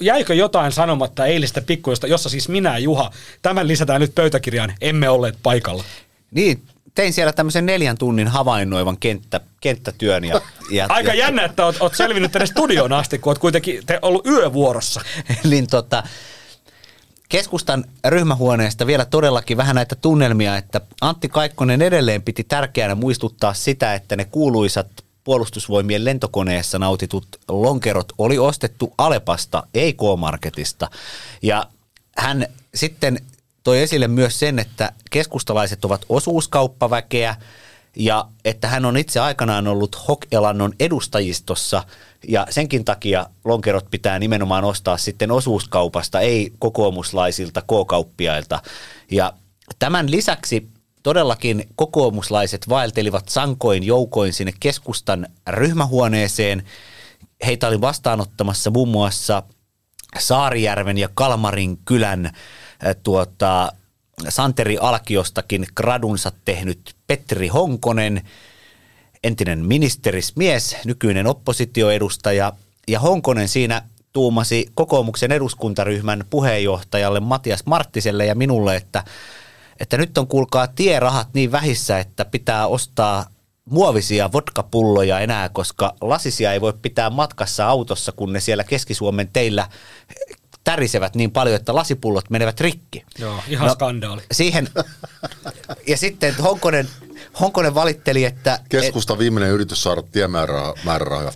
jäikö 0.00 0.34
jotain 0.34 0.72
sanomatta 0.72 1.26
eilistä 1.26 1.60
pikkujosta, 1.60 2.06
jossa 2.06 2.28
siis 2.28 2.48
minä 2.48 2.70
ja 2.70 2.78
Juha, 2.78 3.10
tämän 3.42 3.68
lisätään 3.68 4.00
nyt 4.00 4.14
pöytäkirjaan, 4.14 4.74
emme 4.80 5.08
olleet 5.08 5.38
paikalla. 5.42 5.84
Niin, 6.30 6.62
tein 6.94 7.12
siellä 7.12 7.32
tämmöisen 7.32 7.66
neljän 7.66 7.98
tunnin 7.98 8.28
havainnoivan 8.28 8.96
kenttä, 8.98 9.40
kenttätyön. 9.60 10.24
Ja, 10.24 10.40
ja, 10.70 10.86
Aika 10.90 11.08
ja, 11.08 11.14
jännä, 11.14 11.44
että 11.44 11.64
oot, 11.66 11.76
oot 11.80 11.94
selvinnyt 11.94 12.32
tänne 12.32 12.46
studioon 12.46 12.92
asti, 12.92 13.18
kun 13.18 13.30
oot 13.30 13.38
kuitenkin 13.38 13.86
te 13.86 13.98
ollut 14.02 14.26
yövuorossa. 14.26 15.00
niin 15.50 15.66
tota, 15.66 16.02
keskustan 17.28 17.84
ryhmähuoneesta 18.08 18.86
vielä 18.86 19.04
todellakin 19.04 19.56
vähän 19.56 19.76
näitä 19.76 19.94
tunnelmia, 19.94 20.56
että 20.56 20.80
Antti 21.00 21.28
Kaikkonen 21.28 21.82
edelleen 21.82 22.22
piti 22.22 22.44
tärkeänä 22.44 22.94
muistuttaa 22.94 23.54
sitä, 23.54 23.94
että 23.94 24.16
ne 24.16 24.24
kuuluisat 24.24 25.04
puolustusvoimien 25.24 26.04
lentokoneessa 26.04 26.78
nautitut 26.78 27.26
lonkerot 27.48 28.12
oli 28.18 28.38
ostettu 28.38 28.94
Alepasta, 28.98 29.62
ei 29.74 29.92
K-Marketista. 29.92 30.90
Ja 31.42 31.66
hän 32.16 32.46
sitten 32.74 33.20
toi 33.64 33.82
esille 33.82 34.08
myös 34.08 34.38
sen, 34.38 34.58
että 34.58 34.92
keskustalaiset 35.10 35.84
ovat 35.84 36.04
osuuskauppaväkeä 36.08 37.36
ja 37.96 38.28
että 38.44 38.68
hän 38.68 38.84
on 38.84 38.96
itse 38.96 39.20
aikanaan 39.20 39.66
ollut 39.66 39.96
Hok-Elannon 40.08 40.72
edustajistossa 40.80 41.82
ja 42.28 42.46
senkin 42.50 42.84
takia 42.84 43.26
lonkerot 43.44 43.86
pitää 43.90 44.18
nimenomaan 44.18 44.64
ostaa 44.64 44.96
sitten 44.96 45.30
osuuskaupasta, 45.30 46.20
ei 46.20 46.52
kokoomuslaisilta 46.58 47.62
K-kauppiailta. 47.62 48.62
Ja 49.10 49.32
tämän 49.78 50.10
lisäksi 50.10 50.68
todellakin 51.02 51.68
kokoomuslaiset 51.76 52.68
vaeltelivat 52.68 53.28
sankoin 53.28 53.82
joukoin 53.82 54.32
sinne 54.32 54.52
keskustan 54.60 55.26
ryhmähuoneeseen. 55.48 56.64
Heitä 57.46 57.68
oli 57.68 57.80
vastaanottamassa 57.80 58.70
muun 58.70 58.88
muassa 58.88 59.42
Saarijärven 60.18 60.98
ja 60.98 61.08
Kalmarin 61.14 61.78
kylän 61.84 62.32
tuota, 63.02 63.72
Santeri 64.28 64.78
Alkiostakin 64.78 65.66
gradunsa 65.76 66.32
tehnyt 66.44 66.96
Petri 67.06 67.48
Honkonen, 67.48 68.22
entinen 69.24 69.66
ministerismies, 69.66 70.76
nykyinen 70.84 71.26
oppositioedustaja. 71.26 72.52
Ja 72.88 73.00
Honkonen 73.00 73.48
siinä 73.48 73.82
tuumasi 74.12 74.66
kokoomuksen 74.74 75.32
eduskuntaryhmän 75.32 76.24
puheenjohtajalle 76.30 77.20
Matias 77.20 77.66
Marttiselle 77.66 78.26
ja 78.26 78.34
minulle, 78.34 78.76
että, 78.76 79.04
että 79.80 79.96
nyt 79.96 80.18
on 80.18 80.26
kuulkaa 80.26 80.66
tierahat 80.66 81.28
niin 81.34 81.52
vähissä, 81.52 81.98
että 81.98 82.24
pitää 82.24 82.66
ostaa 82.66 83.26
muovisia 83.70 84.32
vodkapulloja 84.32 85.20
enää, 85.20 85.48
koska 85.48 85.94
lasisia 86.00 86.52
ei 86.52 86.60
voi 86.60 86.72
pitää 86.82 87.10
matkassa 87.10 87.66
autossa, 87.66 88.12
kun 88.12 88.32
ne 88.32 88.40
siellä 88.40 88.64
Keski-Suomen 88.64 89.28
teillä 89.32 89.68
tärisevät 90.64 91.14
niin 91.14 91.30
paljon, 91.30 91.56
että 91.56 91.74
lasipullot 91.74 92.30
menevät 92.30 92.60
rikki. 92.60 93.04
Joo, 93.18 93.40
ihan 93.48 93.68
no, 93.68 93.74
skandaali. 93.74 94.22
Siihen, 94.32 94.68
ja 95.88 95.96
sitten 95.96 96.34
Honkonen, 96.34 96.88
Honkonen 97.40 97.74
valitteli, 97.74 98.24
että... 98.24 98.60
Keskusta 98.68 99.18
viimeinen 99.18 99.50
yritys 99.50 99.82
saada 99.82 100.02
tiemäärärahoja. 100.02 101.32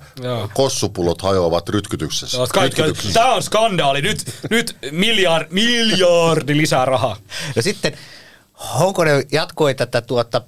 Kossupullot 0.54 1.22
hajoavat 1.22 1.68
rytkytyksessä. 1.68 2.36
Joo, 2.36 2.46
kaikki, 2.54 2.82
rytkytyksessä. 2.82 3.20
Tämä 3.20 3.34
on 3.34 3.42
skandaali. 3.42 4.02
Nyt, 4.02 4.24
nyt 4.50 4.76
miljard, 4.90 5.46
miljardi 5.50 6.56
lisää 6.56 6.84
rahaa. 6.84 7.16
No 7.56 7.62
sitten 7.62 7.92
Honkonen 8.78 9.24
jatkoi 9.32 9.74
tätä 9.74 10.00
tuota 10.00 10.42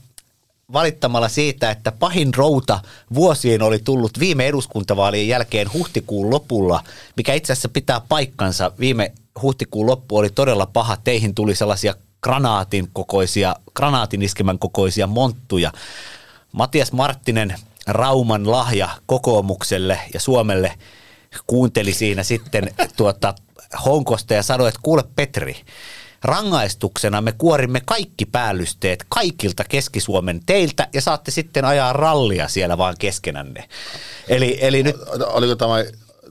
valittamalla 0.73 1.29
siitä, 1.29 1.71
että 1.71 1.93
pahin 1.93 2.35
routa 2.35 2.81
vuosiin 3.15 3.63
oli 3.63 3.79
tullut 3.79 4.19
viime 4.19 4.47
eduskuntavaalien 4.47 5.29
jälkeen 5.29 5.73
huhtikuun 5.73 6.31
lopulla, 6.31 6.85
mikä 7.17 7.35
itse 7.35 7.53
asiassa 7.53 7.69
pitää 7.69 8.01
paikkansa. 8.09 8.73
Viime 8.81 9.13
huhtikuun 9.43 9.87
loppu 9.87 10.17
oli 10.17 10.31
todella 10.31 10.67
paha. 10.67 10.97
Teihin 10.97 11.35
tuli 11.35 11.55
sellaisia 11.55 11.95
granaatin 12.23 12.89
kokoisia, 12.93 13.57
granaatin 13.75 14.23
iskemän 14.23 14.59
kokoisia 14.59 15.07
monttuja. 15.07 15.73
Matias 16.53 16.93
Marttinen, 16.93 17.55
Rauman 17.87 18.51
lahja 18.51 18.89
kokoomukselle 19.07 20.01
ja 20.15 20.21
Suomelle, 20.21 20.75
kuunteli 21.47 21.93
siinä 21.93 22.23
sitten 22.23 22.75
tuota 22.97 23.35
Honkosta 23.85 24.35
ja 24.35 24.43
sanoi, 24.43 24.69
että 24.69 24.81
kuule 24.83 25.05
Petri, 25.17 25.57
rangaistuksena 26.25 27.21
me 27.21 27.33
kuorimme 27.33 27.83
kaikki 27.85 28.25
päällysteet 28.25 29.05
kaikilta 29.09 29.65
Keski-Suomen 29.65 30.41
teiltä 30.47 30.89
ja 30.93 31.01
saatte 31.01 31.31
sitten 31.31 31.65
ajaa 31.65 31.93
rallia 31.93 32.49
siellä 32.49 32.79
vaan 32.79 32.95
keskenänne. 32.99 33.69
Eli, 34.29 34.59
eli 34.61 34.83
nyt... 34.83 34.97
Oliko 35.27 35.55
tämä, 35.55 35.75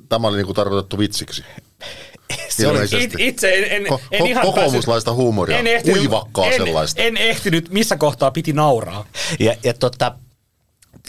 tämä 0.10 0.28
oli 0.28 0.44
niin 0.44 0.56
tarkoitettu 0.56 0.98
vitsiksi? 0.98 1.44
Se 2.50 2.68
oli, 2.68 2.80
it, 3.04 3.14
itse 3.18 3.54
en, 3.54 3.64
en, 3.72 3.94
Ko- 3.94 4.00
en 4.12 4.28
ihan 4.28 4.46
kokoomuslaista 4.46 5.12
päässyt, 5.12 5.24
huumoria, 5.24 5.58
en 5.58 5.68
ehtinyt, 5.68 6.02
uivakkaa 6.02 6.46
en, 6.46 6.54
sellaista. 6.54 7.02
En 7.02 7.18
ehtinyt, 7.18 7.70
missä 7.70 7.98
kohtaa 7.98 8.32
piti 8.32 8.54
nauraa. 8.54 9.06
Ja, 9.40 9.56
ja 9.64 9.74
tota, 9.74 10.16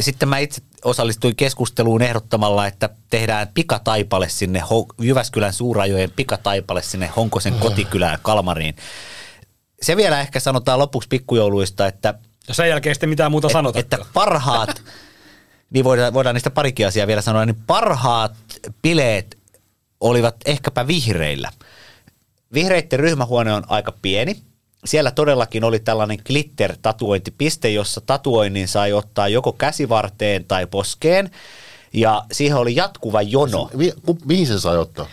sitten 0.01 0.29
mä 0.29 0.39
itse 0.39 0.63
osallistuin 0.85 1.37
keskusteluun 1.37 2.03
ehdottamalla, 2.03 2.67
että 2.67 2.89
tehdään 3.11 3.49
pikataipale 3.55 4.29
sinne 4.29 4.63
Jyväskylän 5.01 5.53
suurajojen 5.53 6.11
pikataipale 6.11 6.83
sinne 6.83 7.07
Honkosen 7.17 7.55
kotikylään 7.55 8.19
Kalmariin. 8.23 8.77
Se 9.83 9.97
vielä 9.97 10.21
ehkä 10.21 10.41
sanotaan 10.41 10.79
lopuksi 10.79 11.09
pikkujouluista, 11.09 11.87
että... 11.87 12.15
Ja 12.49 12.55
sen 12.55 12.69
jälkeen 12.69 12.95
sitten 12.95 13.09
mitään 13.09 13.31
muuta 13.31 13.49
sanota. 13.49 13.79
Että 13.79 13.99
parhaat, 14.15 14.83
niin 15.73 15.85
voidaan, 15.85 16.15
voidaan 16.15 16.35
niistä 16.35 16.51
parikin 16.51 16.87
asiaa 16.87 17.07
vielä 17.07 17.23
sanoa, 17.23 17.47
niin 17.47 17.63
parhaat 17.67 18.37
bileet 18.83 19.39
olivat 20.01 20.37
ehkäpä 20.45 20.87
vihreillä. 20.87 21.53
Vihreitten 22.55 23.01
ryhmähuone 23.01 23.53
on 23.53 23.63
aika 23.69 23.93
pieni– 24.03 24.43
siellä 24.85 25.11
todellakin 25.11 25.65
oli 25.65 25.79
tällainen 25.79 26.19
glitter-tatuointipiste, 26.27 27.71
jossa 27.71 28.01
tatuoinnin 28.01 28.69
sai 28.69 28.93
ottaa 28.93 29.29
joko 29.29 29.53
käsivarteen 29.53 30.45
tai 30.45 30.67
poskeen. 30.67 31.31
Ja 31.93 32.23
siihen 32.33 32.57
oli 32.57 32.77
jatkuva 32.77 33.23
jono. 33.23 33.71
Mi- 33.75 33.93
mihin 34.25 34.47
se 34.47 34.61
sai 34.61 34.79
ottaa? 34.79 35.07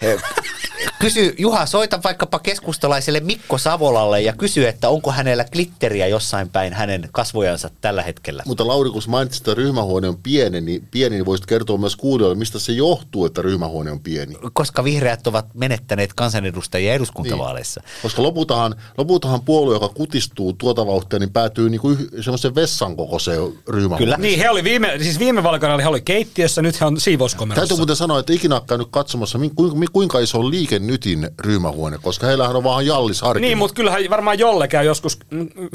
Kysy, 1.00 1.34
Juha, 1.38 1.66
soita 1.66 2.00
vaikkapa 2.04 2.38
keskustalaiselle 2.38 3.20
Mikko 3.20 3.58
Savolalle 3.58 4.20
ja 4.20 4.32
kysy, 4.32 4.68
että 4.68 4.88
onko 4.88 5.10
hänellä 5.10 5.44
glitteriä 5.44 6.06
jossain 6.06 6.48
päin 6.48 6.72
hänen 6.72 7.08
kasvojansa 7.12 7.70
tällä 7.80 8.02
hetkellä. 8.02 8.42
Mutta 8.46 8.66
Lauri, 8.66 8.90
kun 8.90 9.02
mainitsit, 9.06 9.40
että 9.40 9.54
ryhmähuone 9.54 10.08
on 10.08 10.16
pieni, 10.22 10.60
niin, 10.60 10.88
pieni, 10.90 11.16
niin 11.16 11.26
voisit 11.26 11.46
kertoa 11.46 11.78
myös 11.78 11.96
kuulijoille, 11.96 12.38
mistä 12.38 12.58
se 12.58 12.72
johtuu, 12.72 13.24
että 13.24 13.42
ryhmähuone 13.42 13.90
on 13.90 14.00
pieni. 14.00 14.34
Koska 14.52 14.84
vihreät 14.84 15.26
ovat 15.26 15.46
menettäneet 15.54 16.12
kansanedustajia 16.14 16.94
eduskuntavaaleissa. 16.94 17.80
Niin. 17.84 18.02
Koska 18.02 18.22
lopultahan, 18.22 18.74
lopultahan 18.98 19.42
puolue, 19.42 19.74
joka 19.74 19.88
kutistuu 19.88 20.52
tuota 20.52 20.86
vauhtia, 20.86 21.18
niin 21.18 21.32
päätyy 21.32 21.70
niin 21.70 21.80
kuin 21.80 21.98
semmoisen 22.20 22.54
vessan 22.54 22.96
kokoiseen 22.96 23.38
ryhmähuoneeseen. 23.68 23.98
Kyllä. 23.98 24.16
Niin, 24.16 24.38
he 24.38 24.50
oli 24.50 24.64
viime, 24.64 24.92
siis 25.02 25.18
viime 25.18 25.42
valikoilla 25.42 25.78
he 25.78 25.88
oli 25.88 26.00
keittiössä, 26.00 26.62
nyt 26.62 26.80
he 26.80 26.84
on 26.84 27.00
siivouskomerossa. 27.00 27.60
Täytyy 27.60 27.76
muuten 27.76 27.96
sanoa, 27.96 28.18
että 28.18 28.32
ikinä 28.32 28.60
käynyt 28.66 28.88
katsomassa, 28.90 29.38
kuinka, 29.54 29.86
kuinka 29.92 30.18
iso 30.18 30.38
on 30.38 30.50
liike 30.50 30.78
Nytin 30.90 31.30
ryhmähuone, 31.38 31.98
koska 32.02 32.26
heillähän 32.26 32.56
on 32.56 32.64
vaan 32.64 32.86
Jallis 32.86 33.22
Harkimo. 33.22 33.46
Niin, 33.46 33.58
mutta 33.58 33.74
kyllähän 33.74 34.02
varmaan 34.10 34.38
jolle 34.38 34.68
käy 34.68 34.84
joskus 34.84 35.18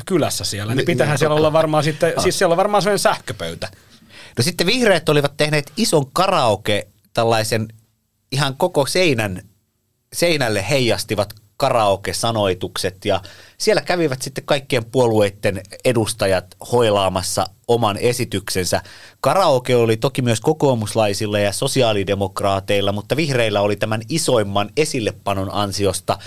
kylässä 0.06 0.44
siellä, 0.44 0.72
niin, 0.72 0.78
niin 0.78 0.86
pitähän 0.86 1.14
niin, 1.14 1.20
siellä 1.20 1.36
olla 1.36 1.54
varmaan 1.54 1.84
sitten, 1.84 2.14
ah. 2.18 2.24
siis 2.24 2.38
siellä 2.38 2.54
on 2.54 2.58
varmaan 2.58 2.82
sellainen 2.82 3.00
sähköpöytä. 3.00 3.70
No 4.38 4.44
sitten 4.44 4.68
vihreät 4.68 5.10
olivat 5.10 5.38
tehneet 5.38 5.72
ison 5.78 6.12
karaoke, 6.14 6.88
tällaisen 7.14 7.68
ihan 8.32 8.56
koko 8.58 8.86
seinän, 8.86 9.42
seinälle 10.14 10.66
heijastivat 10.70 11.34
karaoke-sanoitukset 11.58 13.06
ja 13.06 13.22
siellä 13.58 13.82
kävivät 13.82 14.22
sitten 14.22 14.46
kaikkien 14.46 14.86
puolueiden 14.86 15.62
edustajat 15.86 16.46
hoilaamassa 16.72 17.46
oman 17.68 17.98
esityksensä. 17.98 18.82
Karaoke 19.22 19.76
oli 19.76 19.98
toki 19.98 20.22
myös 20.22 20.42
kokoomuslaisilla 20.42 21.40
ja 21.40 21.52
sosiaalidemokraateilla, 21.52 22.92
mutta 22.92 23.16
vihreillä 23.16 23.62
oli 23.62 23.76
tämän 23.76 24.02
isoimman 24.10 24.70
esillepanon 24.78 25.50
ansiosta 25.54 26.20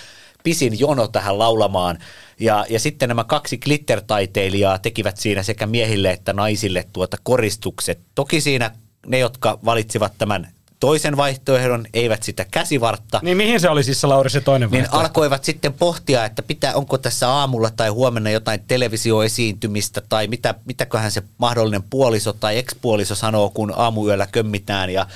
pisin 0.45 0.79
jono 0.79 1.09
tähän 1.09 1.39
laulamaan. 1.39 1.99
Ja, 2.41 2.67
ja 2.69 2.81
sitten 2.81 3.09
nämä 3.09 3.25
kaksi 3.25 3.59
glittertaiteilijaa 3.59 4.79
tekivät 4.79 5.17
siinä 5.17 5.43
sekä 5.43 5.67
miehille 5.67 6.11
että 6.11 6.33
naisille 6.33 6.85
tuota 6.93 7.17
koristukset. 7.23 8.01
Toki 8.15 8.41
siinä 8.41 8.71
ne, 9.07 9.19
jotka 9.19 9.59
valitsivat 9.65 10.13
tämän 10.19 10.49
toisen 10.81 11.17
vaihtoehdon, 11.17 11.87
eivät 11.95 12.23
sitä 12.23 12.47
käsivartta. 12.51 13.21
Niin 13.23 13.37
mihin 13.37 13.61
se 13.61 13.69
oli 13.69 13.85
siis 13.85 14.01
se 14.01 14.07
Lauri 14.07 14.31
se 14.31 14.41
toinen 14.41 14.71
niin 14.71 14.87
alkoivat 14.91 15.45
sitten 15.45 15.73
pohtia, 15.73 16.25
että 16.25 16.43
pitää, 16.43 16.75
onko 16.75 16.99
tässä 16.99 17.31
aamulla 17.31 17.71
tai 17.71 17.89
huomenna 17.89 18.31
jotain 18.31 18.61
televisioesiintymistä 18.69 20.03
tai 20.09 20.27
mitä, 20.27 20.55
mitäköhän 20.65 21.11
se 21.11 21.23
mahdollinen 21.39 21.83
puoliso 21.83 22.33
tai 22.33 22.59
ekspuoliso 22.59 23.15
sanoo, 23.15 23.51
kun 23.51 23.73
aamuyöllä 23.77 24.27
kömmitään. 24.33 24.91
Ja, 24.91 25.07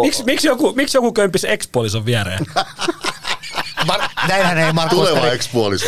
miksi, 0.00 0.24
miksi, 0.24 0.48
joku, 0.48 0.72
miksi 0.72 0.96
joku 0.96 1.12
kömpisi 1.12 1.50
ekspuolison 1.50 2.06
viereen? 2.06 2.46
Mar- 3.88 4.28
näinhän 4.28 4.58
ei 4.58 4.72
Marko 4.72 4.96
Tuleva 4.96 5.26
ekspuoliso. 5.26 5.86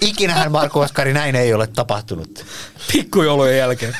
Ikinähän 0.00 0.52
Marko 0.52 0.80
Oskari 0.80 1.12
näin 1.12 1.36
ei 1.36 1.54
ole 1.54 1.66
tapahtunut. 1.66 2.46
Pikkujoulujen 2.92 3.58
jälkeen. 3.58 3.96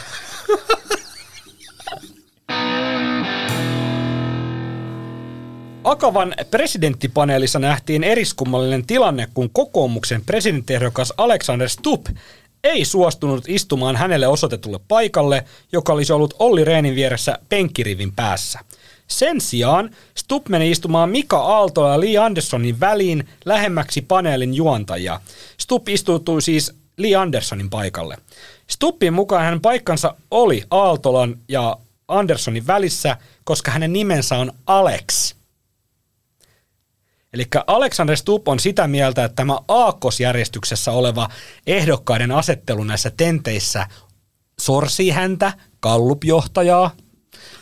Akavan 5.85 6.35
presidenttipaneelissa 6.51 7.59
nähtiin 7.59 8.05
eriskummallinen 8.05 8.87
tilanne, 8.87 9.29
kun 9.35 9.51
kokoomuksen 9.51 10.23
presidenttiehdokas 10.27 11.13
Alexander 11.17 11.69
Stubb 11.69 12.07
ei 12.65 12.85
suostunut 12.85 13.45
istumaan 13.49 13.97
hänelle 13.97 14.27
osoitetulle 14.27 14.81
paikalle, 14.89 15.45
joka 15.73 15.93
olisi 15.93 16.13
ollut 16.13 16.35
Olli 16.39 16.65
Reenin 16.65 16.95
vieressä 16.95 17.39
penkkirivin 17.49 18.13
päässä. 18.13 18.59
Sen 19.07 19.41
sijaan 19.41 19.91
Stubb 20.15 20.49
meni 20.49 20.71
istumaan 20.71 21.11
Mika 21.11 21.39
Aalto 21.39 21.89
ja 21.89 22.01
Lee 22.01 22.19
Andersonin 22.19 22.81
väliin 22.81 23.29
lähemmäksi 23.45 24.03
paneelin 24.03 24.55
juontajia. 24.55 25.21
Stubb 25.59 25.89
istuutui 25.89 26.43
siis 26.43 26.73
Lee 26.97 27.15
Andersonin 27.15 27.71
paikalle. 27.71 28.17
Stubbin 28.67 29.13
mukaan 29.13 29.45
hänen 29.45 29.61
paikkansa 29.61 30.15
oli 30.31 30.63
Aaltolan 30.71 31.39
ja 31.49 31.77
Andersonin 32.09 32.67
välissä, 32.67 33.17
koska 33.45 33.71
hänen 33.71 33.93
nimensä 33.93 34.37
on 34.37 34.53
Alex– 34.67 35.35
Eli 37.35 37.45
Alexander 37.67 38.17
Stubb 38.17 38.49
on 38.49 38.61
sitä 38.61 38.87
mieltä, 38.89 39.25
että 39.25 39.37
tämä 39.37 39.59
aakkosjärjestyksessä 39.69 40.93
oleva 40.93 41.29
ehdokkaiden 41.67 42.33
asettelu 42.33 42.85
näissä 42.85 43.13
tenteissä 43.17 43.87
sorsii 44.61 45.11
häntä, 45.11 45.53
kallupjohtajaa, 45.81 46.91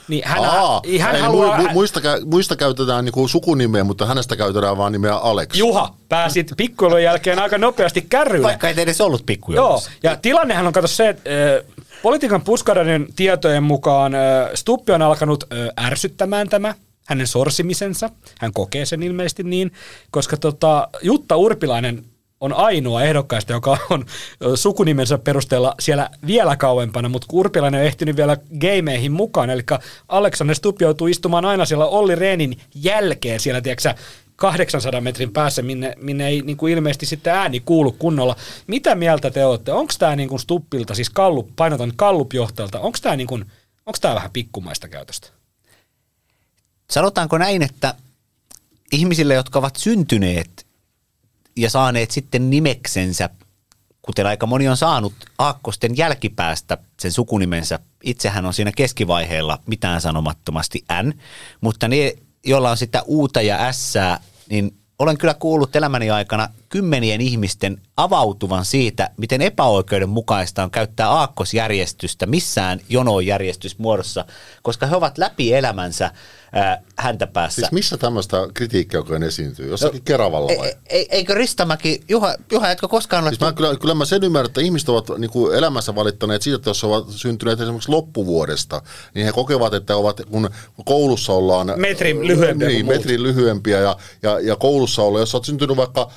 Niin 0.08 0.22
hän, 0.26 0.44
Aa, 0.44 0.82
hän 1.00 1.14
ei, 1.14 1.20
haluaa... 1.20 1.56
mu, 1.56 1.62
mu, 1.62 1.68
muista, 1.72 2.00
muista 2.24 2.56
käytetään 2.56 3.04
niinku 3.04 3.28
sukunimeä, 3.28 3.84
mutta 3.84 4.06
hänestä 4.06 4.36
käytetään 4.36 4.78
vaan 4.78 4.92
nimeä 4.92 5.16
Alex. 5.16 5.56
Juha, 5.56 5.94
pääsit 6.08 6.52
pikkuilun 6.56 7.02
jälkeen 7.02 7.38
aika 7.38 7.58
nopeasti 7.58 8.06
kärrylle. 8.08 8.46
Vaikka 8.46 8.68
ei 8.68 8.74
edes 8.76 9.00
ollut 9.00 9.20
Joo, 9.20 9.26
pikkujoulussa. 9.26 9.90
ja 10.02 10.16
tilannehan 10.16 10.66
on 10.66 10.72
kato 10.72 10.86
se, 10.86 11.08
että 11.08 11.30
äh, 11.30 11.76
politiikan 12.02 12.42
puskareiden 12.42 13.06
tietojen 13.16 13.62
mukaan 13.62 14.14
äh, 14.14 14.20
Stuppi 14.54 14.92
on 14.92 15.02
alkanut 15.02 15.44
äh, 15.52 15.86
ärsyttämään 15.86 16.48
tämä 16.48 16.74
hänen 17.12 17.26
sorsimisensa. 17.26 18.10
Hän 18.38 18.52
kokee 18.52 18.86
sen 18.86 19.02
ilmeisesti 19.02 19.42
niin, 19.42 19.72
koska 20.10 20.36
tota, 20.36 20.88
Jutta 21.02 21.36
Urpilainen 21.36 22.04
on 22.40 22.52
ainoa 22.52 23.02
ehdokkaista, 23.02 23.52
joka 23.52 23.78
on 23.90 24.04
sukunimensä 24.54 25.18
perusteella 25.18 25.74
siellä 25.80 26.10
vielä 26.26 26.56
kauempana, 26.56 27.08
mutta 27.08 27.26
Urpilainen 27.32 27.80
on 27.80 27.86
ehtinyt 27.86 28.16
vielä 28.16 28.36
gameihin 28.60 29.12
mukaan, 29.12 29.50
eli 29.50 29.62
Alexander 30.08 30.56
Stubb 30.56 30.80
joutuu 30.80 31.06
istumaan 31.06 31.44
aina 31.44 31.64
siellä 31.64 31.86
Olli 31.86 32.14
Rehnin 32.14 32.56
jälkeen 32.74 33.40
siellä, 33.40 33.60
tiedätkö 33.60 33.94
800 34.36 35.00
metrin 35.00 35.32
päässä, 35.32 35.62
minne, 35.62 35.94
minne 36.00 36.28
ei 36.28 36.42
niin 36.42 36.56
kuin 36.56 36.72
ilmeisesti 36.72 37.06
sitten 37.06 37.32
ääni 37.32 37.60
kuulu 37.60 37.92
kunnolla. 37.92 38.36
Mitä 38.66 38.94
mieltä 38.94 39.30
te 39.30 39.44
olette? 39.44 39.72
Onko 39.72 39.92
tämä 39.98 40.16
niin 40.16 40.28
kuin 40.28 40.40
Stuppilta, 40.40 40.94
siis 40.94 41.10
Kallup, 41.10 41.48
painotan 41.56 41.92
Kallup-johtajalta, 41.96 42.80
onko 42.80 42.98
tämä 43.02 43.16
niin 43.16 43.26
kuin, 43.26 43.44
onko 43.86 43.98
tämä 44.00 44.14
vähän 44.14 44.30
pikkumaista 44.32 44.88
käytöstä? 44.88 45.41
Sanotaanko 46.92 47.38
näin, 47.38 47.62
että 47.62 47.94
ihmisille, 48.92 49.34
jotka 49.34 49.58
ovat 49.58 49.76
syntyneet 49.76 50.66
ja 51.56 51.70
saaneet 51.70 52.10
sitten 52.10 52.50
nimeksensä, 52.50 53.30
kuten 54.02 54.26
aika 54.26 54.46
moni 54.46 54.68
on 54.68 54.76
saanut 54.76 55.12
aakkosten 55.38 55.96
jälkipäästä 55.96 56.78
sen 57.00 57.12
sukunimensä, 57.12 57.78
itsehän 58.02 58.46
on 58.46 58.54
siinä 58.54 58.72
keskivaiheella 58.76 59.58
mitään 59.66 60.00
sanomattomasti 60.00 60.84
N, 61.02 61.12
mutta 61.60 61.88
ne, 61.88 62.14
joilla 62.44 62.70
on 62.70 62.76
sitä 62.76 63.02
uuta 63.06 63.42
ja 63.42 63.72
S, 63.72 63.94
niin 64.48 64.76
olen 64.98 65.18
kyllä 65.18 65.34
kuullut 65.34 65.76
elämäni 65.76 66.10
aikana 66.10 66.48
kymmenien 66.72 67.20
ihmisten 67.20 67.80
avautuvan 67.96 68.64
siitä, 68.64 69.10
miten 69.16 69.42
epäoikeudenmukaista 69.42 70.62
on 70.62 70.70
käyttää 70.70 71.10
aakkosjärjestystä 71.10 72.26
missään 72.26 72.80
jonojärjestysmuodossa, 72.88 74.24
koska 74.62 74.86
he 74.86 74.96
ovat 74.96 75.18
läpi 75.18 75.54
elämänsä 75.54 76.10
ää, 76.52 76.82
häntä 76.96 77.26
päässä. 77.26 77.60
Siis 77.60 77.72
missä 77.72 77.96
tämmöistä 77.96 78.36
kritiikkiä 78.54 79.00
oikein 79.00 79.22
esiintyy? 79.22 79.70
Jossakin 79.70 79.98
no, 79.98 80.02
Keravalla 80.04 80.52
vai? 80.58 80.68
E- 80.68 81.00
e- 81.00 81.06
eikö 81.10 81.34
Ristamäki, 81.34 82.00
Juha, 82.08 82.34
Juha 82.52 82.70
etkö 82.70 82.88
koskaan 82.88 83.24
ole... 83.24 83.30
Siis 83.30 83.40
mä, 83.40 83.52
kyllä, 83.52 83.76
kyllä 83.76 83.94
mä 83.94 84.04
sen 84.04 84.24
ymmärrän, 84.24 84.46
että 84.46 84.60
ihmiset 84.60 84.88
ovat 84.88 85.08
niin 85.18 85.30
kuin 85.30 85.54
elämässä 85.54 85.94
valittaneet 85.94 86.42
siitä, 86.42 86.56
että 86.56 86.70
jos 86.70 86.84
ovat 86.84 87.04
syntyneet 87.08 87.60
esimerkiksi 87.60 87.90
loppuvuodesta, 87.90 88.82
niin 89.14 89.26
he 89.26 89.32
kokevat, 89.32 89.74
että 89.74 89.96
ovat, 89.96 90.20
kun 90.30 90.50
koulussa 90.84 91.32
ollaan... 91.32 91.72
Metrin 91.76 92.26
lyhyempiä 92.26 92.68
Niin, 92.68 92.86
metrin 92.86 93.22
lyhyempiä 93.22 93.80
ja, 93.80 93.96
ja, 94.22 94.40
ja 94.40 94.56
koulussa 94.56 95.02
olla, 95.02 95.20
jos 95.20 95.34
olet 95.34 95.44
syntynyt 95.44 95.76
vaikka 95.76 96.10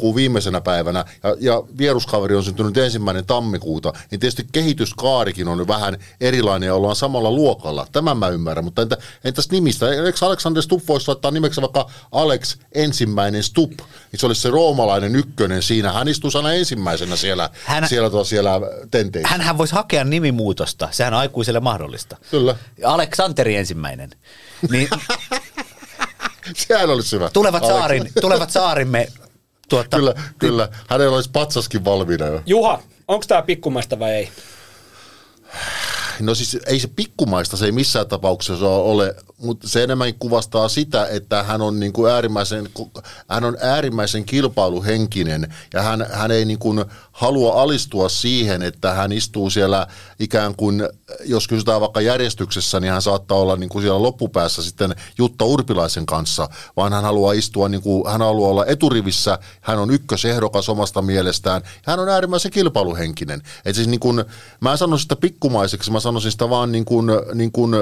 joulukuun 0.00 0.14
viimeisenä 0.14 0.60
päivänä 0.60 1.04
ja, 1.22 1.36
ja 1.40 1.62
vieruskaveri 1.78 2.34
on 2.34 2.44
syntynyt 2.44 2.76
ensimmäinen 2.76 3.26
tammikuuta, 3.26 3.92
niin 4.10 4.20
tietysti 4.20 4.46
kehityskaarikin 4.52 5.48
on 5.48 5.68
vähän 5.68 5.98
erilainen 6.20 6.66
ja 6.66 6.74
ollaan 6.74 6.96
samalla 6.96 7.30
luokalla. 7.30 7.86
Tämän 7.92 8.16
mä 8.16 8.28
ymmärrän, 8.28 8.64
mutta 8.64 8.82
entä, 8.82 8.96
entäs 9.24 9.50
nimistä? 9.50 9.88
Eikö 9.88 10.26
Alexander 10.26 10.62
Stubb 10.62 10.88
voisi 10.88 11.08
laittaa 11.08 11.30
nimeksi 11.30 11.60
vaikka 11.60 11.90
Alex 12.12 12.56
ensimmäinen 12.74 13.42
Stubb? 13.42 13.72
Niin 14.12 14.20
se 14.20 14.26
olisi 14.26 14.40
se 14.40 14.50
roomalainen 14.50 15.16
ykkönen 15.16 15.62
siinä. 15.62 15.92
Hän 15.92 16.08
istuu 16.08 16.30
aina 16.34 16.52
ensimmäisenä 16.52 17.16
siellä, 17.16 17.50
Hän- 17.64 17.88
siellä, 17.88 18.10
tuolla, 18.10 18.24
siellä 18.24 18.60
tenteissä. 18.90 19.28
Hänhän 19.28 19.58
voisi 19.58 19.74
hakea 19.74 20.04
nimimuutosta, 20.04 20.88
sehän 20.90 21.14
on 21.14 21.20
aikuiselle 21.20 21.60
mahdollista. 21.60 22.16
Kyllä. 22.30 22.56
Aleksanteri 22.84 23.56
ensimmäinen. 23.56 24.10
Niin 24.70 24.88
Sehän 26.56 26.90
olisi 26.90 27.16
hyvä. 27.16 27.30
tulevat, 27.32 27.66
saarin, 27.66 28.12
tulevat 28.20 28.50
saarimme 28.50 29.08
tuota, 29.70 29.96
Kyllä, 29.96 30.14
kyllä. 30.38 30.68
Hänellä 30.88 31.14
olisi 31.14 31.30
patsaskin 31.32 31.84
valmiina 31.84 32.26
jo. 32.26 32.42
Juha, 32.46 32.82
onko 33.08 33.24
tämä 33.28 33.42
pikkumaista 33.42 33.98
vai 33.98 34.10
ei? 34.10 34.28
No 36.20 36.34
siis 36.34 36.58
ei 36.66 36.80
se 36.80 36.88
pikkumaista, 36.88 37.56
se 37.56 37.64
ei 37.64 37.72
missään 37.72 38.06
tapauksessa 38.06 38.68
ole, 38.68 39.14
mutta 39.38 39.68
se 39.68 39.82
enemmän 39.82 40.14
kuvastaa 40.14 40.68
sitä, 40.68 41.06
että 41.06 41.42
hän 41.42 41.62
on, 41.62 41.80
niin 41.80 41.92
kuin 41.92 42.12
äärimmäisen, 42.12 42.68
hän 43.28 43.44
on 43.44 43.56
äärimmäisen 43.60 44.24
kilpailuhenkinen 44.24 45.54
ja 45.74 45.82
hän, 45.82 46.06
hän 46.12 46.30
ei 46.30 46.44
niin 46.44 46.58
kuin 46.58 46.84
halua 47.12 47.62
alistua 47.62 48.08
siihen, 48.08 48.62
että 48.62 48.92
hän 48.92 49.12
istuu 49.12 49.50
siellä 49.50 49.86
ikään 50.18 50.54
kuin, 50.56 50.88
jos 51.24 51.48
kysytään 51.48 51.80
vaikka 51.80 52.00
järjestyksessä, 52.00 52.80
niin 52.80 52.92
hän 52.92 53.02
saattaa 53.02 53.38
olla 53.38 53.56
niin 53.56 53.68
kuin 53.68 53.82
siellä 53.82 54.02
loppupäässä 54.02 54.62
sitten 54.62 54.94
Jutta 55.18 55.44
Urpilaisen 55.44 56.06
kanssa, 56.06 56.48
vaan 56.76 56.92
hän 56.92 57.04
haluaa 57.04 57.32
istua, 57.32 57.68
niin 57.68 57.82
kuin, 57.82 58.10
hän 58.10 58.20
haluaa 58.20 58.50
olla 58.50 58.66
eturivissä, 58.66 59.38
hän 59.60 59.78
on 59.78 59.90
ykkösehdokas 59.90 60.68
omasta 60.68 61.02
mielestään, 61.02 61.62
hän 61.86 62.00
on 62.00 62.08
äärimmäisen 62.08 62.50
kilpailuhenkinen. 62.50 63.42
Et 63.64 63.74
siis 63.74 63.88
niin 63.88 64.00
kuin, 64.00 64.24
mä 64.60 64.72
en 64.72 64.78
sano 64.78 64.98
sitä 64.98 65.16
pikkumaiseksi, 65.16 65.90
mä 65.90 66.00
sanoisin 66.12 66.32
sitä 66.32 66.50
vaan 66.50 66.72
niin 66.72 66.84
kuin, 66.84 67.06
niin 67.34 67.52
kuin 67.52 67.74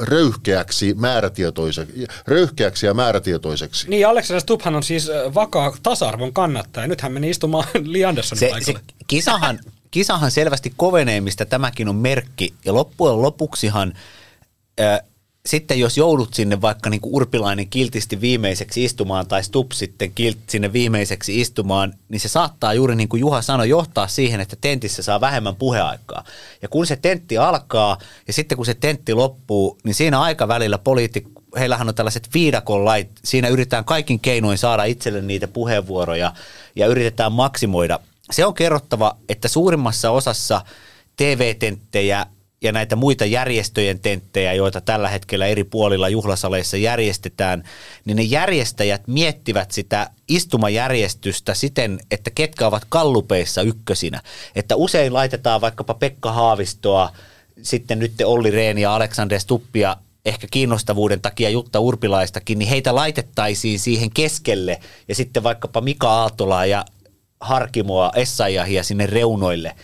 röyhkeäksi, 0.00 0.94
määrätietoiseksi, 0.94 2.06
röyhkeäksi 2.26 2.86
ja 2.86 2.94
määrätietoiseksi. 2.94 3.90
Niin, 3.90 4.08
Alexander 4.08 4.40
Stubbhan 4.40 4.74
on 4.74 4.82
siis 4.82 5.10
vakaa 5.34 5.76
tasa-arvon 5.82 6.32
kannattaja. 6.32 6.86
Nyt 6.86 7.00
hän 7.00 7.12
meni 7.12 7.30
istumaan 7.30 7.68
Li 7.84 8.04
Anderssonin 8.04 8.40
se, 8.40 8.46
se 8.46 8.72
paikalle. 8.72 8.80
kisahan, 9.06 9.58
kisahan 9.90 10.30
selvästi 10.30 10.72
kovenee, 10.76 11.20
mistä 11.20 11.44
tämäkin 11.44 11.88
on 11.88 11.96
merkki. 11.96 12.54
Ja 12.64 12.74
loppujen 12.74 13.22
lopuksihan 13.22 13.92
äh, 14.80 15.00
sitten 15.46 15.80
jos 15.80 15.96
joudut 15.96 16.34
sinne 16.34 16.60
vaikka 16.60 16.90
niin 16.90 17.00
kuin 17.00 17.14
Urpilainen 17.14 17.68
kiltisti 17.68 18.20
viimeiseksi 18.20 18.84
istumaan 18.84 19.26
tai 19.26 19.44
Stubb 19.44 19.72
sitten 19.72 20.12
kilt 20.12 20.38
sinne 20.48 20.72
viimeiseksi 20.72 21.40
istumaan, 21.40 21.94
niin 22.08 22.20
se 22.20 22.28
saattaa 22.28 22.74
juuri 22.74 22.94
niin 22.94 23.08
kuin 23.08 23.20
Juha 23.20 23.42
sanoi 23.42 23.68
johtaa 23.68 24.08
siihen, 24.08 24.40
että 24.40 24.56
tentissä 24.60 25.02
saa 25.02 25.20
vähemmän 25.20 25.56
puheaikaa. 25.56 26.24
Ja 26.62 26.68
kun 26.68 26.86
se 26.86 26.96
tentti 26.96 27.38
alkaa 27.38 27.98
ja 28.26 28.32
sitten 28.32 28.56
kun 28.56 28.66
se 28.66 28.74
tentti 28.74 29.14
loppuu, 29.14 29.78
niin 29.84 29.94
siinä 29.94 30.20
aikavälillä 30.20 30.78
poliitik, 30.78 31.28
heillähän 31.58 31.88
on 31.88 31.94
tällaiset 31.94 32.28
viidakon 32.34 32.84
lait, 32.84 33.10
siinä 33.24 33.48
yritetään 33.48 33.84
kaikin 33.84 34.20
keinoin 34.20 34.58
saada 34.58 34.84
itselle 34.84 35.22
niitä 35.22 35.48
puheenvuoroja 35.48 36.32
ja 36.76 36.86
yritetään 36.86 37.32
maksimoida. 37.32 37.98
Se 38.30 38.46
on 38.46 38.54
kerrottava, 38.54 39.16
että 39.28 39.48
suurimmassa 39.48 40.10
osassa 40.10 40.64
TV-tenttejä 41.16 42.26
ja 42.62 42.72
näitä 42.72 42.96
muita 42.96 43.24
järjestöjen 43.24 44.00
tenttejä, 44.00 44.52
joita 44.52 44.80
tällä 44.80 45.08
hetkellä 45.08 45.46
eri 45.46 45.64
puolilla 45.64 46.08
juhlasaleissa 46.08 46.76
järjestetään, 46.76 47.64
niin 48.04 48.16
ne 48.16 48.22
järjestäjät 48.22 49.02
miettivät 49.06 49.70
sitä 49.70 50.10
istumajärjestystä 50.28 51.54
siten, 51.54 52.00
että 52.10 52.30
ketkä 52.30 52.66
ovat 52.66 52.86
kallupeissa 52.88 53.62
ykkösinä. 53.62 54.22
Että 54.54 54.76
usein 54.76 55.14
laitetaan 55.14 55.60
vaikkapa 55.60 55.94
Pekka 55.94 56.32
Haavistoa, 56.32 57.12
sitten 57.62 57.98
nyt 57.98 58.12
Olli 58.24 58.50
Rehn 58.50 58.78
ja 58.78 58.94
Alexander 58.94 59.40
Stuppia 59.40 59.96
ehkä 60.24 60.46
kiinnostavuuden 60.50 61.20
takia 61.20 61.50
Jutta 61.50 61.80
Urpilaistakin, 61.80 62.58
niin 62.58 62.68
heitä 62.68 62.94
laitettaisiin 62.94 63.78
siihen 63.78 64.10
keskelle 64.10 64.80
ja 65.08 65.14
sitten 65.14 65.42
vaikkapa 65.42 65.80
Mika 65.80 66.10
Aaltolaa 66.10 66.66
ja 66.66 66.84
Harkimoa, 67.40 68.12
Essayahia 68.14 68.82
sinne 68.82 69.06
reunoille 69.06 69.76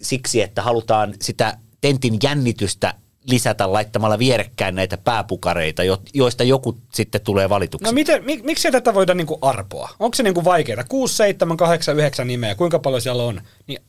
siksi, 0.00 0.42
että 0.42 0.62
halutaan 0.62 1.14
sitä 1.20 1.58
tentin 1.82 2.18
jännitystä 2.22 2.94
lisätä 3.30 3.72
laittamalla 3.72 4.18
vierekkäin 4.18 4.74
näitä 4.74 4.96
pääpukareita, 4.96 5.84
jo- 5.84 6.02
joista 6.14 6.44
joku 6.44 6.78
sitten 6.92 7.20
tulee 7.20 7.48
valituksi. 7.48 7.84
No 7.84 7.92
miten, 7.92 8.24
mik, 8.24 8.42
miksi 8.42 8.70
tätä 8.70 8.94
voida 8.94 9.14
niinku 9.14 9.38
arpoa? 9.42 9.88
Onko 9.98 10.14
se 10.14 10.22
niinku 10.22 10.44
vaikeaa? 10.44 10.84
6, 10.88 11.16
7, 11.16 11.56
8, 11.56 11.96
9 11.96 12.26
nimeä, 12.26 12.54
kuinka 12.54 12.78
paljon 12.78 13.02
siellä 13.02 13.22
on? 13.22 13.40
Niin 13.66 13.80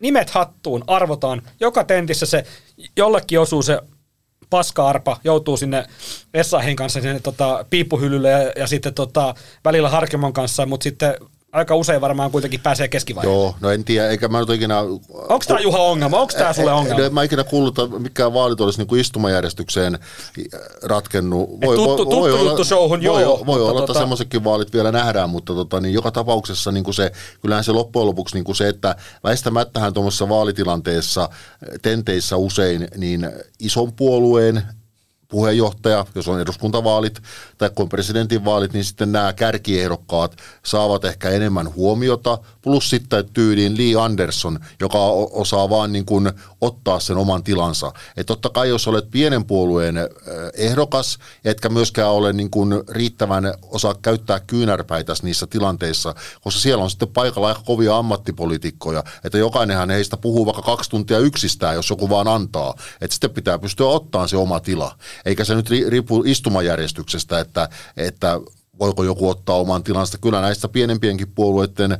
nimet 0.00 0.30
hattuun, 0.30 0.84
arvotaan. 0.86 1.42
Joka 1.60 1.84
tentissä 1.84 2.26
se, 2.26 2.44
jollekin 2.96 3.40
osuu 3.40 3.62
se 3.62 3.80
paska-arpa, 4.50 5.20
joutuu 5.24 5.56
sinne 5.56 5.86
Essahin 6.34 6.76
kanssa 6.76 7.00
sinne 7.00 7.20
tota, 7.20 7.64
piippuhyllylle 7.70 8.30
ja, 8.30 8.52
ja 8.56 8.66
sitten 8.66 8.94
tota, 8.94 9.34
välillä 9.64 9.88
Harkimon 9.88 10.32
kanssa, 10.32 10.66
mutta 10.66 10.84
sitten 10.84 11.14
aika 11.52 11.74
usein 11.76 12.00
varmaan 12.00 12.30
kuitenkin 12.30 12.60
pääsee 12.60 12.88
keskivaiheelle. 12.88 13.40
Joo, 13.40 13.54
no 13.60 13.70
en 13.70 13.84
tiedä, 13.84 14.08
eikä 14.08 14.28
mä 14.28 14.40
nyt 14.40 14.50
ikinä... 14.50 14.80
Onko 15.08 15.44
tämä 15.48 15.60
Juha 15.60 15.78
ongelma? 15.78 16.20
Onko 16.20 16.32
tämä 16.38 16.52
sulle 16.52 16.72
ongelma? 16.72 17.04
En 17.04 17.14
mä 17.14 17.22
ikinä 17.22 17.44
kuullut, 17.44 17.78
että 17.78 17.98
mikään 17.98 18.34
vaalit 18.34 18.60
olisi 18.60 18.78
niin 18.78 18.88
kuin 18.88 19.00
istumajärjestykseen 19.00 19.98
ratkennut. 20.82 21.48
tuttu- 21.60 21.96
tuttu 21.96 22.26
juttu 22.26 22.64
showhun, 22.64 23.02
voi, 23.02 23.22
joo, 23.22 23.46
voi 23.46 23.62
olla, 23.62 23.80
että 23.80 23.92
tota- 23.92 23.98
semmoisetkin 23.98 24.44
vaalit 24.44 24.72
vielä 24.72 24.92
nähdään, 24.92 25.30
mutta 25.30 25.54
tota, 25.54 25.80
niin 25.80 25.94
joka 25.94 26.10
tapauksessa 26.10 26.72
niin 26.72 26.84
kuin 26.84 26.94
se, 26.94 27.12
kyllähän 27.42 27.64
se 27.64 27.72
loppujen 27.72 28.06
lopuksi 28.06 28.34
niin 28.34 28.44
kuin 28.44 28.56
se, 28.56 28.68
että 28.68 28.96
väistämättähän 29.24 29.94
tuommoisessa 29.94 30.28
vaalitilanteessa, 30.28 31.28
tenteissä 31.82 32.36
usein, 32.36 32.88
niin 32.96 33.30
ison 33.60 33.92
puolueen 33.92 34.62
puheenjohtaja, 35.28 36.06
jos 36.14 36.28
on 36.28 36.40
eduskuntavaalit, 36.40 37.22
tai 37.58 37.70
kun 37.74 37.82
on 37.82 37.88
presidentinvaalit, 37.88 38.72
niin 38.72 38.84
sitten 38.84 39.12
nämä 39.12 39.32
kärkiehdokkaat 39.32 40.36
saavat 40.64 41.04
ehkä 41.04 41.30
enemmän 41.30 41.74
huomiota, 41.74 42.38
plus 42.62 42.90
sitten 42.90 43.28
tyyliin 43.32 43.76
Lee 43.78 44.04
Anderson, 44.04 44.58
joka 44.80 44.98
osaa 45.32 45.70
vaan 45.70 45.92
niin 45.92 46.04
kuin 46.04 46.30
ottaa 46.60 47.00
sen 47.00 47.16
oman 47.16 47.44
tilansa. 47.44 47.92
Että 48.16 48.24
totta 48.24 48.50
kai 48.50 48.68
jos 48.68 48.88
olet 48.88 49.10
pienen 49.10 49.44
puolueen 49.44 49.96
ehdokas, 50.54 51.18
etkä 51.44 51.68
myöskään 51.68 52.10
ole 52.10 52.32
niin 52.32 52.50
kuin 52.50 52.74
riittävän 52.88 53.54
osaa 53.62 53.94
käyttää 54.02 54.40
kyynärpäitä 54.40 55.12
niissä 55.22 55.46
tilanteissa, 55.46 56.14
koska 56.40 56.60
siellä 56.60 56.84
on 56.84 56.90
sitten 56.90 57.08
paikalla 57.08 57.48
aika 57.48 57.62
kovia 57.66 57.96
ammattipolitiikkoja, 57.96 59.04
että 59.24 59.38
jokainenhan 59.38 59.90
heistä 59.90 60.16
puhuu 60.16 60.46
vaikka 60.46 60.62
kaksi 60.62 60.90
tuntia 60.90 61.18
yksistään, 61.18 61.74
jos 61.74 61.90
joku 61.90 62.10
vaan 62.10 62.28
antaa. 62.28 62.74
Että 63.00 63.14
sitten 63.14 63.30
pitää 63.30 63.58
pystyä 63.58 63.86
ottaa 63.86 64.26
se 64.26 64.36
oma 64.36 64.60
tila. 64.60 64.94
Eikä 65.24 65.44
se 65.44 65.54
nyt 65.54 65.70
riipu 65.88 66.22
istumajärjestyksestä, 66.26 67.40
että, 67.40 67.47
että 67.96 68.40
voiko 68.78 69.04
joku 69.04 69.28
ottaa 69.28 69.56
oman 69.56 69.84
tilansa. 69.84 70.18
Kyllä 70.18 70.40
näistä 70.40 70.68
pienempienkin 70.68 71.32
puolueiden 71.34 71.98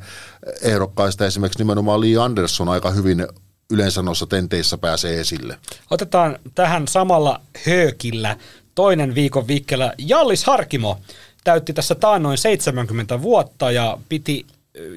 ehdokkaista 0.63 1.27
esimerkiksi 1.27 1.59
nimenomaan 1.59 2.01
Lee 2.01 2.17
Anderson 2.17 2.69
aika 2.69 2.91
hyvin 2.91 3.27
yleensä 3.71 4.03
noissa 4.03 4.27
tenteissä 4.27 4.79
pääsee 4.79 5.21
esille. 5.21 5.59
Otetaan 5.91 6.39
tähän 6.55 6.89
samalla 6.89 7.41
höökillä 7.67 8.37
toinen 8.75 9.15
viikon 9.15 9.49
vikkelä. 9.49 9.95
Jallis 9.99 10.45
Harkimo 10.45 10.99
täytti 11.45 11.73
tässä 11.73 11.95
taannoin 11.95 12.39
70 12.39 13.23
vuotta 13.23 13.71
ja 13.71 13.99
piti 14.09 14.47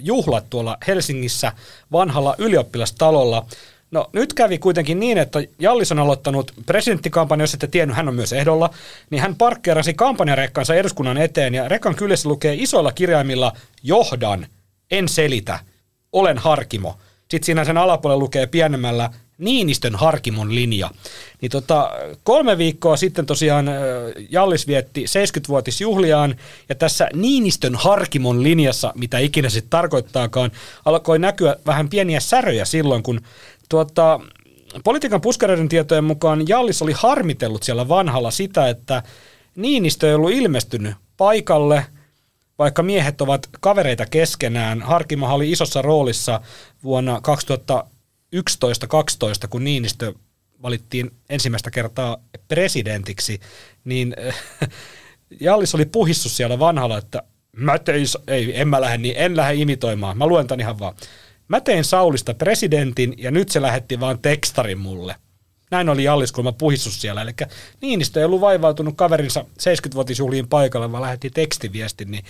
juhlat 0.01 0.49
tuolla 0.49 0.77
Helsingissä 0.87 1.51
vanhalla 1.91 2.35
ylioppilastalolla. 2.37 3.45
No 3.91 4.09
nyt 4.13 4.33
kävi 4.33 4.57
kuitenkin 4.57 4.99
niin, 4.99 5.17
että 5.17 5.39
Jallis 5.59 5.91
on 5.91 5.99
aloittanut 5.99 6.51
presidenttikampanjan, 6.65 7.43
jos 7.43 7.53
ette 7.53 7.67
tiennyt, 7.67 7.97
hän 7.97 8.07
on 8.07 8.15
myös 8.15 8.33
ehdolla, 8.33 8.69
niin 9.09 9.21
hän 9.21 9.35
parkkeerasi 9.35 9.93
kampanjarekkansa 9.93 10.75
eduskunnan 10.75 11.17
eteen 11.17 11.53
ja 11.53 11.69
rekan 11.69 11.95
kyljessä 11.95 12.29
lukee 12.29 12.55
isoilla 12.57 12.91
kirjaimilla 12.91 13.53
johdan, 13.83 14.47
en 14.91 15.09
selitä, 15.09 15.59
olen 16.11 16.37
Harkimo. 16.37 16.97
Sitten 17.31 17.45
siinä 17.45 17.65
sen 17.65 17.77
alapuolella 17.77 18.23
lukee 18.23 18.47
pienemmällä 18.47 19.09
Niinistön 19.37 19.95
Harkimon 19.95 20.55
linja. 20.55 20.89
Niin 21.41 21.51
tota, 21.51 21.91
kolme 22.23 22.57
viikkoa 22.57 22.97
sitten 22.97 23.25
tosiaan 23.25 23.69
Jallis 24.29 24.67
vietti 24.67 25.05
70-vuotisjuhliaan, 25.05 26.35
ja 26.69 26.75
tässä 26.75 27.09
Niinistön 27.13 27.75
Harkimon 27.75 28.43
linjassa, 28.43 28.93
mitä 28.95 29.19
ikinä 29.19 29.49
sitten 29.49 29.69
tarkoittaakaan, 29.69 30.51
alkoi 30.85 31.19
näkyä 31.19 31.55
vähän 31.65 31.89
pieniä 31.89 32.19
säröjä 32.19 32.65
silloin, 32.65 33.03
kun 33.03 33.21
tuota, 33.71 34.19
politiikan 34.83 35.21
puskareiden 35.21 35.69
tietojen 35.69 36.03
mukaan 36.03 36.47
Jallis 36.47 36.81
oli 36.81 36.91
harmitellut 36.95 37.63
siellä 37.63 37.87
vanhalla 37.87 38.31
sitä, 38.31 38.69
että 38.69 39.03
Niinistö 39.55 40.07
ei 40.07 40.13
ollut 40.13 40.31
ilmestynyt 40.31 40.95
paikalle, 41.17 41.85
vaikka 42.59 42.83
miehet 42.83 43.21
ovat 43.21 43.49
kavereita 43.59 44.05
keskenään. 44.05 44.81
Harkimahan 44.81 45.35
oli 45.35 45.51
isossa 45.51 45.81
roolissa 45.81 46.41
vuonna 46.83 47.21
2011-2012, 48.35 49.47
kun 49.49 49.63
Niinistö 49.63 50.13
valittiin 50.63 51.11
ensimmäistä 51.29 51.71
kertaa 51.71 52.17
presidentiksi, 52.47 53.39
niin 53.85 54.15
Jallis 55.39 55.75
oli 55.75 55.85
puhissu 55.85 56.29
siellä 56.29 56.59
vanhalla, 56.59 56.97
että 56.97 57.23
mä 57.51 57.79
tein, 57.79 58.05
ei, 58.27 58.61
en 58.61 58.67
mä 58.67 58.81
lähde, 58.81 58.97
niin 58.97 59.15
en 59.17 59.37
lähde 59.37 59.55
imitoimaan, 59.55 60.17
mä 60.17 60.27
luen 60.27 60.47
tämän 60.47 60.59
ihan 60.59 60.79
vaan. 60.79 60.95
Mä 61.51 61.61
tein 61.61 61.83
Saulista 61.83 62.33
presidentin 62.33 63.13
ja 63.17 63.31
nyt 63.31 63.49
se 63.49 63.61
lähetti 63.61 63.99
vaan 63.99 64.19
tekstarin 64.19 64.77
mulle. 64.77 65.15
Näin 65.71 65.89
oli 65.89 66.03
Jallis, 66.03 66.31
kun 66.31 66.43
mä 66.43 66.51
puhissus 66.51 67.01
siellä. 67.01 67.21
Eli 67.21 67.31
Niinistö 67.81 68.19
ei 68.19 68.25
ollut 68.25 68.41
vaivautunut 68.41 68.97
kaverinsa 68.97 69.45
70-vuotisjuhliin 69.59 70.47
paikalle, 70.47 70.91
vaan 70.91 71.03
lähetti 71.03 71.29
tekstiviestin. 71.29 72.11
Niin 72.11 72.25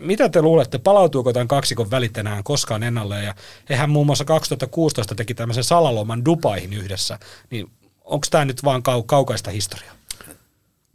mitä 0.00 0.28
te 0.28 0.42
luulette, 0.42 0.78
palautuuko 0.78 1.32
tämän 1.32 1.48
kaksikon 1.48 1.90
välit 1.90 2.12
koskaan 2.44 2.82
ennalleen? 2.82 3.24
Ja 3.24 3.34
hehän 3.68 3.90
muun 3.90 4.06
muassa 4.06 4.24
2016 4.24 5.14
teki 5.14 5.34
tämmöisen 5.34 5.64
salaloman 5.64 6.24
Dubaihin 6.24 6.72
yhdessä. 6.72 7.18
Niin 7.50 7.70
onko 8.04 8.26
tämä 8.30 8.44
nyt 8.44 8.64
vaan 8.64 8.82
kau- 8.88 9.04
kaukaista 9.06 9.50
historiaa? 9.50 9.94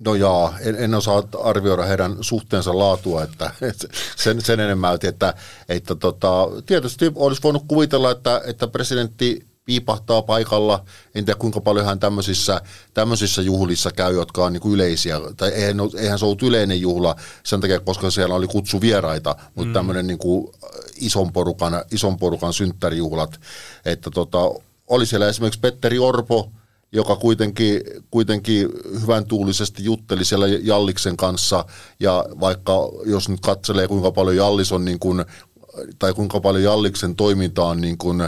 No 0.06 0.16
jaa, 0.16 0.54
en, 0.60 0.76
en 0.76 0.96
osaa 0.96 1.24
arvioida 1.44 1.84
heidän 1.84 2.18
suhteensa 2.22 2.78
laatua, 2.78 3.24
että 3.24 3.52
sen, 4.24 4.42
sen 4.42 4.60
enemmän, 4.60 4.98
että, 5.04 5.34
että 5.70 5.96
tota, 5.96 6.48
tietysti 6.66 7.12
olisi 7.16 7.44
voinut 7.44 7.64
kuvitella, 7.68 8.12
että, 8.12 8.42
että 8.46 8.68
presidentti 8.68 9.52
piipahtaa 9.66 10.22
paikalla. 10.22 10.86
En 11.16 11.26
tiedä 11.26 11.40
kuinka 11.40 11.62
paljon 11.62 11.86
hän 11.86 12.00
tämmöisissä, 12.00 12.62
tämmöisissä 12.94 13.42
juhlissa 13.42 13.92
käy, 13.92 14.16
jotka 14.16 14.46
on 14.46 14.54
niin 14.54 14.62
kuin 14.62 14.74
yleisiä. 14.74 15.20
Tai 15.38 15.50
eihän, 15.50 15.78
eihän 15.98 16.20
se 16.20 16.26
ollut 16.26 16.44
yleinen 16.44 16.82
juhla 16.82 17.16
sen 17.44 17.62
takia, 17.62 17.80
koska 17.80 18.12
siellä 18.12 18.36
oli 18.36 18.48
kutsuvieraita, 18.48 19.36
mutta 19.56 19.68
mm. 19.68 19.74
tämmöinen 19.74 20.08
niin 20.08 20.18
kuin 20.18 20.54
ison, 20.96 21.34
porukan, 21.34 21.84
ison 21.92 22.18
porukan 22.18 22.54
synttärijuhlat. 22.54 23.40
Että 23.86 24.12
tota, 24.12 24.40
oli 24.88 25.06
siellä 25.06 25.28
esimerkiksi 25.28 25.60
Petteri 25.60 26.00
Orpo, 26.00 26.52
joka 26.92 27.16
kuitenkin, 27.16 27.82
kuitenkin 28.12 28.70
hyvän 29.02 29.26
tuulisesti 29.26 29.84
jutteli 29.84 30.26
siellä 30.26 30.48
Jalliksen 30.48 31.18
kanssa, 31.18 31.66
ja 32.00 32.26
vaikka 32.40 32.74
jos 33.06 33.30
nyt 33.30 33.40
katselee 33.40 33.88
kuinka 33.88 34.12
paljon 34.12 34.36
Jallis 34.36 34.72
on 34.72 34.86
niin 34.86 35.00
kuin, 35.00 35.26
tai 36.00 36.14
kuinka 36.14 36.40
paljon 36.40 36.64
Jalliksen 36.64 37.16
toiminta 37.16 37.66
on 37.66 37.82
niin 37.82 37.98
kuin, 37.98 38.22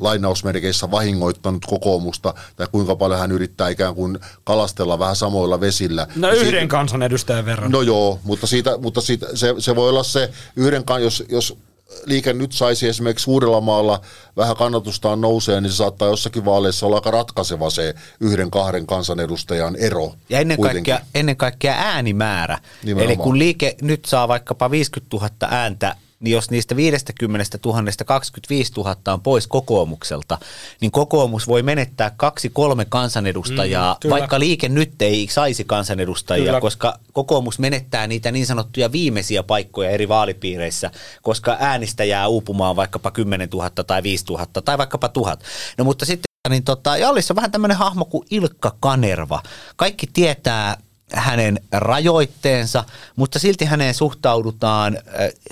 lainausmerkeissä 0.00 0.90
vahingoittanut 0.90 1.66
kokoomusta, 1.66 2.34
tai 2.56 2.66
kuinka 2.72 2.96
paljon 2.96 3.20
hän 3.20 3.32
yrittää 3.32 3.68
ikään 3.68 3.94
kuin 3.94 4.18
kalastella 4.44 4.98
vähän 4.98 5.16
samoilla 5.16 5.60
vesillä. 5.60 6.06
No 6.16 6.28
ja 6.28 6.34
yhden 6.34 6.50
siitä, 6.50 6.66
kansanedustajan 6.66 7.44
verran. 7.44 7.70
No 7.70 7.82
joo, 7.82 8.18
mutta, 8.24 8.46
siitä, 8.46 8.78
mutta 8.78 9.00
siitä, 9.00 9.26
se, 9.34 9.54
se 9.58 9.76
voi 9.76 9.88
olla 9.88 10.02
se 10.02 10.30
yhden, 10.56 10.84
jos, 11.00 11.24
jos 11.28 11.56
liike 12.04 12.32
nyt 12.32 12.52
saisi 12.52 12.88
esimerkiksi 12.88 13.30
Uudellamaalla 13.30 14.00
vähän 14.36 14.56
kannatustaan 14.56 15.20
nousee, 15.20 15.60
niin 15.60 15.70
se 15.70 15.76
saattaa 15.76 16.08
jossakin 16.08 16.44
vaaleissa 16.44 16.86
olla 16.86 16.96
aika 16.96 17.10
ratkaiseva 17.10 17.70
se 17.70 17.94
yhden 18.20 18.50
kahden 18.50 18.86
kansanedustajan 18.86 19.76
ero. 19.76 20.14
Ja 20.28 20.40
ennen 20.40 20.60
kaikkea, 20.60 21.00
ennen 21.14 21.36
kaikkea 21.36 21.74
äänimäärä. 21.74 22.58
Nimenomaan. 22.84 23.06
Eli 23.06 23.16
kun 23.16 23.38
liike 23.38 23.76
nyt 23.82 24.04
saa 24.04 24.28
vaikkapa 24.28 24.70
50 24.70 25.16
000 25.16 25.30
ääntä 25.50 25.96
niin 26.20 26.32
jos 26.32 26.50
niistä 26.50 26.76
50 26.76 27.58
000 27.64 27.82
25 28.06 28.72
000 28.76 28.96
on 29.06 29.20
pois 29.20 29.46
kokoomukselta, 29.46 30.38
niin 30.80 30.90
kokoomus 30.90 31.48
voi 31.48 31.62
menettää 31.62 32.10
kaksi 32.16 32.50
kolme 32.50 32.84
kansanedustajaa, 32.84 33.96
mm, 34.04 34.10
vaikka 34.10 34.38
liike 34.40 34.68
nyt 34.68 35.02
ei 35.02 35.28
saisi 35.30 35.64
kansanedustajia, 35.64 36.44
kyllä. 36.44 36.60
koska 36.60 36.98
kokoomus 37.12 37.58
menettää 37.58 38.06
niitä 38.06 38.32
niin 38.32 38.46
sanottuja 38.46 38.92
viimeisiä 38.92 39.42
paikkoja 39.42 39.90
eri 39.90 40.08
vaalipiireissä, 40.08 40.90
koska 41.22 41.56
äänistä 41.60 42.04
jää 42.04 42.28
uupumaan 42.28 42.76
vaikkapa 42.76 43.10
10 43.10 43.48
000 43.52 43.70
tai 43.70 44.02
5 44.02 44.24
000 44.30 44.46
tai 44.64 44.78
vaikkapa 44.78 45.08
1000. 45.08 45.40
No 45.78 45.84
mutta 45.84 46.04
sitten 46.04 46.30
niin 46.48 46.64
tota, 46.64 46.96
Jallissa 46.96 47.32
on 47.32 47.36
vähän 47.36 47.50
tämmöinen 47.50 47.76
hahmo 47.76 48.04
kuin 48.04 48.26
Ilkka 48.30 48.76
Kanerva. 48.80 49.42
Kaikki 49.76 50.06
tietää 50.06 50.76
hänen 51.12 51.60
rajoitteensa, 51.72 52.84
mutta 53.16 53.38
silti 53.38 53.64
häneen 53.64 53.94
suhtaudutaan 53.94 54.98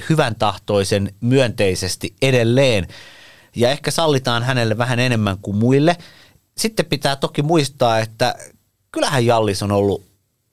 hyvän 0.08 0.34
tahtoisen 0.34 1.14
myönteisesti 1.20 2.14
edelleen 2.22 2.88
ja 3.56 3.70
ehkä 3.70 3.90
sallitaan 3.90 4.42
hänelle 4.42 4.78
vähän 4.78 4.98
enemmän 4.98 5.38
kuin 5.42 5.56
muille. 5.56 5.96
Sitten 6.56 6.86
pitää 6.86 7.16
toki 7.16 7.42
muistaa, 7.42 7.98
että 7.98 8.34
kyllähän 8.92 9.26
Jallis 9.26 9.62
on 9.62 9.72
ollut, 9.72 10.04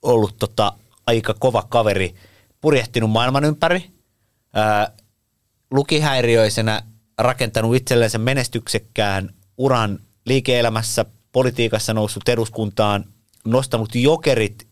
ollut 0.02 0.38
tota 0.38 0.72
aika 1.06 1.34
kova 1.38 1.62
kaveri, 1.62 2.14
purjehtinut 2.60 3.10
maailman 3.10 3.44
ympäri, 3.44 3.90
ää, 4.54 4.92
lukihäiriöisenä 5.70 6.82
rakentanut 7.18 7.76
itsellensä 7.76 8.18
menestyksekkään 8.18 9.30
uran 9.58 9.98
liike-elämässä, 10.24 11.04
politiikassa 11.32 11.94
noussut 11.94 12.28
eduskuntaan, 12.28 13.04
nostanut 13.44 13.94
jokerit 13.94 14.65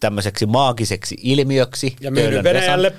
tämmöiseksi 0.00 0.46
maagiseksi 0.46 1.16
ilmiöksi. 1.22 1.96
Ja 2.00 2.10
myynyt 2.10 2.44
Venäjälle. 2.44 2.92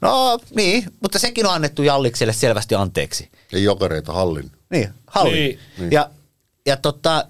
No 0.00 0.38
niin, 0.56 0.84
mutta 1.00 1.18
sekin 1.18 1.46
on 1.46 1.54
annettu 1.54 1.82
Jallikselle 1.82 2.32
selvästi 2.32 2.74
anteeksi. 2.74 3.30
Ei 3.52 3.64
jokereita, 3.64 4.12
hallin. 4.12 4.50
Niin, 4.70 4.90
hallin. 5.06 5.34
Niin. 5.34 5.58
niin. 5.78 5.92
Ja, 5.92 6.10
ja 6.66 6.76
tota, 6.76 7.24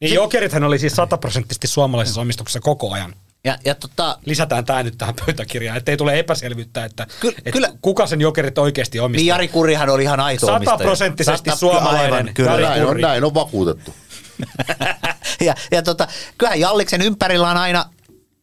niin 0.00 0.08
se, 0.08 0.14
jokerithan 0.14 0.64
oli 0.64 0.78
siis 0.78 0.92
sataprosenttisesti 0.92 1.66
suomalaisessa 1.66 2.20
omistuksessa 2.20 2.60
koko 2.60 2.92
ajan. 2.92 3.14
Ja, 3.44 3.58
ja 3.64 3.74
tota, 3.74 4.18
Lisätään 4.26 4.64
tämä 4.64 4.82
nyt 4.82 4.98
tähän 4.98 5.14
pöytäkirjaan, 5.26 5.78
ettei 5.78 5.96
tule 5.96 6.18
epäselvyyttä, 6.18 6.84
että, 6.84 7.06
ky, 7.20 7.28
että 7.28 7.50
kyllä, 7.50 7.72
kuka 7.82 8.06
sen 8.06 8.20
jokerit 8.20 8.58
oikeasti 8.58 9.00
omistaa. 9.00 9.20
Niin 9.20 9.26
Jari 9.26 9.48
Kurihan 9.48 9.88
oli 9.88 10.02
ihan 10.02 10.20
aito 10.20 10.46
Sataprosenttisesti 10.46 11.50
suomalainen 11.56 12.12
aivan, 12.12 12.34
kyllä. 12.34 12.50
Jari 12.50 12.62
näin, 12.62 12.86
on, 12.86 13.00
näin 13.00 13.24
on 13.24 13.34
vakuutettu. 13.34 13.94
ja 15.46 15.54
ja 15.70 15.82
tota, 15.82 16.08
kyllähän 16.38 16.60
Jalliksen 16.60 17.02
ympärillä 17.02 17.50
on 17.50 17.56
aina, 17.56 17.84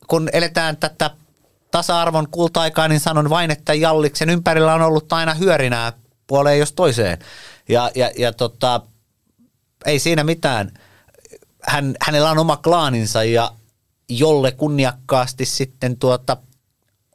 kun 0.08 0.30
eletään 0.34 0.78
tätä 0.78 1.12
tasa-arvon 1.72 2.28
kulta-aikaa, 2.32 2.88
niin 2.88 3.00
sanon 3.00 3.30
vain, 3.30 3.52
että 3.52 3.74
Jalliksen 3.74 4.30
ympärillä 4.30 4.74
on 4.74 4.82
ollut 4.82 5.14
aina 5.14 5.34
hyörinää 5.34 5.93
puoleen 6.28 6.60
jos 6.60 6.74
toiseen. 6.74 7.18
Ja, 7.70 7.91
ja, 7.95 8.12
ja 8.18 8.34
tota, 8.34 8.82
ei 9.86 10.00
siinä 10.00 10.24
mitään. 10.24 10.72
Hän, 11.64 11.95
hänellä 12.02 12.32
on 12.32 12.38
oma 12.38 12.58
klaaninsa 12.58 13.24
ja 13.24 13.52
jolle 14.10 14.52
kunniakkaasti 14.52 15.45
sitten 15.45 15.97
tuota, 15.97 16.38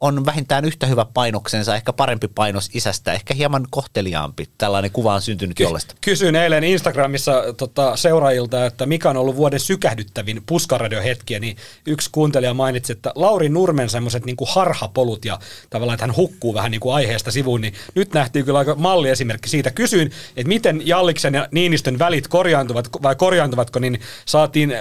on 0.01 0.25
vähintään 0.25 0.65
yhtä 0.65 0.87
hyvä 0.87 1.05
painoksensa, 1.13 1.75
ehkä 1.75 1.93
parempi 1.93 2.27
painos 2.27 2.69
isästä, 2.73 3.13
ehkä 3.13 3.33
hieman 3.33 3.67
kohteliaampi. 3.69 4.49
Tällainen 4.57 4.91
kuva 4.91 5.13
on 5.13 5.21
syntynyt 5.21 5.59
jollesta. 5.59 5.95
Kysyin 6.01 6.35
eilen 6.35 6.63
Instagramissa 6.63 7.43
tota, 7.57 7.95
seuraajilta, 7.95 8.65
että 8.65 8.85
mikä 8.85 9.09
on 9.09 9.17
ollut 9.17 9.35
vuoden 9.35 9.59
sykähdyttävin 9.59 10.43
puskaradiohetkiä, 10.45 11.39
niin 11.39 11.57
yksi 11.85 12.09
kuuntelija 12.11 12.53
mainitsi, 12.53 12.91
että 12.91 13.11
Lauri 13.15 13.49
Nurmen 13.49 13.89
semmoiset 13.89 14.25
niin 14.25 14.35
harhapolut 14.47 15.25
ja 15.25 15.39
tavallaan, 15.69 15.95
että 15.95 16.05
hän 16.05 16.15
hukkuu 16.15 16.53
vähän 16.53 16.71
niin 16.71 16.81
kuin 16.81 16.95
aiheesta 16.95 17.31
sivuun, 17.31 17.61
niin 17.61 17.73
nyt 17.95 18.13
nähtiin 18.13 18.45
kyllä 18.45 18.59
aika 18.59 18.75
malliesimerkki 18.75 19.49
siitä. 19.49 19.71
Kysyin, 19.71 20.11
että 20.37 20.47
miten 20.47 20.87
Jalliksen 20.87 21.33
ja 21.33 21.47
Niinistön 21.51 21.99
välit 21.99 22.27
korjaantuvat 22.27 22.89
vai 23.03 23.15
korjaantuvatko, 23.15 23.79
niin 23.79 23.99
saatiin, 24.25 24.73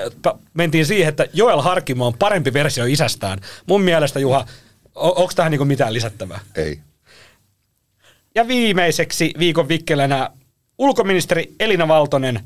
mentiin 0.55 0.87
siihen, 0.87 1.09
että 1.09 1.27
Joel 1.33 1.61
Harkimo 1.61 2.07
on 2.07 2.15
parempi 2.19 2.53
versio 2.53 2.85
isästään. 2.85 3.41
Mun 3.67 3.83
mielestä 3.83 4.21
Juha, 4.21 4.47
onko 4.95 5.33
tähän 5.37 5.51
niinku 5.51 5.65
mitään 5.65 5.93
lisättävää? 5.93 6.41
Ei. 6.55 6.81
Ja 8.35 8.49
viimeiseksi 8.49 9.35
viikon 9.39 9.69
vikkelänä 9.69 10.31
ulkoministeri 10.79 11.55
Elina 11.61 11.89
Valtonen 11.89 12.41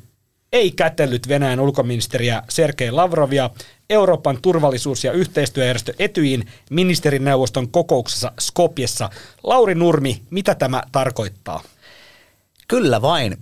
ei 0.53 0.70
kätellyt 0.70 1.28
Venäjän 1.28 1.61
ulkoministeriä 1.61 2.42
Sergei 2.49 2.90
Lavrovia 2.90 3.51
Euroopan 3.90 4.38
turvallisuus- 4.42 5.05
ja 5.05 5.12
yhteistyöjärjestö 5.12 5.94
Etyin 5.99 6.46
ministerineuvoston 6.70 7.68
kokouksessa 7.68 8.32
Skopjessa. 8.40 9.11
Lauri 9.42 9.74
Nurmi, 9.74 10.22
mitä 10.30 10.55
tämä 10.55 10.82
tarkoittaa? 10.92 11.62
Kyllä 12.68 13.03
vain. 13.03 13.36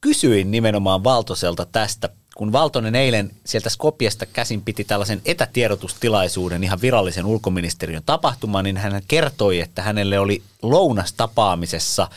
Kysyin 0.00 0.50
nimenomaan 0.50 1.04
Valtoselta 1.04 1.66
tästä 1.72 2.08
kun 2.38 2.52
Valtonen 2.52 2.94
eilen 2.94 3.30
sieltä 3.44 3.70
Skopjesta 3.70 4.26
käsin 4.26 4.62
piti 4.62 4.84
tällaisen 4.84 5.20
etätiedotustilaisuuden, 5.24 6.64
ihan 6.64 6.80
virallisen 6.80 7.26
ulkoministeriön 7.26 8.02
tapahtuman, 8.06 8.64
niin 8.64 8.76
hän 8.76 9.02
kertoi, 9.08 9.60
että 9.60 9.82
hänelle 9.82 10.18
oli 10.18 10.42
lounastapaamisessa 10.62 12.08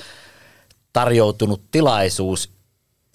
tarjoutunut 0.93 1.61
tilaisuus 1.71 2.51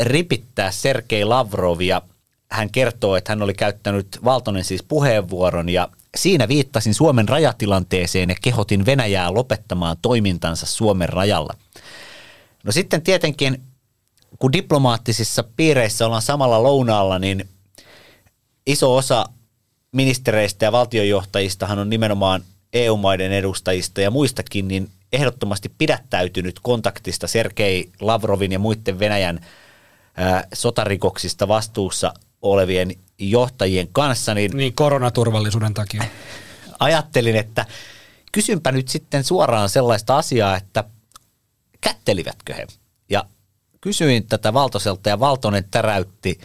ripittää 0.02 0.70
Sergei 0.70 1.24
Lavrovia. 1.24 2.02
Hän 2.50 2.70
kertoo, 2.70 3.16
että 3.16 3.32
hän 3.32 3.42
oli 3.42 3.54
käyttänyt 3.54 4.18
Valtonen 4.24 4.64
siis 4.64 4.82
puheenvuoron 4.82 5.68
ja 5.68 5.88
siinä 6.16 6.48
viittasin 6.48 6.94
Suomen 6.94 7.28
rajatilanteeseen 7.28 8.28
ja 8.28 8.36
kehotin 8.42 8.86
Venäjää 8.86 9.34
lopettamaan 9.34 9.96
toimintansa 10.02 10.66
Suomen 10.66 11.09
rajalla. 11.09 11.54
No 12.64 12.72
sitten 12.72 13.02
tietenkin 13.02 13.62
kun 14.39 14.53
diplomaattisissa 14.53 15.45
piireissä 15.57 16.07
ollaan 16.07 16.22
samalla 16.22 16.62
lounaalla, 16.62 17.18
niin 17.18 17.49
iso 18.66 18.97
osa 18.97 19.26
ministereistä 19.93 20.64
ja 20.64 20.72
valtionjohtajistahan 20.72 21.78
on 21.78 21.91
nimenomaan 21.91 22.43
EU-maiden 22.72 23.32
edustajista 23.32 24.01
ja 24.01 24.11
muistakin, 24.11 24.68
niin 24.68 24.91
ehdottomasti 25.12 25.68
pidättäytynyt 25.78 26.61
kontaktista 26.62 27.26
Sergei 27.26 27.91
Lavrovin 28.01 28.53
ja 28.53 28.59
muiden 28.59 28.99
Venäjän 28.99 29.47
ää, 30.16 30.45
sotarikoksista 30.55 31.49
vastuussa 31.49 32.14
olevien 32.43 32.93
johtajien 33.18 33.89
kanssa. 33.93 34.34
Niin, 34.34 34.57
niin 34.57 34.74
koronaturvallisuuden 34.74 35.74
takia. 35.74 36.05
Ajattelin, 36.78 37.37
että 37.37 37.66
kysynpä 38.32 38.72
nyt 38.72 38.89
sitten 38.89 39.24
suoraan 39.24 39.68
sellaista 39.68 40.16
asiaa, 40.16 40.57
että 40.57 40.84
kättelivätkö 41.80 42.55
he? 42.55 42.66
Kysyin 43.87 44.26
tätä 44.26 44.53
Valtoselta 44.53 45.09
ja 45.09 45.20
Valtonen 45.20 45.64
täräytti. 45.70 46.39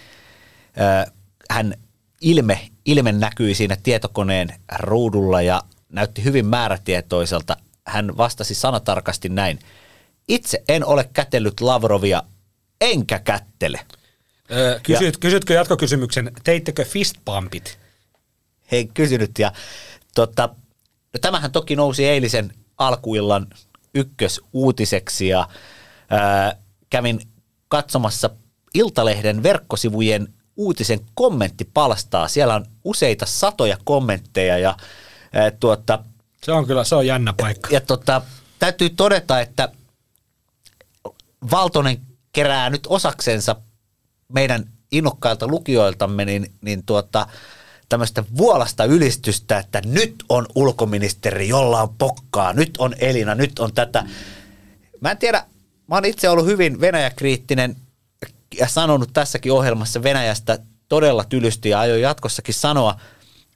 Hän 1.50 1.74
ilme, 2.22 2.70
ilme 2.86 3.12
näkyi 3.12 3.56
siinä 3.56 3.78
tietokoneen 3.84 4.50
ruudulla 4.80 5.42
ja 5.42 5.62
näytti 5.90 6.24
hyvin 6.24 6.46
määrätietoiselta. 6.46 7.58
Hän 7.88 8.18
vastasi 8.18 8.56
sanatarkasti 8.56 9.30
näin. 9.30 9.60
Itse 10.28 10.64
en 10.68 10.86
ole 10.86 11.10
kätellyt 11.14 11.62
Lavrovia, 11.62 12.24
enkä 12.82 13.20
kättele. 13.20 13.80
Öö, 14.52 14.80
kysyt, 14.84 15.14
ja, 15.14 15.20
kysytkö 15.20 15.54
jatkokysymyksen, 15.54 16.32
teittekö 16.44 16.86
fistpumpit? 16.86 17.80
Hei, 18.72 18.86
kysynyt 18.94 19.40
ja 19.40 19.52
tota, 20.16 20.50
no 21.14 21.20
tämähän 21.22 21.52
toki 21.52 21.76
nousi 21.76 22.06
eilisen 22.06 22.54
alkuillan 22.78 23.48
ykkösuutiseksi 23.94 25.28
ja 25.28 25.48
ää, 26.10 26.56
kävin 26.90 27.31
katsomassa 27.72 28.30
Iltalehden 28.74 29.44
verkkosivujen 29.44 30.34
uutisen 30.58 31.00
kommenttipalstaa. 31.14 32.28
Siellä 32.28 32.56
on 32.56 32.66
useita 32.84 33.26
satoja 33.26 33.78
kommentteja 33.84 34.58
ja 34.58 34.78
ää, 35.34 35.52
tuota, 35.52 36.04
se 36.44 36.52
on 36.52 36.68
kyllä, 36.68 36.84
se 36.84 36.96
on 36.96 37.08
jännä 37.08 37.34
paikka. 37.34 37.70
Ja, 37.70 37.74
ja 37.74 37.82
tuota, 37.82 38.22
täytyy 38.60 38.90
todeta, 38.90 39.40
että 39.40 39.70
Valtonen 41.52 42.02
kerää 42.34 42.70
nyt 42.70 42.88
osaksensa 42.88 43.56
meidän 44.34 44.66
innokkailta 44.92 45.48
lukijoiltamme 45.48 46.26
niin, 46.26 46.54
niin 46.62 46.86
tuota, 46.86 47.28
tämmöistä 47.90 48.24
vuolasta 48.38 48.86
ylistystä, 48.86 49.60
että 49.60 49.82
nyt 49.86 50.16
on 50.30 50.46
ulkoministeri, 50.56 51.48
jolla 51.48 51.82
on 51.82 51.96
pokkaa, 51.98 52.54
nyt 52.54 52.72
on 52.78 52.96
Elina, 53.00 53.36
nyt 53.36 53.60
on 53.60 53.74
tätä. 53.74 54.04
Mä 55.02 55.12
en 55.12 55.18
tiedä, 55.18 55.46
Mä 55.92 55.98
oon 55.98 56.06
itse 56.06 56.30
ollut 56.30 56.46
hyvin 56.46 56.82
Venäjäkriittinen 56.82 57.76
ja 58.60 58.68
sanonut 58.68 59.10
tässäkin 59.14 59.52
ohjelmassa 59.52 60.04
Venäjästä 60.04 60.60
todella 60.90 61.24
tylysti 61.24 61.70
ja 61.70 61.80
aion 61.80 62.02
jatkossakin 62.02 62.54
sanoa. 62.54 63.00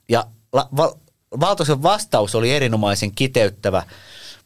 Ja 0.08 0.26
la, 0.52 0.68
val, 0.76 0.92
Valtoisen 1.40 1.82
vastaus 1.82 2.34
oli 2.34 2.52
erinomaisen 2.52 3.12
kiteyttävä, 3.12 3.82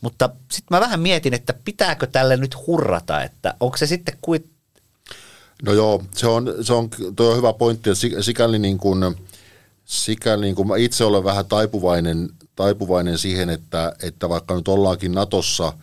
mutta 0.00 0.30
sitten 0.50 0.76
mä 0.76 0.80
vähän 0.80 1.00
mietin, 1.00 1.34
että 1.34 1.54
pitääkö 1.64 2.06
tälle 2.06 2.36
nyt 2.36 2.66
hurrata, 2.66 3.22
että 3.22 3.54
onko 3.60 3.76
se 3.76 3.86
sitten 3.86 4.18
kuin... 4.22 4.50
No 5.62 5.72
joo, 5.72 6.02
se 6.14 6.26
on, 6.26 6.54
se 6.62 6.72
on, 6.72 6.90
toi 7.16 7.30
on 7.30 7.36
hyvä 7.36 7.52
pointti, 7.52 7.90
ja 7.90 8.22
sikäli 8.22 8.58
niin 8.58 8.78
kuin, 8.78 9.16
sikäli 9.84 10.44
niin 10.44 10.54
kuin 10.54 10.68
mä 10.68 10.76
itse 10.76 11.04
olen 11.04 11.24
vähän 11.24 11.46
taipuvainen, 11.46 12.28
taipuvainen 12.56 13.18
siihen, 13.18 13.50
että, 13.50 13.92
että 14.02 14.28
vaikka 14.28 14.54
nyt 14.54 14.68
ollaankin 14.68 15.12
Natossa– 15.12 15.72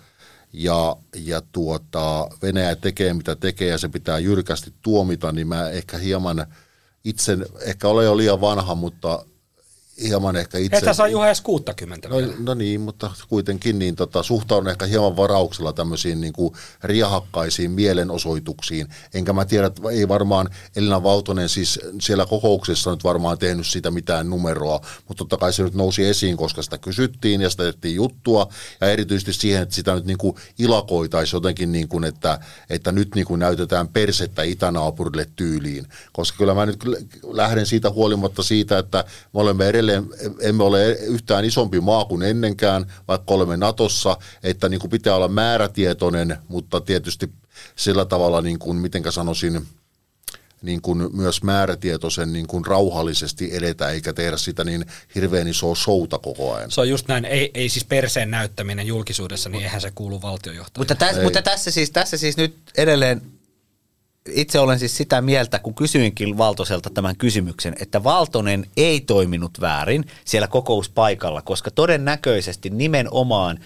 ja, 0.53 0.95
ja 1.15 1.41
tuota, 1.51 2.29
Venäjä 2.41 2.75
tekee 2.75 3.13
mitä 3.13 3.35
tekee 3.35 3.67
ja 3.67 3.77
se 3.77 3.89
pitää 3.89 4.19
jyrkästi 4.19 4.73
tuomita, 4.81 5.31
niin 5.31 5.47
mä 5.47 5.69
ehkä 5.69 5.97
hieman 5.97 6.45
itse, 7.03 7.37
ehkä 7.61 7.87
olen 7.87 8.05
jo 8.05 8.17
liian 8.17 8.41
vanha, 8.41 8.75
mutta 8.75 9.25
hieman 10.03 10.35
ehkä 10.35 10.57
itse... 10.57 10.77
Että 10.77 10.93
saa 10.93 11.07
Juha 11.07 11.27
edes 11.27 11.41
60 11.41 12.09
no, 12.09 12.15
no 12.39 12.53
niin, 12.53 12.81
mutta 12.81 13.11
kuitenkin 13.29 13.79
niin 13.79 13.95
tota, 13.95 14.23
suhtaudun 14.23 14.69
ehkä 14.69 14.85
hieman 14.85 15.17
varauksella 15.17 15.73
tämmöisiin 15.73 16.21
niin 16.21 16.33
kuin 16.33 16.53
riahakkaisiin 16.83 17.71
mielenosoituksiin. 17.71 18.87
Enkä 19.13 19.33
mä 19.33 19.45
tiedä, 19.45 19.67
että 19.67 19.89
ei 19.89 20.07
varmaan 20.07 20.49
Elina 20.75 21.03
Valtonen 21.03 21.49
siis 21.49 21.79
siellä 22.01 22.25
kokouksessa 22.25 22.91
nyt 22.91 23.03
varmaan 23.03 23.37
tehnyt 23.37 23.67
sitä 23.67 23.91
mitään 23.91 24.29
numeroa, 24.29 24.81
mutta 25.07 25.21
totta 25.21 25.37
kai 25.37 25.53
se 25.53 25.63
nyt 25.63 25.73
nousi 25.73 26.05
esiin, 26.05 26.37
koska 26.37 26.61
sitä 26.61 26.77
kysyttiin 26.77 27.41
ja 27.41 27.49
sitä 27.49 27.63
tehtiin 27.63 27.95
juttua 27.95 28.49
ja 28.81 28.87
erityisesti 28.87 29.33
siihen, 29.33 29.63
että 29.63 29.75
sitä 29.75 29.95
nyt 29.95 30.05
niin 30.05 30.17
kuin 30.17 30.35
ilakoitaisiin 30.59 31.37
jotenkin 31.37 31.71
niin 31.71 31.87
kuin, 31.87 32.03
että, 32.03 32.39
että 32.69 32.91
nyt 32.91 33.15
niin 33.15 33.25
kuin 33.25 33.39
näytetään 33.39 33.87
persettä 33.87 34.43
itänaapurille 34.43 35.27
tyyliin. 35.35 35.87
Koska 36.13 36.37
kyllä 36.37 36.53
mä 36.53 36.65
nyt 36.65 36.83
lähden 37.23 37.65
siitä 37.65 37.89
huolimatta 37.89 38.43
siitä, 38.43 38.77
että 38.77 39.03
me 39.33 39.39
olemme 39.39 39.67
edelleen 39.67 39.86
edelleen 39.87 40.35
emme 40.39 40.63
ole 40.63 40.91
yhtään 40.91 41.45
isompi 41.45 41.81
maa 41.81 42.05
kuin 42.05 42.21
ennenkään, 42.21 42.85
vaikka 43.07 43.33
olemme 43.33 43.57
Natossa, 43.57 44.17
että 44.43 44.69
niin 44.69 44.79
kuin 44.79 44.91
pitää 44.91 45.15
olla 45.15 45.27
määrätietoinen, 45.27 46.37
mutta 46.47 46.81
tietysti 46.81 47.29
sillä 47.75 48.05
tavalla, 48.05 48.41
niin 48.41 48.59
kuin, 48.59 48.77
mitenkä 48.77 49.11
sanoisin, 49.11 49.67
niin 50.61 50.81
kuin 50.81 51.15
myös 51.15 51.43
määrätietoisen 51.43 52.33
niin 52.33 52.47
kuin 52.47 52.65
rauhallisesti 52.65 53.55
edetä, 53.55 53.89
eikä 53.89 54.13
tehdä 54.13 54.37
sitä 54.37 54.63
niin 54.63 54.85
hirveän 55.15 55.47
isoa 55.47 55.75
showta 55.75 56.17
koko 56.17 56.53
ajan. 56.53 56.71
Se 56.71 56.81
on 56.81 56.89
just 56.89 57.07
näin, 57.07 57.25
ei, 57.25 57.51
ei 57.53 57.69
siis 57.69 57.85
perseen 57.85 58.31
näyttäminen 58.31 58.87
julkisuudessa, 58.87 59.49
niin 59.49 59.63
eihän 59.63 59.81
se 59.81 59.91
kuulu 59.95 60.21
valtiojohtajalle. 60.21 60.79
Mutta, 60.79 60.95
täs, 60.95 61.23
mutta 61.23 61.41
tässä, 61.41 61.71
siis, 61.71 61.91
tässä 61.91 62.17
siis 62.17 62.37
nyt 62.37 62.55
edelleen 62.77 63.21
itse 64.31 64.59
olen 64.59 64.79
siis 64.79 64.97
sitä 64.97 65.21
mieltä, 65.21 65.59
kun 65.59 65.73
kysyinkin 65.73 66.37
Valtoselta 66.37 66.89
tämän 66.89 67.17
kysymyksen, 67.17 67.75
että 67.81 68.03
Valtonen 68.03 68.65
ei 68.77 69.01
toiminut 69.01 69.61
väärin 69.61 70.05
siellä 70.25 70.47
kokouspaikalla, 70.47 71.41
koska 71.41 71.71
todennäköisesti 71.71 72.69
nimenomaan 72.69 73.59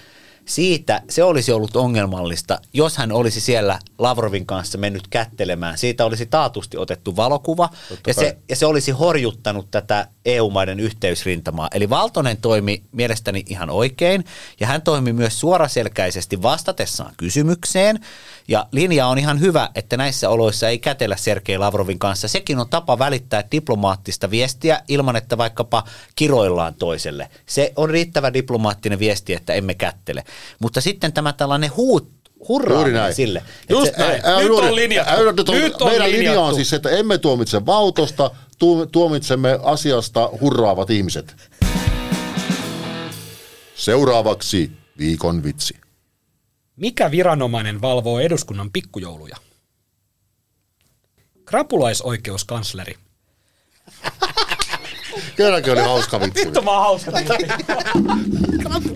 siitä 0.46 1.02
se 1.10 1.24
olisi 1.24 1.52
ollut 1.52 1.76
ongelmallista, 1.76 2.60
jos 2.74 2.98
hän 2.98 3.12
olisi 3.12 3.42
siellä 3.42 3.80
Lavrovin 3.98 4.46
kanssa 4.46 4.78
mennyt 4.78 5.08
kättelemään. 5.08 5.78
Siitä 5.78 6.06
olisi 6.06 6.26
taatusti 6.26 6.78
otettu 6.78 7.16
valokuva 7.16 7.70
ja 8.08 8.14
se, 8.14 8.38
ja 8.50 8.56
se 8.56 8.66
olisi 8.66 8.92
horjuttanut 8.92 9.72
tätä 9.72 10.08
EU-maiden 10.26 10.80
yhteysrintamaa. 10.80 11.68
Eli 11.74 11.90
Valtonen 11.90 12.38
toimi 12.38 12.84
mielestäni 12.92 13.44
ihan 13.50 13.70
oikein, 13.70 14.26
ja 14.60 14.68
hän 14.68 14.82
toimi 14.82 15.14
myös 15.14 15.40
suoraselkäisesti 15.40 16.42
vastatessaan 16.42 17.14
kysymykseen, 17.18 18.00
ja 18.48 18.68
linja 18.72 19.08
on 19.08 19.18
ihan 19.18 19.40
hyvä, 19.40 19.70
että 19.76 19.98
näissä 19.98 20.30
oloissa 20.30 20.70
ei 20.70 20.80
kätellä 20.80 21.16
Sergei 21.16 21.58
Lavrovin 21.58 22.00
kanssa. 22.00 22.28
Sekin 22.28 22.60
on 22.60 22.70
tapa 22.70 23.00
välittää 23.00 23.44
diplomaattista 23.52 24.32
viestiä 24.32 24.82
ilman, 24.88 25.16
että 25.16 25.38
vaikkapa 25.38 25.84
kiroillaan 26.16 26.74
toiselle. 26.74 27.30
Se 27.46 27.74
on 27.76 27.90
riittävä 27.90 28.34
diplomaattinen 28.34 29.00
viesti, 29.00 29.34
että 29.34 29.54
emme 29.54 29.74
kättele. 29.74 30.24
Mutta 30.60 30.82
sitten 30.82 31.14
tämä 31.14 31.34
tällainen 31.34 31.72
huut, 31.76 32.10
näin. 32.94 33.14
sille. 33.14 33.44
Just 33.70 33.96
se- 33.96 34.02
näin. 34.02 34.22
Ää, 34.24 34.40
Nyt 34.40 34.52
on 34.52 34.76
linjattu. 34.76 35.14
ää, 35.14 35.32
nyt 35.32 35.50
on, 35.50 35.56
Nyt 35.56 35.82
on 35.82 35.88
meidän 35.90 36.08
linja 36.08 36.20
linjattu. 36.20 36.42
on 36.42 36.56
siis, 36.56 36.74
että 36.74 36.90
emme 36.90 37.18
tuomitse 37.18 37.66
Valtosta, 37.66 38.32
tu- 38.62 38.86
tuomitsemme 38.86 39.60
asiasta 39.64 40.30
hurraavat 40.42 40.90
ihmiset. 40.90 41.36
Seuraavaksi 43.76 44.72
viikon 44.98 45.44
vitsi. 45.44 45.74
Mikä 46.76 47.12
viranomainen 47.12 47.82
valvoo 47.82 48.20
eduskunnan 48.20 48.72
pikkujouluja? 48.72 49.36
Krapulaisoikeuskansleri. 51.46 52.96
Kerrankin 55.36 55.74
oli 55.74 55.82
hauska 55.82 56.20
vitsi. 56.20 56.46
Vittu 56.46 56.62
mä 56.62 56.72
hauska. 56.72 57.12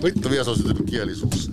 Vittu, 0.04 0.28
mies 0.28 0.48
on 0.48 0.56
syntynyt 0.56 0.90
kielisuus. 0.90 1.50